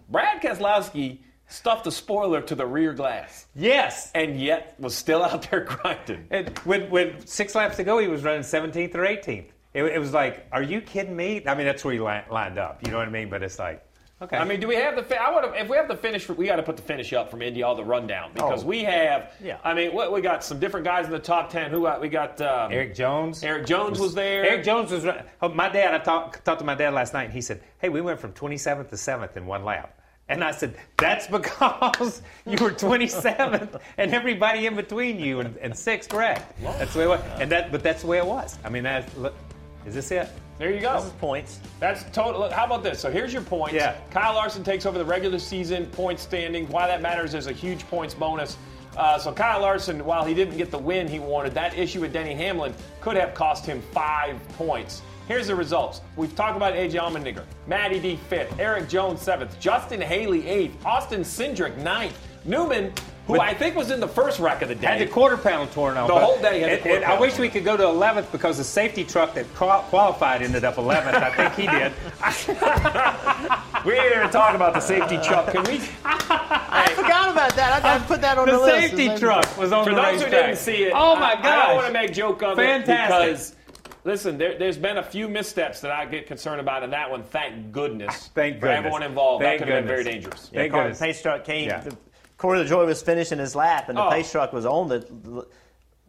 Brad 0.10 0.42
Keselowski 0.42 1.20
stuffed 1.48 1.84
the 1.86 1.92
spoiler 1.92 2.42
to 2.42 2.56
the 2.56 2.66
rear 2.66 2.94
glass. 2.94 3.48
Yes. 3.56 4.12
And 4.14 4.40
yet 4.40 4.76
was 4.80 4.96
still 4.96 5.24
out 5.24 5.50
there 5.50 5.62
grinding. 5.66 6.28
And 6.30 6.58
when, 6.60 6.90
when 6.90 7.26
six 7.26 7.56
laps 7.56 7.80
ago, 7.80 7.98
he 8.00 8.08
was 8.08 8.24
running 8.24 8.42
17th 8.42 8.96
or 8.96 9.00
18th. 9.00 9.50
It, 9.78 9.84
it 9.84 10.00
was 10.00 10.12
like, 10.12 10.48
are 10.52 10.64
you 10.64 10.82
kidding 10.82 11.16
me? 11.16 11.44
I 11.46 11.54
mean, 11.54 11.68
that's 11.68 11.86
where 11.86 11.94
he 11.94 12.00
li- 12.00 12.24
lined 12.32 12.58
up. 12.58 12.84
You 12.84 12.92
know 12.92 12.98
what 12.98 13.08
I 13.08 13.12
mean? 13.12 13.30
But 13.30 13.44
it's 13.44 13.60
like, 13.60 13.84
Okay. 14.20 14.36
I 14.36 14.46
mean, 14.46 14.60
do 14.60 14.68
we 14.68 14.74
have 14.74 14.96
the? 14.96 15.04
Fi- 15.04 15.18
I 15.18 15.32
want 15.32 15.46
to. 15.46 15.62
If 15.62 15.70
we 15.70 15.78
have 15.78 15.88
the 15.88 15.96
finish, 15.96 16.28
we 16.28 16.48
got 16.48 16.56
to 16.56 16.64
put 16.64 16.76
the 16.76 16.82
finish 16.82 17.14
up 17.14 17.30
from 17.30 17.44
Indy, 17.44 17.62
all 17.62 17.76
the 17.76 17.86
rundown 17.86 18.32
because 18.34 18.64
Oh. 18.64 18.66
we 18.66 18.84
have. 18.84 19.32
Yeah. 19.40 19.60
I 19.64 19.76
mean, 19.76 19.94
what, 19.94 20.12
we 20.12 20.22
got 20.22 20.44
some 20.44 20.60
different 20.60 20.88
guys 20.88 21.06
in 21.06 21.12
the 21.12 21.20
top 21.20 21.52
ten. 21.52 21.70
Who 21.70 21.86
uh, 21.86 22.00
we 22.02 22.10
got? 22.10 22.42
Um, 22.42 22.72
Erik 22.72 22.96
Jones. 22.96 23.44
Erik 23.44 23.68
Jones 23.68 24.00
was 24.00 24.16
there. 24.16 24.44
Erik 24.44 24.64
Jones 24.66 24.92
was. 24.92 25.06
Oh, 25.40 25.50
my 25.50 25.70
dad. 25.70 25.94
I 25.94 26.00
talked 26.00 26.44
talked 26.44 26.58
to 26.62 26.66
my 26.66 26.74
dad 26.74 26.96
last 26.96 27.14
night, 27.14 27.26
and 27.26 27.34
he 27.34 27.42
said, 27.42 27.62
"Hey, 27.78 27.90
we 27.90 28.02
went 28.02 28.20
from 28.20 28.34
27th 28.34 28.90
to 28.90 28.96
7th 28.96 29.38
in 29.38 29.46
one 29.46 29.64
lap." 29.64 30.02
And 30.30 30.44
I 30.44 30.50
said, 30.50 30.74
"That's 30.98 31.28
because 31.38 32.24
you 32.48 32.58
were 32.60 32.72
27th, 32.72 33.80
and 34.00 34.16
everybody 34.16 34.66
in 34.66 34.76
between 34.76 35.20
you 35.20 35.42
and, 35.42 35.56
and 35.58 35.78
sixth 35.78 36.12
wrecked. 36.12 36.60
That's 36.64 36.94
the 36.94 37.00
way 37.02 37.06
it 37.06 37.10
was. 37.10 37.22
And 37.40 37.52
that, 37.52 37.72
but 37.72 37.84
that's 37.84 38.02
the 38.02 38.08
way 38.08 38.18
it 38.18 38.26
was. 38.26 38.58
I 38.66 38.70
mean, 38.70 38.82
that. 38.82 39.16
Look, 39.16 39.36
is 39.88 39.96
this 39.96 40.12
it? 40.12 40.30
There 40.60 40.72
you 40.74 40.82
go. 40.82 40.96
This 40.96 41.06
is 41.06 41.12
points. 41.14 41.60
That's 41.80 42.04
total. 42.12 42.42
Look, 42.42 42.52
how 42.52 42.66
about 42.66 42.84
this? 42.84 43.00
So 43.00 43.10
here's 43.12 43.32
your 43.32 43.44
points. 43.44 43.76
Yeah. 43.76 43.96
Kyle 44.12 44.34
Larson 44.34 44.64
takes 44.64 44.86
over 44.86 44.98
the 44.98 45.06
regular 45.06 45.40
season 45.40 45.86
point 45.86 46.20
standing. 46.20 46.68
Why 46.70 46.88
that 46.88 47.02
matters 47.02 47.34
is 47.34 47.48
a 47.48 47.54
huge 47.54 47.88
points 47.88 48.14
bonus. 48.14 48.58
Uh, 48.98 49.18
so 49.20 49.32
Kyle 49.32 49.62
Larson, 49.62 50.04
while 50.04 50.26
he 50.26 50.34
didn't 50.34 50.58
get 50.58 50.72
the 50.72 50.78
win 50.78 51.08
he 51.08 51.20
wanted, 51.20 51.54
that 51.54 51.78
issue 51.78 52.02
with 52.02 52.12
Denny 52.12 52.34
Hamlin 52.34 52.74
could 53.00 53.16
have 53.16 53.34
cost 53.36 53.66
him 53.66 53.82
five 53.94 54.36
points. 54.54 55.04
Here's 55.28 55.48
the 55.48 55.56
results. 55.56 56.02
We've 56.16 56.36
talked 56.36 56.58
about 56.58 56.74
AJ 56.74 56.94
Allmendinger, 56.94 57.44
Matty 57.68 58.00
D 58.00 58.16
fifth, 58.28 58.60
Erik 58.60 58.90
Jones 58.90 59.22
seventh, 59.22 59.60
Justin 59.60 60.02
Haley 60.02 60.48
eighth, 60.48 60.84
Austin 60.86 61.22
Cindric 61.22 61.78
ninth, 61.78 62.18
Newman, 62.46 62.92
who 63.28 63.36
But- 63.38 63.42
I 63.42 63.54
think 63.54 63.76
was 63.76 63.92
in 63.92 64.00
the 64.00 64.08
first 64.08 64.40
wreck 64.40 64.62
of 64.62 64.70
the 64.70 64.76
day. 64.76 64.88
Had 64.88 65.00
the 65.02 65.06
quarter 65.08 65.36
panel 65.38 65.68
torn 65.68 65.98
off. 65.98 66.08
The 66.08 66.18
whole 66.18 66.40
day 66.40 66.60
had 66.62 66.70
the 66.70 66.74
and- 66.74 67.04
quarter 67.04 67.06
I 67.08 67.20
wish 67.20 67.38
we 67.38 67.50
could 67.50 67.66
go 67.66 67.76
to 67.78 67.84
11th 67.84 68.32
because 68.32 68.58
the 68.58 68.64
safety 68.64 69.04
truck 69.04 69.34
that 69.36 69.54
qualified 69.54 70.42
ended 70.42 70.64
up 70.64 70.76
11th. 70.78 71.14
I 71.16 71.50
think 71.50 71.54
he 71.56 71.68
did. 71.68 71.92
We're 73.86 74.02
here 74.02 74.24
to 74.24 74.30
talk 74.30 74.56
about 74.56 74.74
the 74.74 74.80
safety 74.80 75.18
truck. 75.18 75.52
Can 75.52 75.64
we? 75.64 75.82
I 76.06 76.92
forgot 76.96 77.32
about 77.32 77.54
that. 77.56 77.84
I, 77.84 77.96
I 77.96 78.00
put 78.00 78.22
that 78.22 78.38
on 78.38 78.46
the, 78.48 78.54
The 78.54 78.60
list. 78.60 78.90
safety 78.96 79.18
truck 79.18 79.58
was 79.58 79.72
on 79.72 79.86
the 79.86 79.92
phone. 79.92 79.96
For 79.96 79.96
the 79.96 79.96
those 79.96 80.20
who 80.22 80.26
racetrack. 80.26 80.46
didn't 80.48 80.58
see 80.60 80.84
it, 80.86 80.94
Oh 80.96 81.16
my 81.16 81.34
I, 81.34 81.40
I 81.40 81.68
don't 81.68 81.76
want 81.76 81.88
to 81.88 81.94
make 81.94 82.14
joke 82.14 82.42
of 82.44 82.58
Fantastic. 82.58 83.28
it 83.28 83.30
because 83.30 83.56
listen, 84.04 84.38
there, 84.38 84.58
there's 84.58 84.78
been 84.78 84.98
a 84.98 85.04
few 85.04 85.28
missteps 85.28 85.82
that 85.82 85.92
I 85.92 86.06
get 86.06 86.28
concerned 86.28 86.60
about 86.62 86.84
in 86.84 86.90
that 86.92 87.10
one. 87.12 87.24
Thank 87.24 87.72
goodness. 87.72 88.30
Thank 88.34 88.56
for 88.56 88.62
goodness. 88.62 88.78
everyone 88.80 89.04
involved. 89.04 89.44
Thank 89.44 89.60
that 89.60 89.66
could 89.66 89.74
have 89.74 89.84
been 89.84 89.88
very 89.88 90.04
dangerous. 90.04 90.50
Yeah, 90.52 90.62
Thank 90.62 90.74
goodness. 90.74 91.00
pace 91.00 91.22
truck 91.22 91.44
came. 91.46 91.68
Yeah. 91.70 91.82
The, 91.82 91.98
Corey 92.38 92.60
LaJoie 92.64 92.86
was 92.86 93.02
finishing 93.02 93.40
his 93.40 93.56
lap, 93.56 93.90
and 93.90 93.98
the 93.98 94.06
Oh. 94.06 94.12
pace 94.12 94.32
truck 94.32 94.54
was 94.54 94.66
on. 94.66 94.88
The 94.88 95.46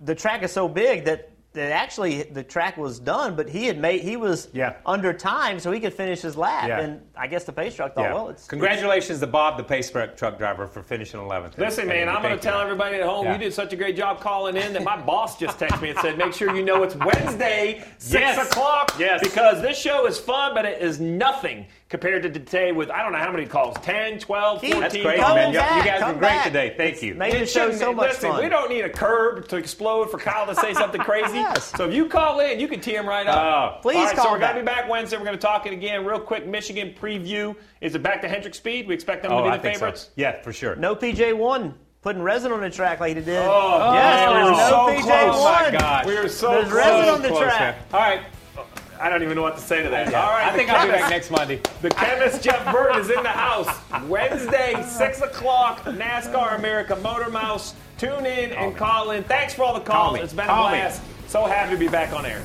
the 0.00 0.14
track 0.14 0.42
is 0.42 0.52
so 0.52 0.68
big 0.68 1.04
that. 1.06 1.30
That 1.54 1.72
actually 1.72 2.24
the 2.24 2.44
track 2.44 2.76
was 2.76 3.00
done, 3.00 3.34
but 3.34 3.48
he 3.48 3.66
had 3.66 3.78
made 3.78 4.02
he 4.02 4.16
was 4.18 4.48
Yeah. 4.52 4.74
under 4.84 5.14
time, 5.14 5.58
so 5.58 5.72
he 5.72 5.80
could 5.80 5.94
finish 5.94 6.20
his 6.20 6.36
lap. 6.36 6.68
Yeah. 6.68 6.80
And 6.80 7.00
I 7.16 7.26
guess 7.26 7.44
the 7.44 7.52
pace 7.54 7.74
truck 7.74 7.94
thought, 7.94 8.02
Yeah. 8.02 8.12
well, 8.14 8.28
it's 8.28 8.46
Congratulations 8.46 9.18
to 9.20 9.26
Bob, 9.26 9.56
the 9.56 9.64
pace 9.64 9.90
truck 9.90 10.14
truck 10.14 10.36
driver, 10.36 10.66
for 10.66 10.82
finishing 10.82 11.18
11th. 11.18 11.56
Listen, 11.56 11.88
man, 11.88 12.06
I'm 12.10 12.20
going 12.20 12.36
to 12.36 12.40
tell 12.40 12.60
everybody 12.60 12.96
at 12.96 13.02
home 13.02 13.24
Yeah. 13.24 13.32
you 13.32 13.38
did 13.38 13.54
such 13.54 13.72
a 13.72 13.76
great 13.76 13.96
job 13.96 14.20
calling 14.20 14.56
in 14.56 14.74
that 14.74 14.84
my 14.84 14.98
boss 14.98 15.38
just 15.38 15.58
texted 15.58 15.80
me 15.80 15.88
and 15.90 15.98
said, 16.00 16.18
make 16.18 16.34
sure 16.34 16.54
you 16.54 16.62
know 16.62 16.82
it's 16.82 16.94
Wednesday, 16.94 17.82
6 17.96 18.20
Yes. 18.20 18.46
o'clock. 18.52 18.92
Yes. 18.98 19.20
Because 19.22 19.62
this 19.62 19.78
show 19.78 20.06
is 20.06 20.18
fun, 20.18 20.52
but 20.54 20.66
it 20.66 20.82
is 20.82 21.00
nothing 21.00 21.66
compared 21.88 22.22
to 22.22 22.30
today 22.30 22.70
with, 22.72 22.90
I 22.90 23.02
don't 23.02 23.12
know 23.12 23.18
how 23.18 23.32
many 23.32 23.46
calls, 23.46 23.76
10, 23.82 24.18
12, 24.18 24.60
14. 24.60 24.80
That's 24.80 24.96
great, 24.96 25.18
Come 25.20 25.36
man. 25.36 25.52
You, 25.52 25.58
back, 25.58 25.84
you 25.84 25.90
guys 25.90 26.00
come 26.00 26.12
were 26.14 26.18
great 26.18 26.28
back. 26.28 26.44
today. 26.44 26.74
Thank 26.76 27.02
you. 27.02 27.14
made 27.14 27.40
the 27.40 27.46
show 27.46 27.72
so 27.72 27.92
much 27.94 28.10
listen, 28.10 28.30
fun. 28.30 28.42
we 28.42 28.48
don't 28.50 28.68
need 28.68 28.82
a 28.82 28.90
curb 28.90 29.48
to 29.48 29.56
explode 29.56 30.10
for 30.10 30.18
Kyle 30.18 30.46
to 30.46 30.54
say 30.54 30.74
something 30.74 31.00
crazy. 31.10 31.36
Yes. 31.36 31.72
So 31.76 31.88
if 31.88 31.94
you 31.94 32.06
call 32.06 32.40
in, 32.40 32.60
you 32.60 32.68
can 32.68 32.80
tee 32.80 32.94
him 32.94 33.06
right 33.08 33.26
up. 33.26 33.78
Oh. 33.78 33.80
Please 33.82 33.96
All 33.96 34.04
right, 34.04 34.16
call 34.16 34.24
So 34.26 34.32
we're 34.32 34.38
going 34.38 34.54
to 34.56 34.60
be 34.60 34.66
back 34.66 34.88
Wednesday. 34.88 35.16
We're 35.16 35.24
going 35.24 35.36
to 35.38 35.42
talk 35.42 35.66
it 35.66 35.72
again. 35.72 36.04
Real 36.04 36.20
quick, 36.20 36.46
Michigan 36.46 36.94
preview. 37.00 37.56
Is 37.80 37.94
it 37.94 38.02
back 38.02 38.20
to 38.22 38.28
Hendrick 38.28 38.54
Speed? 38.54 38.86
We 38.86 38.94
expect 38.94 39.22
them 39.22 39.32
Oh, 39.32 39.38
to 39.38 39.42
be 39.44 39.48
I 39.50 39.56
the 39.56 39.62
think 39.62 39.74
favorites. 39.78 40.02
so. 40.02 40.08
Yeah, 40.16 40.42
for 40.42 40.52
sure. 40.52 40.76
no 40.76 40.94
PJ 40.94 41.34
one 41.36 41.74
putting 42.02 42.22
resin 42.22 42.52
on 42.52 42.60
the 42.60 42.70
track 42.70 43.00
like 43.00 43.16
he 43.16 43.22
did. 43.22 43.44
Oh, 43.48 43.92
yes, 43.94 44.28
man, 44.28 44.28
we 44.28 44.34
there's 44.34 44.46
were 44.46 44.52
no 44.62 44.68
so 44.68 44.76
PJ 44.76 45.02
close. 45.02 45.34
Oh, 45.36 45.44
my 45.44 45.62
one. 45.64 45.72
gosh. 45.72 46.06
We 46.06 46.14
were 46.16 46.28
so 46.28 46.50
There's 46.50 46.64
close. 46.68 46.74
resin 46.76 47.08
on 47.14 47.22
the 47.22 47.28
Close, 47.28 47.42
track. 47.42 47.60
man. 47.60 47.84
All 47.92 48.00
right. 48.00 48.20
I 49.00 49.08
don't 49.08 49.22
even 49.22 49.36
know 49.36 49.42
what 49.42 49.56
to 49.56 49.62
say 49.62 49.82
to 49.82 49.88
that. 49.90 50.12
All 50.14 50.30
right, 50.32 50.46
I 50.48 50.50
the 50.52 50.58
think 50.58 50.70
I'll 50.70 50.86
be 50.86 50.92
back 50.92 51.10
next 51.10 51.30
Monday. 51.30 51.60
The 51.82 51.90
chemist 51.90 52.42
Jeff 52.42 52.70
Burton 52.72 53.00
is 53.00 53.10
in 53.10 53.22
the 53.22 53.28
house. 53.28 53.68
Wednesday, 54.06 54.82
6 54.86 55.20
o'clock, 55.22 55.82
NASCAR 55.84 56.56
America 56.58 56.96
Motor 56.96 57.30
Mouths. 57.30 57.74
Tune 57.98 58.26
in 58.26 58.52
and 58.52 58.76
call 58.76 59.10
in. 59.12 59.24
Thanks 59.24 59.54
for 59.54 59.62
all 59.64 59.74
the 59.74 59.80
calls. 59.80 60.14
me. 60.14 60.20
It's 60.20 60.32
been 60.32 60.46
Call 60.46 60.68
a 60.68 60.72
me. 60.72 60.78
blast. 60.78 61.02
So 61.26 61.44
happy 61.46 61.72
to 61.72 61.76
be 61.78 61.88
back 61.88 62.12
on 62.12 62.24
air. 62.26 62.42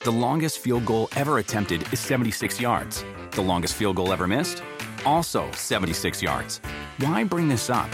The 0.00 0.10
longest 0.12 0.58
field 0.58 0.84
goal 0.86 1.08
ever 1.16 1.38
attempted 1.38 1.90
is 1.92 2.00
76 2.00 2.60
yards. 2.60 3.04
The 3.32 3.42
longest 3.42 3.74
field 3.74 3.96
goal 3.96 4.12
ever 4.12 4.26
missed? 4.26 4.62
Also 5.06 5.50
76 5.52 6.22
yards. 6.22 6.60
Why 6.98 7.24
bring 7.24 7.48
this 7.48 7.70
up? 7.70 7.88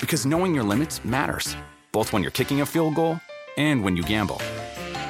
Because 0.00 0.24
knowing 0.26 0.54
your 0.54 0.64
limits 0.64 1.04
matters, 1.04 1.56
both 1.92 2.12
when 2.12 2.22
you're 2.22 2.30
kicking 2.32 2.60
a 2.62 2.66
field 2.66 2.94
goal 2.94 3.20
and 3.58 3.82
when 3.84 3.96
you 3.96 4.02
gamble. 4.02 4.40